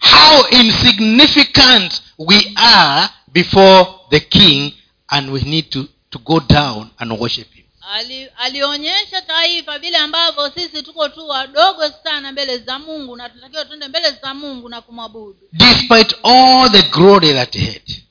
how 0.00 0.46
insignificant 0.60 2.02
we 2.18 2.52
are 2.56 3.08
before 3.32 3.86
the 4.10 4.20
king 4.20 4.72
and 5.08 5.30
we 5.30 5.40
need 5.40 5.70
to, 5.70 5.84
to 6.10 6.18
go 6.18 6.40
down 6.40 6.90
and 6.98 7.12
worship 7.12 7.52
him. 7.54 7.57
Ali, 7.92 8.28
alionyesha 8.36 9.22
taifa 9.22 9.78
vile 9.78 9.96
ambavyo 9.96 10.50
sisi 10.50 10.82
tuko 10.82 11.08
tu 11.08 11.28
wadogo 11.28 11.82
sana 12.04 12.32
mbele 12.32 12.58
za 12.58 12.78
mungu 12.78 13.16
na 13.16 13.28
tunatakiwa 13.28 13.64
tuende 13.64 13.88
mbele 13.88 14.10
za 14.22 14.34
mungu 14.34 14.68
na 14.68 14.80
kumwabudu 14.80 15.38
Despite 15.52 16.16
all 16.22 16.70
the 16.72 16.82
glory 16.82 17.32
that 17.32 17.54
he 17.56 17.64
had. 17.66 18.02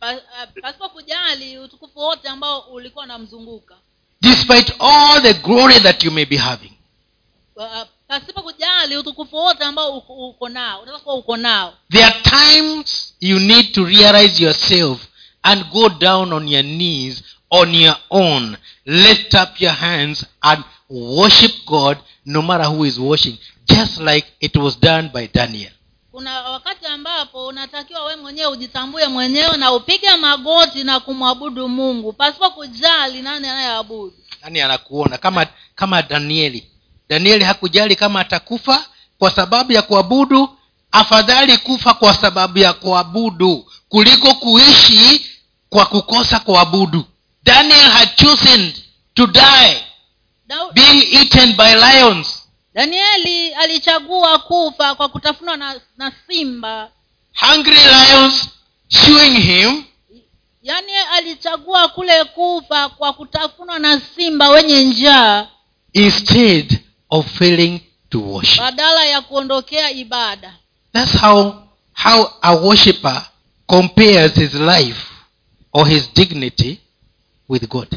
Ah, 0.00 0.46
pasipo 0.62 0.88
kujali 0.88 1.58
utukufu 1.58 1.98
wote 1.98 2.28
ambao 2.28 2.60
ulikuwa 2.60 3.04
unamzunguka 3.04 3.74
Despite 4.20 4.72
all 4.78 5.22
the 5.22 5.34
glory 5.34 5.80
that 5.80 6.04
you 6.04 6.10
may 6.10 6.24
be 6.24 6.36
having. 6.36 6.72
Pasipo 8.08 8.42
kujali 8.42 8.96
utukufu 8.96 9.36
wote 9.36 9.64
ambao 9.64 9.98
uko, 9.98 10.12
uko 10.28 10.48
nao 10.48 10.82
unaweza 10.82 11.04
kuwa 11.04 11.14
uko 11.14 11.36
nao 11.36 11.74
There 11.90 12.04
are 12.04 12.20
times 12.22 13.14
you 13.20 13.38
need 13.38 13.72
to 13.72 13.84
realize 13.84 14.42
yourself 14.44 15.00
and 15.42 15.64
go 15.70 15.88
down 15.88 16.32
on 16.32 16.48
your 16.48 16.64
knees 16.64 17.22
on 17.60 17.74
your 17.74 17.96
own. 18.10 18.56
Lift 18.86 19.34
up 19.34 19.60
your 19.60 19.72
hands 19.74 20.26
and 20.42 20.64
worship 20.90 21.52
God 21.66 21.98
no 22.24 22.42
matter 22.42 22.64
who 22.64 22.84
is 22.84 22.98
washing 22.98 23.38
Just 23.68 24.00
like 24.00 24.26
it 24.40 24.56
was 24.56 24.76
done 24.80 25.10
by 25.14 25.26
Daniel. 25.26 25.70
kuna 26.12 26.42
wakati 26.50 26.86
ambapo 26.86 27.46
unatakiwa 27.46 28.04
we 28.04 28.16
mwenyewe 28.16 28.46
ujitambue 28.52 29.08
mwenyewe 29.08 29.56
na 29.56 29.72
upige 29.72 30.16
magoti 30.16 30.84
na 30.84 31.00
kumwabudu 31.00 31.68
mungu 31.68 32.12
pasipo 32.12 32.50
kujali 32.50 33.22
nani 33.22 33.48
anayeabudu 33.48 34.12
nani 34.42 34.60
anakuona 34.60 35.18
kama 35.18 35.46
kama 35.74 36.02
danieli 36.02 36.66
danieli 37.08 37.44
hakujali 37.44 37.96
kama 37.96 38.20
atakufa 38.20 38.84
kwa 39.18 39.30
sababu 39.30 39.72
ya 39.72 39.82
kuabudu 39.82 40.48
afadhali 40.92 41.58
kufa 41.58 41.94
kwa 41.94 42.14
sababu 42.14 42.58
ya 42.58 42.72
kuabudu 42.72 43.66
kuliko 43.88 44.34
kuishi 44.34 45.26
kwa 45.68 45.86
kukosa 45.86 46.40
kuabudu 46.40 47.04
daniel 47.46 47.90
had 47.90 48.08
chosen 48.16 48.72
to 49.14 49.26
die 49.26 49.76
Daud- 50.48 50.74
being 50.74 51.02
eaten 51.22 51.56
by 51.56 51.74
lions. 51.74 52.42
Danieli 52.74 53.54
alichagua 53.54 54.38
kufa 54.38 54.94
kwa 54.94 55.08
kutafunwa 55.08 55.56
na, 55.56 55.80
na 55.96 56.12
simba. 56.26 56.90
Hungry 57.34 57.76
lions 57.76 58.48
chewing 58.88 59.40
him. 59.40 59.84
Yaani 60.62 60.92
alichagua 61.12 61.88
kule 61.88 62.24
kufa 62.24 62.88
kwa 62.88 63.12
kutafunwa 63.12 63.78
na 63.78 64.00
simba 64.16 64.48
wenye 64.48 64.84
njaa. 64.84 65.46
Instead 65.92 66.78
of 67.10 67.26
failing 67.38 67.80
to 68.10 68.20
worship. 68.20 68.58
Badala 68.58 69.04
ya 69.04 69.20
kuondokea 69.20 69.90
ibada. 69.90 70.54
That's 70.92 71.20
how 71.20 71.54
how 71.94 72.30
a 72.42 72.52
worshipper 72.54 73.22
compares 73.66 74.32
his 74.34 74.54
life 74.54 75.00
or 75.72 75.88
his 75.88 76.14
dignity 76.14 76.80
with 77.48 77.68
God. 77.68 77.88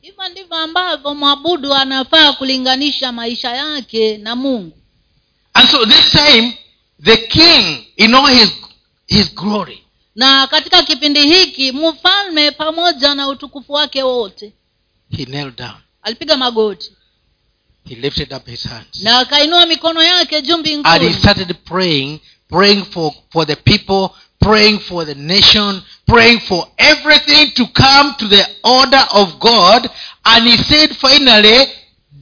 hivyo 0.00 0.28
ndivyo 0.28 0.56
ambavyo 0.56 1.14
mwabudu 1.14 1.74
anafaa 1.74 2.32
kulinganisha 2.32 3.12
maisha 3.12 3.50
yake 3.56 4.16
na 4.18 4.36
mungu 4.36 4.78
And 5.54 5.68
so 5.70 5.86
this 5.86 6.10
time, 6.10 6.58
the 7.04 7.16
king, 7.16 7.84
in 7.96 8.14
all 8.14 8.26
his 8.38 8.50
his 9.06 9.34
glory, 9.34 9.84
na 10.14 10.46
katika 10.46 10.82
kipindi 10.82 11.22
hiki 11.22 11.72
mfalme 11.72 12.50
pamoja 12.50 13.14
na 13.14 13.28
utukufu 13.28 13.72
wake 13.72 14.02
wote 14.02 14.52
he 15.16 15.24
knelt 15.26 15.58
down. 15.58 15.76
alipiga 16.02 16.36
magoti 16.36 16.92
He 17.88 17.94
lifted 17.94 18.32
up 18.32 18.46
his 18.46 18.64
hands. 18.68 19.02
na 19.02 19.18
akainua 19.18 19.66
mikono 19.66 20.02
yake 20.02 20.42
juu 20.42 20.54
And 20.84 21.02
he 21.02 21.12
started 21.12 21.54
praying, 21.64 22.20
praying 22.48 22.84
for, 22.84 23.12
for 23.32 23.46
the 23.46 23.56
people, 23.56 24.08
praying 24.40 24.78
for 24.78 25.06
the 25.06 25.14
nation, 25.14 25.82
praying 26.06 26.40
for 26.40 26.66
everything 26.76 27.50
to 27.54 27.66
come 27.66 28.14
to 28.18 28.28
the 28.28 28.46
order 28.62 29.06
of 29.12 29.38
God. 29.38 29.90
And 30.24 30.46
he 30.46 30.56
said 30.58 30.90
finally, 30.96 31.66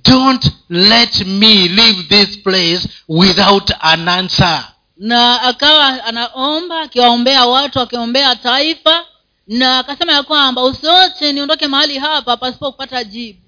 Don't 0.03 0.45
let 0.69 1.27
me 1.27 1.69
leave 1.69 2.09
this 2.09 2.37
place 2.43 2.89
without 3.09 3.71
an 3.83 4.09
answer. 4.09 4.65
na 4.97 5.43
akawa 5.43 6.05
anaomba 6.05 6.81
akiwaombea 6.81 7.47
watu 7.47 7.81
akiombea 7.81 8.37
taifa 8.37 9.05
na 9.47 9.79
akasema 9.79 10.13
ya 10.13 10.23
kwamba 10.23 10.65
usioche 10.65 11.33
niondoke 11.33 11.69
mahali 11.69 11.99
hapa 11.99 12.37
pasipo 12.37 12.73
kupata 12.73 13.05
jibu 13.05 13.39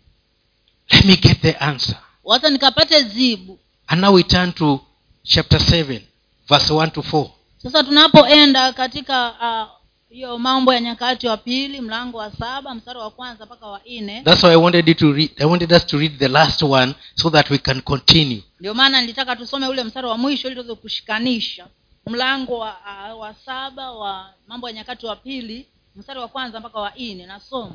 Let 0.90 1.04
me 1.04 1.16
get 1.16 1.40
the 1.40 1.52
answer. 1.52 1.96
wacha 2.24 2.50
nikapate 2.50 3.02
jibu 3.04 3.58
And 3.86 4.00
now 4.00 4.14
we 4.14 4.22
turn 4.22 4.52
to 4.52 4.80
chapter 5.22 5.58
7, 5.60 6.00
verse 6.48 6.72
1 6.74 6.90
to 6.90 7.00
4. 7.00 7.28
sasa 7.62 7.84
tunapoenda 7.84 8.72
katika 8.72 9.30
uh, 9.30 9.83
hiyo 10.14 10.38
mambo 10.38 10.74
ya 10.74 10.80
nyakati 10.80 11.26
wa 11.26 11.36
pili 11.36 11.80
mlango 11.80 12.18
wa 12.18 12.30
saba 12.32 12.74
mstari 12.74 12.98
wa 12.98 13.10
kwanza 13.10 13.46
mpaka 13.46 13.66
wa 13.66 13.80
nne. 13.86 14.22
That's 14.22 14.42
why 14.42 14.50
i 14.50 14.56
wanted 14.56 14.88
you 14.88 14.94
to 14.94 15.12
read 15.12 15.30
i 15.38 15.44
wanted 15.44 15.72
us 15.72 15.86
to 15.86 15.98
read 15.98 16.18
the 16.18 16.28
last 16.28 16.62
one 16.62 16.94
so 17.14 17.30
that 17.30 17.50
we 17.50 17.58
can 17.58 17.80
continue. 17.82 18.42
Ndio 18.60 18.74
maana 18.74 19.00
nilitaka 19.00 19.36
tusome 19.36 19.66
ule 19.68 19.84
mstari 19.84 20.06
wa 20.06 20.18
mwisho 20.18 20.48
ili 20.48 20.54
tuweze 20.56 20.74
kushikanisha. 20.74 21.66
Mlango 22.06 22.58
wa, 22.58 22.76
uh, 23.14 23.20
wa 23.20 23.34
saba 23.34 23.92
wa 23.92 24.30
mambo 24.46 24.68
ya 24.68 24.72
nyakati 24.74 25.06
wa 25.06 25.16
pili 25.16 25.66
mstari 25.96 26.20
wa 26.20 26.28
kwanza 26.28 26.60
mpaka 26.60 26.80
wa 26.80 26.92
nne. 26.98 27.26
Nasoma. 27.26 27.74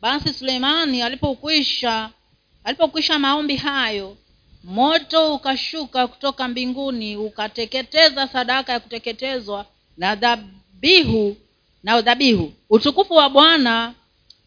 Basi 0.00 0.32
suleimani 0.34 1.02
alipokwisha 1.02 2.10
alipokwisha 2.64 3.18
maombi 3.18 3.56
hayo 3.56 4.16
moto 4.64 5.34
ukashuka 5.34 6.06
kutoka 6.06 6.48
mbinguni 6.48 7.16
ukateketeza 7.16 8.26
sadaka 8.28 8.72
ya 8.72 8.80
kuteketezwa 8.80 9.66
na 9.96 10.14
dhabihu 10.14 11.36
na 11.82 11.96
udhabihu. 11.96 12.52
Utukufu 12.70 13.14
wa 13.14 13.30
bwana 13.30 13.94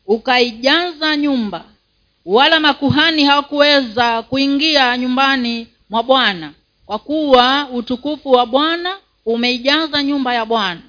ukaijaza 0.05 1.17
nyumba 1.17 1.63
wala 2.25 2.59
makuhani 2.59 3.23
hawakuweza 3.23 4.21
kuingia 4.21 4.97
nyumbani 4.97 5.67
mwa 5.89 6.03
bwana 6.03 6.53
kwa 6.85 6.99
kuwa 6.99 7.69
utukufu 7.73 8.31
wa 8.31 8.45
bwana 8.45 8.97
umeijaza 9.25 10.03
nyumba 10.03 10.33
ya 10.33 10.45
bwana. 10.45 10.81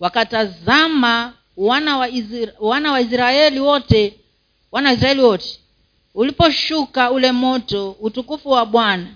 Wakatazama 0.00 1.32
wana 1.56 1.96
wa, 1.98 2.08
Izra, 2.08 2.52
wana 2.60 2.92
wa 2.92 3.00
israeli 3.00 3.60
wote 3.60 4.14
wana 4.72 4.90
wa 4.90 5.22
wote 5.22 5.58
uliposhuka 6.14 7.10
ule 7.10 7.32
moto 7.32 7.96
utukufu 8.00 8.50
wa 8.50 8.66
bwana 8.66 9.06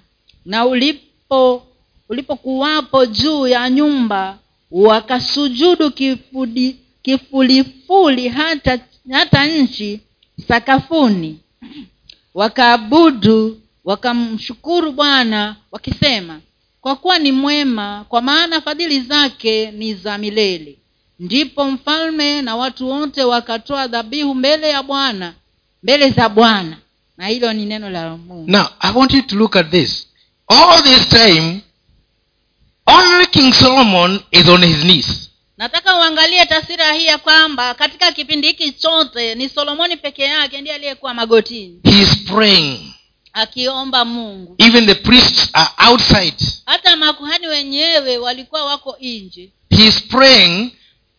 na 0.44 0.66
ulipo 0.66 1.62
ulipokuwapo 2.08 3.06
juu 3.06 3.46
ya 3.46 3.70
nyumba 3.70 4.38
wakasujudu 4.70 5.90
kifudi, 5.90 6.76
kifulifuli 7.02 8.28
hata 8.28 8.78
hata 9.12 9.46
nchi 9.46 10.00
sakafuni. 10.48 11.38
Wakaabudu 12.34 13.60
wakamshukuru 13.84 14.92
bwana 14.92 15.56
wakisema 15.72 16.40
kwa 16.80 16.96
kuwa 16.96 17.18
ni 17.18 17.32
mwema 17.32 18.04
kwa 18.08 18.20
maana 18.22 18.60
fadhili 18.60 19.00
zake 19.00 19.70
ni 19.70 19.94
za 19.94 20.18
milele. 20.18 20.76
Ndipo 21.20 21.70
mfalme 21.70 22.42
na 22.42 22.56
watu 22.56 22.88
wote 22.90 23.24
wakatoa 23.24 23.86
dhabihu 23.86 24.34
mbele 24.34 24.68
ya 24.70 24.82
bwana 24.82 25.34
mbele 25.82 26.10
za 26.10 26.28
bwana. 26.28 26.76
Na 27.16 27.26
hilo 27.28 27.52
ni 27.52 27.66
neno 27.66 27.90
la 27.90 28.16
mungu. 28.16 28.50
Now 28.50 28.66
i 28.80 28.92
want 28.94 29.14
you 29.14 29.22
to 29.22 29.36
look 29.36 29.56
at 29.56 29.70
this. 29.70 30.06
All 30.48 30.82
this 30.82 31.08
time 31.08 31.60
only 32.98 33.26
king 33.26 33.52
solomon 33.54 34.20
is 34.30 34.48
on 34.48 34.62
his 34.64 34.84
knees. 34.84 35.30
Nataka 35.58 35.96
uangalie 35.96 36.46
taswira 36.46 36.92
hii 36.92 37.06
ya 37.06 37.18
kwamba 37.18 37.74
katika 37.74 38.12
kipindi 38.12 38.46
hiki 38.46 38.72
chote 38.72 39.34
ni 39.34 39.48
solomoni 39.48 39.96
peke 39.96 40.22
yake 40.22 40.60
ndiye 40.60 40.74
aliyekuwa 40.76 41.14
magotini. 41.14 41.80
He 41.84 42.02
is 42.02 42.16
praying. 42.16 42.78
Akiomba 43.32 44.04
mungu. 44.04 44.54
Even 44.58 44.86
the 44.86 44.94
priests 44.94 45.50
are 45.52 45.68
outside. 45.90 46.36
Hata 46.66 46.96
makuhani 46.96 47.46
wenyewe 47.46 48.18
walikuwa 48.18 48.64
wako 48.64 48.96
nje. 49.00 49.50
He 49.70 49.86
is 49.86 50.02
praying 50.02 50.70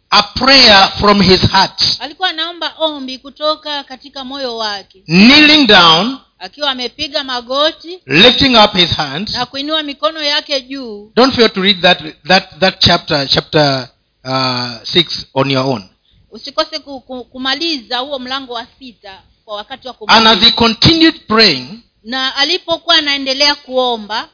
a 0.10 0.24
prayer 0.24 0.92
from 1.00 1.22
his 1.22 1.42
heart. 1.52 1.82
Alikuwa 2.00 2.30
anaomba 2.30 2.74
ombi 2.78 3.18
kutoka 3.18 3.84
katika 3.84 4.24
moyo 4.24 4.58
wake. 4.58 5.00
Kneeling 5.06 5.68
down 5.68 6.18
akiwa 6.42 6.72
amepiga 6.72 7.24
magoti 7.24 8.00
lifting 8.06 8.56
up 8.56 8.74
his 8.74 8.90
hands. 8.90 9.34
na 9.34 9.46
kuinua 9.46 9.84
mikono 9.84 10.24
yake 10.24 10.62
juu. 10.62 11.12
Don't 11.16 11.36
fail 11.36 11.50
to 11.50 11.62
read 11.62 11.82
that 11.82 12.04
that 12.28 12.60
that 12.60 12.80
chapter 12.80 13.28
chapter 13.28 13.90
uh, 14.24 14.32
6 14.32 15.26
on 15.34 15.52
your 15.52 15.66
own. 15.66 15.84
Usikose 16.32 16.80
ku, 16.80 17.02
ku, 17.02 17.24
kumaliza 17.24 17.98
huo 17.98 18.20
mlango 18.20 18.54
wa 18.54 18.68
sita 18.80 19.22
kwa 19.46 19.56
wakati 19.56 19.88
wa 19.88 19.96
and 20.08 20.28
as 20.28 20.40
he 20.40 20.52
continued 20.52 21.20
praying 21.28 21.68
na 22.04 22.36
alipokuwa 22.36 22.96
anaendelea 22.96 23.56
kuomba 23.56 24.30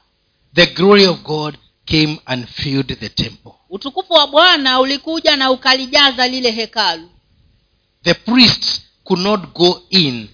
the 0.55 0.65
glory 0.65 1.07
of 1.07 1.21
god 1.21 1.57
came 1.85 2.19
and 2.25 2.47
filled 2.47 2.99
the 2.99 3.09
temple. 3.09 3.51
utukufu 3.69 4.13
wa 4.13 4.27
bwana 4.27 4.79
ulikuja 4.79 5.35
na 5.35 5.51
ukalijaza 5.51 6.27
lile 6.27 6.51
hekalu. 6.51 7.09
The 8.03 8.13
priests 8.13 8.81
could 9.03 9.23
not 9.23 9.41
go 9.53 9.81
in 9.89 10.27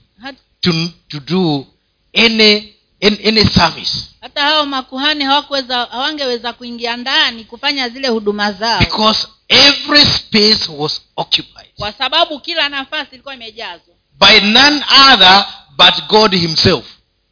to, 0.64 0.72
to 1.08 1.20
do 1.20 1.66
any, 2.14 2.76
any 3.02 3.18
any 3.24 3.46
service. 3.46 3.94
Hata 4.22 4.42
hao 4.42 4.66
makuhani 4.66 5.24
hawakuweza 5.24 5.86
hawangeweza 5.86 6.54
kuingia 6.54 6.98
ndani 6.98 7.44
kufanya 7.44 7.90
zile 7.90 8.08
huduma 8.08 8.52
zao. 8.52 8.80
Because 8.80 9.28
every 9.48 10.06
space 10.06 10.72
was 10.78 11.02
occupied. 11.16 11.68
Kwa 11.78 11.92
sababu 11.94 12.40
kila 12.40 12.70
nafasi 12.70 13.10
ilikuwa 13.12 13.34
imejazwa. 13.36 13.96
By 14.20 14.40
none 14.40 14.86
other 15.14 15.46
but 15.78 16.08
god 16.08 16.36
himself. 16.36 16.86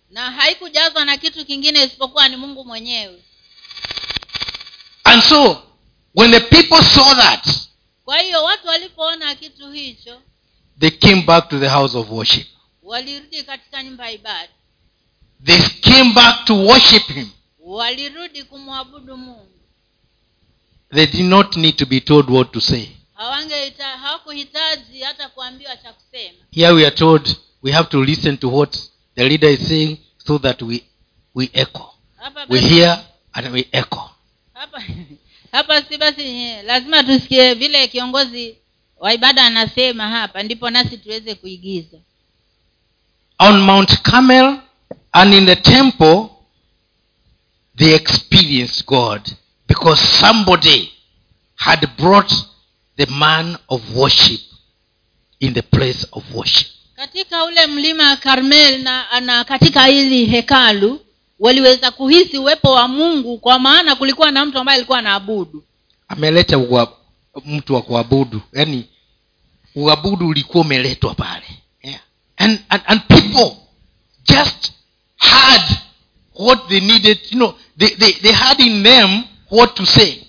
Na 0.09 0.31
haikujazwa 0.31 1.05
na 1.05 1.17
kitu 1.17 1.45
kingine 1.45 1.83
isipokuwa 1.83 2.29
ni 2.29 2.35
mungu 2.37 2.65
mwenyewe. 2.65 3.21
And 5.03 5.23
so 5.23 5.63
when 6.15 6.31
the 6.31 6.39
people 6.39 6.83
saw 6.83 7.15
that 7.15 7.47
kwa 8.05 8.17
hiyo 8.19 8.43
watu 8.43 8.67
walipoona 8.67 9.35
kitu 9.35 9.71
hicho 9.71 10.21
they 10.79 10.89
came 10.89 11.21
back 11.21 11.49
to 11.49 11.59
the 11.59 11.67
house 11.69 11.97
of 11.97 12.09
worship 12.09 12.47
walirudi 12.91 13.43
katika 13.43 13.83
nyumba 13.83 14.05
ya 14.05 14.11
ibada. 14.11 14.49
They 15.45 15.59
came 15.81 16.13
back 16.13 16.45
to 16.45 16.55
worship 16.55 17.03
him. 17.07 17.29
Walirudi 17.59 18.43
kumwabudu 18.43 19.17
mungu. 19.17 19.47
They 20.93 21.07
did 21.07 21.25
not 21.25 21.55
need 21.55 21.75
to 21.75 21.85
be 21.85 21.99
told 21.99 22.29
what 22.29 22.51
to 22.51 22.61
say. 22.61 22.87
Hawakuhitaji 24.01 25.01
hata 25.01 25.29
kuambiwa 25.29 25.77
cha 25.77 25.93
kusema. 25.93 26.37
Here 26.51 26.71
we 26.71 26.85
are 26.85 26.95
told 26.95 27.35
we 27.61 27.71
have 27.71 27.89
to 27.89 28.03
listen 28.03 28.37
to 28.37 28.49
what 28.55 28.77
the 29.15 29.23
leader 29.23 29.49
is 29.49 29.67
saying 29.67 29.97
so 30.17 30.39
that 30.39 30.61
we 30.61 30.83
we 31.35 31.49
echo. 31.53 31.93
We 32.49 32.59
hear 32.59 33.05
and 33.33 33.53
we 33.53 33.67
echo. 33.71 34.09
Hapa 34.53 34.83
hapa 35.51 35.81
si 35.81 35.97
basi 35.97 36.53
lazima 36.63 37.03
tusikie 37.03 37.53
vile 37.53 37.87
kiongozi 37.87 38.57
wa 38.97 39.13
ibada 39.13 39.45
anasema 39.45 40.07
hapa 40.09 40.43
ndipo 40.43 40.69
nasi 40.69 40.97
tuweze 40.97 41.35
kuigiza 41.35 41.97
on 43.41 43.59
mount 43.61 44.01
carmel 44.03 44.59
and 45.13 45.33
in 45.33 45.45
the 45.45 45.55
temple 45.55 46.29
they 47.77 47.95
experienced 47.95 48.85
god 48.85 49.21
because 49.67 49.99
somebody 50.19 50.91
had 51.55 51.87
brought 51.97 52.31
the 52.97 53.05
man 53.05 53.57
of 53.69 53.81
worship 53.95 54.41
in 55.39 55.53
the 55.53 55.61
place 55.61 56.07
of 56.13 56.23
worship. 56.35 56.67
Katika 56.95 57.43
ule 57.43 57.67
mlima 57.67 58.15
karmel 58.15 58.81
na, 58.83 59.19
na 59.19 59.43
katika 59.43 59.85
hili 59.85 60.25
hekalu 60.25 60.99
waliweza 61.39 61.91
kuhisi 61.91 62.37
uwepo 62.37 62.71
wa 62.71 62.87
mungu 62.87 63.37
kwa 63.37 63.59
maana 63.59 63.95
kulikuwa 63.95 64.31
na 64.31 64.45
mtu 64.45 64.59
ambaye 64.59 64.75
alikuwa 64.77 64.99
anaabudu. 64.99 65.63
Ameleta 66.07 66.59
mtu 67.45 67.73
wa 67.73 67.81
kuabudu. 67.81 68.41
Yaani 68.53 68.85
uabudu 69.75 70.27
ulikuwa 70.27 70.63
umeletwa 70.63 71.15
pale. 71.15 71.45
And, 72.41 72.59
and, 72.69 72.81
and 72.87 73.01
people 73.07 73.57
just 74.23 74.71
had 75.17 75.61
what 76.33 76.67
they 76.69 76.79
needed. 76.79 77.19
You 77.29 77.37
know 77.39 77.55
they, 77.77 77.95
they, 77.95 78.11
they 78.21 78.31
had 78.31 78.59
in 78.59 78.83
them 78.83 79.23
what 79.49 79.75
to 79.75 79.85
say. 79.85 80.27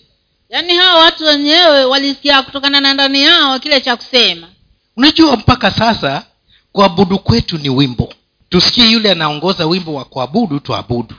Yaani 0.51 0.77
hawa 0.77 1.01
watu 1.05 1.25
wenyewe 1.25 1.85
walisikia 1.85 2.43
kutokana 2.43 2.81
na 2.81 2.95
ndani 2.95 3.23
yao 3.23 3.59
kile 3.59 3.81
cha 3.81 3.97
kusema. 3.97 4.49
Unajua 4.97 5.37
mpaka 5.37 5.71
sasa 5.71 6.27
kuabudu 6.73 7.19
kwetu 7.19 7.59
ni 7.59 7.69
wimbo. 7.71 8.15
Tusikie 8.49 8.91
yule 8.91 9.11
anaongoza 9.13 9.67
wimbo 9.67 9.95
wa 9.95 10.05
kuabudu 10.05 10.61
tuabudu. 10.61 11.15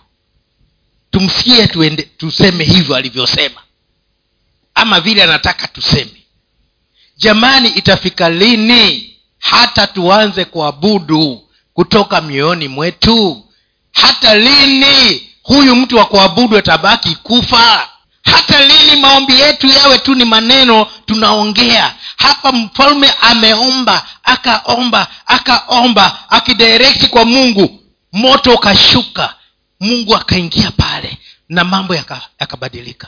Tumsikie 1.12 1.68
tuende, 1.68 2.04
tuseme 2.04 2.64
hivyo 2.64 2.96
alivyosema. 2.96 3.62
Ama 4.76 5.02
vile 5.02 5.24
anataka 5.24 5.68
tuseme. 5.68 6.24
Jamani 7.18 7.70
itafika 7.70 8.30
lini 8.30 9.13
hata 9.44 9.88
tuanze 9.88 10.46
kuabudu 10.46 11.42
kutoka 11.74 12.22
mioyoni 12.22 12.68
mwetu. 12.68 13.46
Hata 13.92 14.36
lini 14.36 15.30
huyu 15.44 15.76
mtu 15.76 15.98
wa 15.98 16.06
kuabudu 16.06 16.58
atabaki 16.58 17.16
kufa? 17.16 17.90
Hata 18.24 18.66
lini 18.66 19.02
maombi 19.02 19.40
yetu 19.40 19.68
yawe 19.68 19.98
tu 19.98 20.16
ni 20.16 20.26
maneno 20.26 20.88
tunaongea? 21.06 21.96
Hapa 22.18 22.52
mfalme 22.52 23.14
ameomba 23.22 24.06
akaomba 24.24 25.08
akaomba 25.26 26.20
akidirekti 26.30 27.08
kwa 27.08 27.26
mungu. 27.26 27.80
Moto 28.14 28.54
ukashuka 28.54 29.36
mungu 29.80 30.16
akaingia 30.16 30.72
pale 30.72 31.18
na 31.50 31.64
mambo 31.64 31.96
yaka- 31.96 32.28
yakabadilika. 32.40 33.08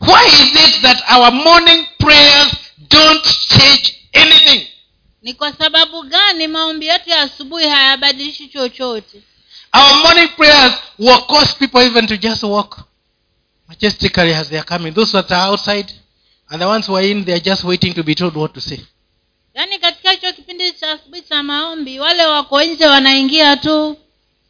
Why 0.00 0.26
is 0.26 0.40
it 0.68 0.80
that 0.82 0.98
our 1.10 1.32
morning 1.32 1.86
prayers 1.98 2.48
don't 2.90 3.24
change 3.48 3.94
anything 4.12 4.66
ni 5.22 5.34
kwa 5.34 5.52
sababu 5.52 6.02
gani 6.02 6.48
maombi 6.48 6.86
yetu 6.86 7.10
ya 7.10 7.20
asubuhi 7.22 7.68
hayabadilishi 7.68 8.48
chochote 8.48 9.22
our 9.72 9.94
morning 9.96 10.28
prayers 10.36 10.72
will 10.98 11.20
cause 11.26 11.52
people 11.58 11.78
even 11.86 12.06
to 12.06 12.16
just 12.16 12.42
walk 12.42 12.78
majestically 13.68 14.34
as 14.34 14.48
they 14.48 14.58
are 14.58 14.68
coming 14.68 14.92
those 14.92 15.12
that 15.12 15.30
are 15.32 15.50
outside 15.50 15.94
And 16.52 16.60
the 16.60 16.66
ones 16.66 16.86
who 16.88 16.96
are 16.96 17.06
in, 17.10 17.24
they 17.24 17.34
are 17.34 17.40
just 17.40 17.62
waiting 17.62 17.94
to 17.94 18.02
be 18.02 18.14
told 18.16 18.34
what 18.36 18.52
to 18.54 18.60
say. 18.60 18.80
yaani 19.54 19.78
katika 19.78 20.10
hicho 20.10 20.32
kipindi 20.32 20.72
cha 20.72 20.92
asubuhi 20.92 21.22
cha 21.22 21.42
maombi 21.42 22.00
wale 22.00 22.26
wako 22.26 22.62
nje 22.62 22.86
wanaingia 22.86 23.56
tu 23.56 23.96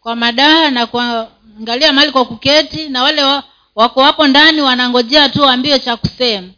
kwa 0.00 0.16
madaha 0.16 0.70
na 0.70 0.86
kuangalia 0.86 1.92
mahali 1.92 2.12
kwa 2.12 2.24
kuketi 2.24 2.88
na 2.88 3.02
wale 3.02 3.22
wa, 3.22 3.44
wako 3.74 4.02
hapo 4.02 4.26
ndani 4.26 4.60
wanangojea 4.60 5.28
tu 5.28 5.42
waambiwe 5.42 5.78
cha 5.78 5.96
kusema 5.96 6.48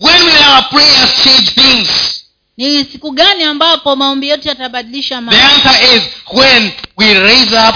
When 0.00 0.22
will 0.22 0.42
our 0.54 0.68
prayers 0.68 1.22
change 1.24 1.50
things? 1.50 2.17
Ni 2.58 2.84
siku 2.84 3.10
gani 3.10 3.44
ambapo 3.44 3.96
maombi 3.96 4.28
yetu 4.28 4.48
yatabadilisha 4.48 5.22
The 5.30 5.42
answer 5.42 5.96
is 5.96 6.02
when 6.32 6.72
we 6.96 7.14
raise 7.14 7.56
up 7.68 7.74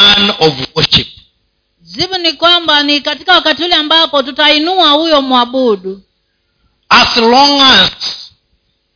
man 0.00 0.30
of 0.40 0.54
worship. 0.74 1.06
jibu 1.82 2.18
ni 2.18 2.32
kwamba 2.32 2.82
ni 2.82 3.00
katika 3.00 3.32
wakati 3.34 3.62
ule 3.64 3.74
ambapo 3.74 4.22
tutainua 4.22 4.90
huyo 4.90 5.22
mwabudu 5.22 6.02
As 6.88 7.16
long 7.16 7.60
as 7.60 7.90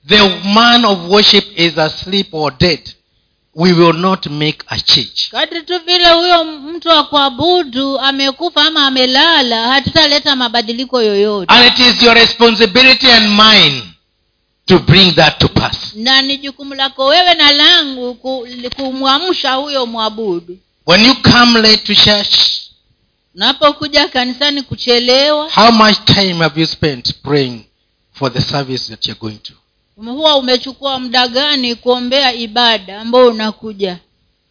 the 0.09 0.29
man 0.45 0.85
of 0.85 0.99
worship 1.09 1.59
is 1.59 1.79
asleep 1.79 2.35
or 2.35 2.53
dead, 2.59 2.81
we 3.55 3.73
will 3.73 3.93
not 3.97 4.27
make 4.27 4.59
a 4.69 4.81
change. 4.81 5.29
kadri 5.31 5.63
tu 5.63 5.79
vile 5.87 6.11
huyo 6.11 6.45
mtu 6.45 6.89
wa 6.89 7.05
kuabudu 7.05 7.99
amekufa 8.01 8.63
ama 8.65 8.87
amelala 8.87 9.69
hatutaleta 9.69 10.37
mabadiliko 10.37 11.03
yoyote 11.03 11.55
And 11.55 11.67
it 11.67 11.79
is 11.79 12.03
your 12.03 12.15
responsibility 12.15 13.11
and 13.13 13.29
mine 13.29 13.83
to 14.69 14.79
bring 14.79 15.13
that 15.15 15.39
to 15.39 15.49
pass. 15.49 15.95
na 15.95 16.23
ni 16.23 16.37
jukumu 16.39 16.75
lako 16.75 17.07
wewe 17.07 17.35
na 17.35 17.53
langu 17.53 18.15
kumwamsha 18.77 19.53
huyo 19.55 19.87
mwabudu 19.87 20.59
When 20.87 21.05
you 21.07 21.15
come 21.23 21.61
late 21.61 21.77
to 21.77 21.95
church, 21.95 22.35
unapokuja 23.35 24.09
kanisani 24.09 24.63
kuchelewa 24.63 25.51
how 25.51 25.73
much 25.73 25.97
time 26.05 26.35
have 26.35 26.61
you 26.61 26.67
spent 26.67 27.15
praying 27.23 27.61
for 28.13 28.33
the 28.33 28.41
service 28.41 28.89
that 28.89 29.07
you're 29.07 29.21
going 29.21 29.39
to? 29.43 29.53
huwa 29.97 30.37
umechukua 30.37 30.99
muda 31.01 31.29
gani 31.29 31.75
kuombea 31.75 32.33
ibada 32.35 33.01
ambayo 33.01 33.29
unakuja 33.29 33.99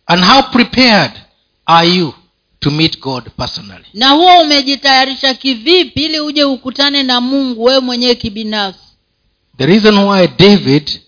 And 0.06 0.24
how 0.26 0.42
prepared 0.44 1.12
are 1.66 1.90
you 1.90 2.14
to 2.60 2.72
meet 2.72 3.00
God 3.00 3.24
personally? 3.38 3.86
na 3.94 4.10
huwa 4.10 4.40
umejitayarisha 4.42 5.34
kivipi 5.34 6.04
ili 6.06 6.20
uje 6.20 6.44
ukutane 6.44 7.04
na 7.04 7.22
mungu 7.22 7.64
wewe 7.64 7.80
mwenyewe 7.80 8.16
kibinafsi 8.16 8.80
The 9.58 9.66
reason 9.66 9.98
why 10.06 10.28
David 10.28 11.02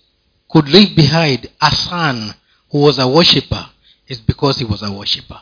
could 0.48 0.68
leave 0.68 0.94
behind 0.96 1.48
a 1.60 1.70
son 1.76 2.34
who 2.72 2.78
was 2.82 2.98
a 2.98 3.06
worshipper 3.06 3.66
is 4.08 4.18
because 4.20 4.58
he 4.58 4.64
was 4.64 4.82
a 4.82 4.90
worshipper. 4.90 5.40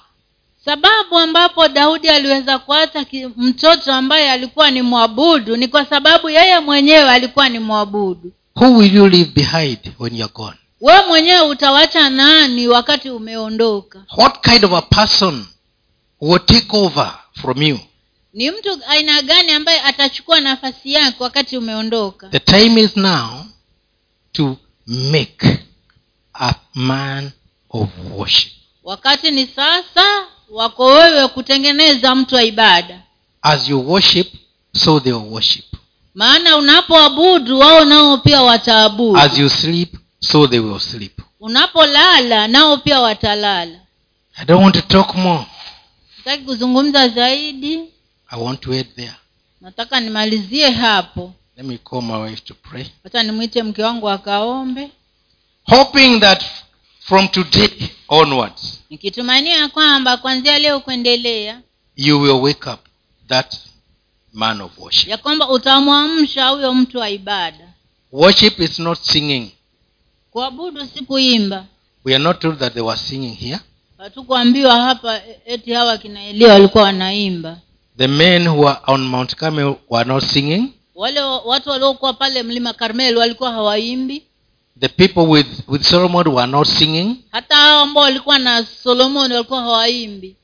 sababu 0.64 1.18
ambapo 1.18 1.68
daudi 1.68 2.08
aliweza 2.08 2.58
kuacha 2.58 3.06
mtoto 3.36 3.92
ambaye 3.92 4.30
alikuwa 4.30 4.70
ni 4.70 4.82
mwabudu 4.82 5.56
ni 5.56 5.68
kwa 5.68 5.84
sababu 5.84 6.30
yeye 6.30 6.60
mwenyewe 6.60 7.10
alikuwa 7.10 7.48
ni 7.48 7.58
mwabudu 7.58 8.32
Who 8.56 8.76
will 8.76 8.94
you 8.96 9.08
leave 9.08 9.30
behind 9.34 9.78
when 9.98 10.14
you're 10.16 10.34
gone? 10.34 10.56
wewe 10.80 11.06
mwenyewe 11.06 11.40
utawacha 11.40 12.10
nani 12.10 12.68
wakati 12.68 13.10
umeondoka 13.10 14.04
What 14.16 14.40
kind 14.50 14.64
of 14.64 14.72
a 14.72 14.82
person 14.82 15.46
will 16.20 16.40
take 16.44 16.66
over 16.76 17.18
from 17.40 17.62
you? 17.62 17.78
Ni 18.38 18.50
mtu 18.50 18.78
aina 18.88 19.22
gani 19.22 19.52
ambaye 19.52 19.80
atachukua 19.80 20.40
nafasi 20.40 20.92
yako 20.92 21.24
wakati 21.24 21.56
umeondoka 21.58 22.28
The 22.28 22.38
time 22.40 22.80
is 22.80 22.96
now 22.96 23.44
to 24.32 24.56
make 24.86 25.58
a 26.34 26.54
man 26.74 27.30
of 27.70 27.88
worship. 28.12 28.52
wakati 28.84 29.30
ni 29.30 29.46
sasa 29.46 30.26
wako 30.50 30.86
wewe 30.86 31.28
kutengeneza 31.28 32.14
mtu 32.14 32.34
wa 32.34 32.42
ibada 32.44 33.00
As 33.42 33.68
you 33.68 33.90
worship, 33.90 34.26
so 34.74 35.00
they 35.00 35.12
will 35.12 35.32
worship. 35.32 35.64
maana 36.14 36.56
unapoabudu 36.56 37.58
wao 37.58 37.84
nao 37.84 38.18
pia 38.18 38.42
wataabudu 38.42 39.18
As 39.18 39.38
you 39.38 39.50
sleep, 39.50 39.94
so 40.20 40.46
they 40.46 40.58
will 40.58 40.80
sleep. 40.80 41.20
unapolala 41.40 42.48
nao 42.48 42.76
pia 42.76 43.00
watalala 43.00 43.78
I 44.36 44.44
don't 44.44 44.62
want 44.62 44.74
to 44.74 44.82
talk 44.82 45.14
more. 45.14 45.46
sitaki 46.16 46.44
kuzungumza 46.44 47.08
zaidi 47.08 47.80
I 48.30 48.40
want 48.42 48.60
to 48.60 48.72
end 48.72 48.86
there. 48.96 49.14
nataka 49.60 50.00
nimalizie 50.00 50.70
hapo 50.70 51.32
Let 51.56 51.66
me 51.66 51.78
call 51.78 52.02
my 52.02 52.16
wife 52.22 52.40
to 52.44 52.54
pray. 52.54 52.86
hata 53.04 53.22
nimwite 53.22 53.62
mke 53.62 53.82
wangu 53.82 54.10
akaombe 54.10 54.90
Hoping 55.66 56.20
that 56.20 56.44
from 57.00 57.28
today 57.28 57.68
onwards, 58.08 58.80
nikitumania 58.90 59.68
kwamba 59.68 60.16
kuanzia 60.16 60.58
leo 60.58 60.80
kuendelea 60.80 61.60
you 61.96 62.20
will 62.20 62.32
wake 62.42 62.70
up 62.70 62.80
that 63.28 63.54
man 64.32 64.60
of 64.60 64.78
worship. 64.78 65.08
ya 65.08 65.16
kwamba 65.16 65.48
utamwamsha 65.50 66.48
huyo 66.48 66.74
mtu 66.74 66.98
wa 66.98 67.10
ibada 67.10 67.68
Worship 68.12 68.60
is 68.60 68.78
not 68.78 68.98
singing. 69.00 69.50
kuabudu 70.30 70.86
si 70.86 71.04
kuimba 71.04 71.64
We 72.04 72.14
are 72.14 72.24
not 72.24 72.40
told 72.40 72.58
that 72.58 72.72
they 72.74 72.82
were 72.82 72.98
singing 73.00 73.34
here. 73.34 73.58
hatukuambiwa 73.98 74.80
hapa 74.80 75.20
eti 75.46 75.72
hawa 75.72 75.98
kinaelia 75.98 76.52
walikuwa 76.52 76.84
wanaimba 76.84 77.58
The 77.98 78.08
men 78.08 78.46
who 78.46 78.60
were 78.60 78.76
on 78.86 79.00
Mount 79.06 79.34
Carmel 79.36 79.76
were 79.90 80.04
not 80.08 80.22
singing. 80.24 80.72
wale 80.94 81.20
watu 81.20 81.70
waliokuwa 81.70 82.12
pale 82.12 82.42
mlima 82.42 82.72
karmel 82.72 83.16
walikuwa 83.16 83.52
hawaimbi 83.52 84.22
The 84.80 84.88
people 84.88 85.20
with, 85.20 85.46
with 85.68 85.82
Solomon 85.82 86.28
were 86.28 86.46
not 86.46 86.66
singing. 86.68 87.16
hata 87.30 87.56
hao 87.56 87.80
ambao 87.80 88.02
walikuwa 88.02 88.38
na 88.38 88.64
solomoni 88.82 89.34
walikuwa 89.34 89.60
hawaimbi 89.62 90.36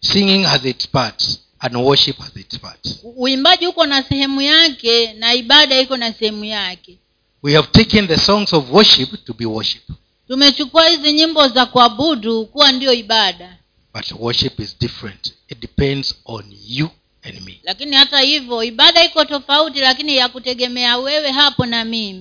Singing 0.00 0.44
has 0.44 0.64
its 0.64 0.88
part 0.88 1.24
and 1.58 1.76
worship 1.76 2.18
has 2.18 2.36
its 2.36 2.58
part 2.58 2.88
uimbaji 3.16 3.66
uko 3.66 3.86
na 3.86 4.02
sehemu 4.02 4.40
yake 4.42 5.12
na 5.12 5.34
ibada 5.34 5.80
iko 5.80 5.96
na 5.96 6.12
sehemu 6.12 6.44
yake 6.44 6.98
We 7.42 7.54
have 7.54 7.68
taken 7.72 8.08
the 8.08 8.16
songs 8.18 8.52
of 8.52 8.70
worship 8.72 9.24
to 9.24 9.32
be 9.34 9.46
worship. 9.46 9.82
tumechukua 10.28 10.88
hizi 10.88 11.12
nyimbo 11.12 11.48
za 11.48 11.66
kuabudu 11.66 12.46
kuwa 12.46 12.72
ndio 12.72 12.92
ibada 12.92 13.56
But 13.94 14.12
worship 14.18 14.60
is 14.60 14.76
different. 14.80 15.32
It 15.52 15.60
depends 15.60 16.14
on 16.24 16.44
you 16.66 16.88
and 17.22 17.40
me. 17.44 17.60
lakini 17.62 17.96
hata 17.96 18.20
hivyo 18.20 18.62
ibada 18.62 19.04
iko 19.04 19.24
tofauti 19.24 19.80
lakini 19.80 20.16
ya 20.16 20.28
kutegemea 20.28 20.96
wewe 20.98 21.30
hapo 21.30 21.66
na 21.66 21.84
mimi 21.84 22.20